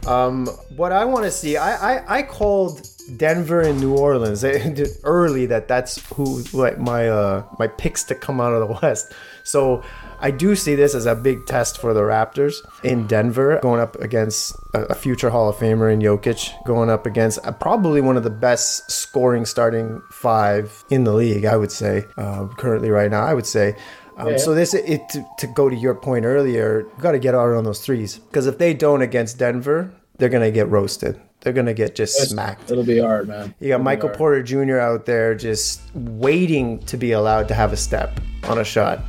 Um, 0.06 0.46
what 0.76 0.92
I 0.92 1.04
want 1.04 1.24
to 1.24 1.30
see, 1.30 1.56
I, 1.56 1.96
I 1.96 2.18
I 2.18 2.22
called 2.22 2.86
Denver 3.16 3.60
and 3.60 3.80
New 3.80 3.96
Orleans 3.96 4.44
early 5.04 5.46
that 5.46 5.68
that's 5.68 6.06
who 6.14 6.42
like 6.52 6.78
my 6.78 7.08
uh 7.08 7.44
my 7.58 7.66
picks 7.66 8.04
to 8.04 8.14
come 8.14 8.40
out 8.40 8.52
of 8.52 8.66
the 8.66 8.78
West. 8.82 9.12
So 9.42 9.82
I 10.20 10.30
do 10.30 10.56
see 10.56 10.74
this 10.74 10.94
as 10.94 11.06
a 11.06 11.14
big 11.14 11.46
test 11.46 11.78
for 11.78 11.94
the 11.94 12.00
Raptors 12.00 12.56
in 12.82 13.06
Denver, 13.06 13.58
going 13.62 13.80
up 13.80 13.96
against 13.96 14.56
a, 14.72 14.94
future 14.94 15.30
Hall 15.30 15.48
of 15.48 15.56
Famer 15.56 15.92
in 15.92 16.00
Jokic, 16.00 16.50
going 16.64 16.90
up 16.90 17.06
against 17.06 17.44
uh, 17.44 17.52
probably 17.52 18.00
one 18.00 18.16
of 18.16 18.22
the 18.22 18.30
best 18.30 18.90
scoring 18.90 19.44
starting 19.44 20.02
five 20.10 20.84
in 20.90 21.04
the 21.04 21.12
league. 21.12 21.44
I 21.44 21.56
would 21.56 21.72
say 21.72 22.04
uh, 22.16 22.46
currently 22.56 22.90
right 22.90 23.10
now. 23.10 23.22
I 23.22 23.34
would 23.34 23.46
say. 23.46 23.76
Um, 24.16 24.28
Yeah. 24.28 24.36
So 24.36 24.54
this 24.54 24.74
it 24.74 25.08
to, 25.10 25.26
to 25.38 25.46
go 25.48 25.68
to 25.68 25.74
your 25.74 25.94
point 25.94 26.24
earlier, 26.24 26.84
got 27.00 27.12
to 27.12 27.18
get 27.18 27.34
out 27.34 27.52
on 27.52 27.64
those 27.64 27.80
threes 27.80 28.18
because 28.18 28.46
if 28.46 28.58
they 28.58 28.72
don't 28.72 29.02
against 29.02 29.38
Denver, 29.38 29.92
they're 30.18 30.28
gonna 30.28 30.52
get 30.52 30.68
roasted. 30.68 31.20
They're 31.40 31.52
gonna 31.52 31.74
get 31.74 31.94
just 31.94 32.16
smacked. 32.30 32.70
It'll 32.70 32.84
be 32.84 33.00
hard, 33.00 33.28
man. 33.28 33.54
You 33.58 33.68
got 33.68 33.74
It'll 33.74 33.84
Michael. 33.84 34.08
Porter 34.10 34.42
Jr. 34.42 34.78
out 34.78 35.04
there 35.04 35.34
just 35.34 35.82
waiting 35.94 36.78
to 36.86 36.96
be 36.96 37.12
allowed 37.12 37.48
to 37.48 37.54
have 37.54 37.72
a 37.72 37.76
step 37.76 38.20
on 38.44 38.58
a 38.58 38.64
shot 38.64 39.00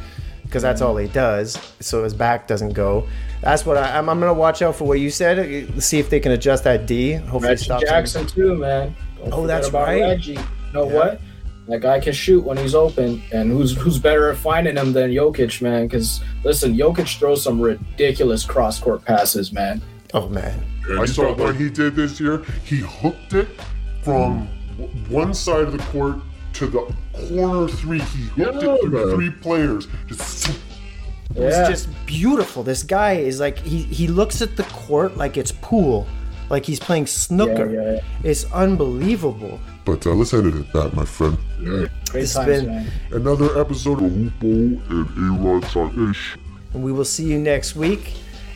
because 0.45 0.61
that's 0.63 0.81
all 0.81 0.95
he 0.97 1.07
does. 1.09 1.59
So 1.79 2.03
his 2.03 2.13
back 2.13 2.47
doesn't 2.47 2.73
go. 2.73 3.07
That's 3.41 3.65
what 3.65 3.77
I, 3.77 3.97
I'm. 3.97 4.09
I'm 4.09 4.19
gonna 4.19 4.33
watch 4.33 4.61
out 4.61 4.75
for 4.75 4.85
what 4.87 4.99
you 4.99 5.09
said. 5.09 5.81
See 5.83 5.99
if 5.99 6.09
they 6.09 6.19
can 6.19 6.31
adjust 6.31 6.63
that 6.63 6.85
D. 6.85 7.13
Hopefully, 7.13 7.49
Reggie 7.49 7.63
stop 7.65 7.81
Jackson 7.81 8.25
too, 8.25 8.55
man. 8.55 8.95
Don't 9.17 9.33
Oh, 9.33 9.47
that's 9.47 9.67
about 9.67 9.87
right. 9.87 10.01
Reggie. 10.01 10.33
You 10.33 10.39
know 10.73 10.87
Yeah. 10.87 10.93
what? 10.95 11.21
That 11.67 11.81
guy 11.81 11.99
can 11.99 12.13
shoot 12.13 12.43
when 12.43 12.57
he's 12.57 12.75
open, 12.75 13.21
and 13.33 13.51
who's 13.51 13.75
who's 13.75 13.97
better 13.97 14.29
at 14.29 14.37
finding 14.37 14.77
him 14.77 14.93
than 14.93 15.09
Jokic, 15.11 15.61
man? 15.61 15.87
Because 15.87 16.21
listen, 16.43 16.75
Jokic 16.75 17.17
throws 17.17 17.41
some 17.43 17.59
ridiculous 17.59 18.45
cross 18.45 18.79
court 18.79 19.03
passes, 19.03 19.51
man. 19.51 19.81
Oh 20.13 20.29
man. 20.29 20.63
I 20.99 21.05
saw 21.05 21.33
got, 21.33 21.39
what 21.39 21.55
he 21.55 21.69
did 21.71 21.95
this 21.95 22.19
year. 22.19 22.43
He 22.63 22.77
hooked 22.77 23.33
it 23.33 23.47
from 24.03 24.47
w- 24.77 24.91
one 25.09 25.33
side 25.33 25.61
of 25.61 25.71
the 25.71 25.79
court 25.85 26.17
to 26.55 26.67
the 26.67 26.95
corner 27.29 27.67
three. 27.67 27.99
He 27.99 28.23
hooked 28.23 28.63
Yeah, 28.63 28.73
it 28.75 28.81
through 28.81 29.05
man. 29.07 29.15
three 29.15 29.29
players. 29.31 29.87
Just 30.07 30.47
Yeah, 31.35 31.47
It's 31.49 31.69
just 31.69 32.05
beautiful. 32.05 32.63
This 32.63 32.83
guy 32.83 33.13
is 33.13 33.39
like 33.39 33.57
he 33.59 33.83
he 33.83 34.07
looks 34.07 34.41
at 34.41 34.55
the 34.55 34.63
court 34.63 35.17
like 35.17 35.37
it's 35.37 35.51
pool, 35.51 36.07
like 36.49 36.65
he's 36.65 36.79
playing 36.79 37.07
snooker. 37.07 37.69
Yeah, 37.69 37.81
yeah, 37.81 37.91
yeah. 37.93 38.29
It's 38.31 38.45
unbelievable. 38.53 39.59
But 39.85 40.05
uh, 40.07 40.11
let's 40.13 40.33
end 40.33 40.47
it 40.47 40.55
at 40.55 40.73
that, 40.73 40.93
my 40.95 41.05
friend. 41.05 41.37
Yeah. 41.59 41.85
great 42.09 42.23
it's 42.23 42.33
times, 42.33 42.47
been- 42.47 42.65
man. 42.67 42.91
Another 43.11 43.59
episode 43.59 44.01
of 44.01 44.11
Hoopo 44.11 44.89
and 44.89 45.39
A-Rod 45.45 45.63
Talk 45.69 45.91
Ish. 46.09 46.37
And 46.73 46.83
we 46.83 46.91
will 46.91 47.05
see 47.05 47.25
you 47.25 47.37
next 47.39 47.75
week. 47.75 48.13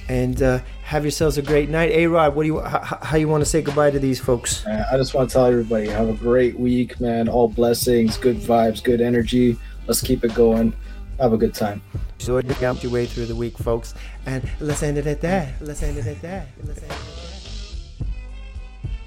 And 0.07 0.41
uh, 0.41 0.59
have 0.89 1.04
yourselves 1.04 1.38
a 1.38 1.41
great 1.43 1.69
night. 1.69 1.91
A 1.91 2.08
Rod, 2.08 2.34
what 2.34 2.41
do 2.41 2.47
you 2.47 2.62
how, 2.62 2.97
how 3.04 3.15
you 3.15 3.28
want 3.28 3.41
to 3.41 3.45
say 3.45 3.62
goodbye 3.62 3.91
to 3.91 3.99
these 3.99 4.19
folks? 4.19 4.65
Man, 4.65 4.84
I 4.91 4.97
just 4.97 5.13
want 5.13 5.30
to 5.30 5.34
tell 5.34 5.45
everybody 5.45 5.88
have 5.88 6.10
a 6.10 6.13
great 6.13 6.60
week, 6.60 6.99
man. 6.99 7.30
All 7.30 7.47
blessings, 7.47 8.17
good 8.17 8.38
vibes, 8.38 8.84
good 8.84 8.99
energy. 8.99 9.56
Let's 9.86 10.02
keep 10.02 10.23
it 10.23 10.34
going. 10.34 10.73
Have 11.19 11.32
a 11.32 11.38
good 11.38 11.54
time. 11.54 11.84
So 12.17 12.38
you 12.38 12.56
got 12.56 12.82
your 12.82 12.91
way 12.91 13.06
through 13.06 13.28
the 13.28 13.36
week, 13.36 13.56
folks. 13.60 13.93
And 14.25 14.49
let's 14.60 14.82
end 14.82 14.97
it 14.97 15.06
at 15.06 15.21
that. 15.21 15.62
Let's 15.62 15.84
end 15.84 15.99
it 15.99 16.08
at 16.08 16.23
that. 16.23 16.47
Let's 16.63 16.82
end 16.82 16.91
it 16.91 16.97
at 16.97 17.08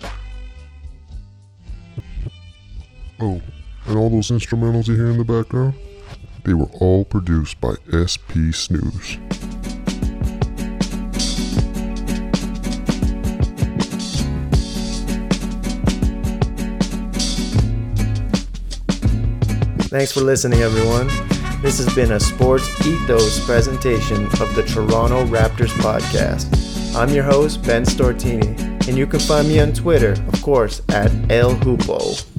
that. 0.00 0.12
Oh, 3.18 3.42
and 3.86 3.98
all 3.98 4.08
those 4.08 4.30
instrumentals 4.30 4.86
you 4.86 4.94
hear 4.94 5.10
in 5.10 5.18
the 5.18 5.24
background? 5.24 5.74
They 6.44 6.54
were 6.54 6.70
all 6.80 7.04
produced 7.04 7.60
by 7.60 7.74
SP 7.90 8.54
Snooze. 8.54 9.18
Thanks 19.92 20.10
for 20.10 20.22
listening, 20.22 20.62
everyone. 20.62 21.08
This 21.60 21.76
has 21.76 21.94
been 21.94 22.12
a 22.12 22.18
Sports 22.18 22.66
Ethos 22.80 23.44
presentation 23.44 24.24
of 24.24 24.54
the 24.54 24.62
Toronto 24.62 25.26
Raptors 25.26 25.68
podcast. 25.82 26.96
I'm 26.96 27.10
your 27.10 27.24
host, 27.24 27.62
Ben 27.62 27.84
Stortini, 27.84 28.58
and 28.88 28.96
you 28.96 29.06
can 29.06 29.20
find 29.20 29.46
me 29.46 29.60
on 29.60 29.74
Twitter, 29.74 30.12
of 30.12 30.40
course, 30.40 30.80
at 30.88 31.12
El 31.30 31.56
Hoopo. 31.56 32.31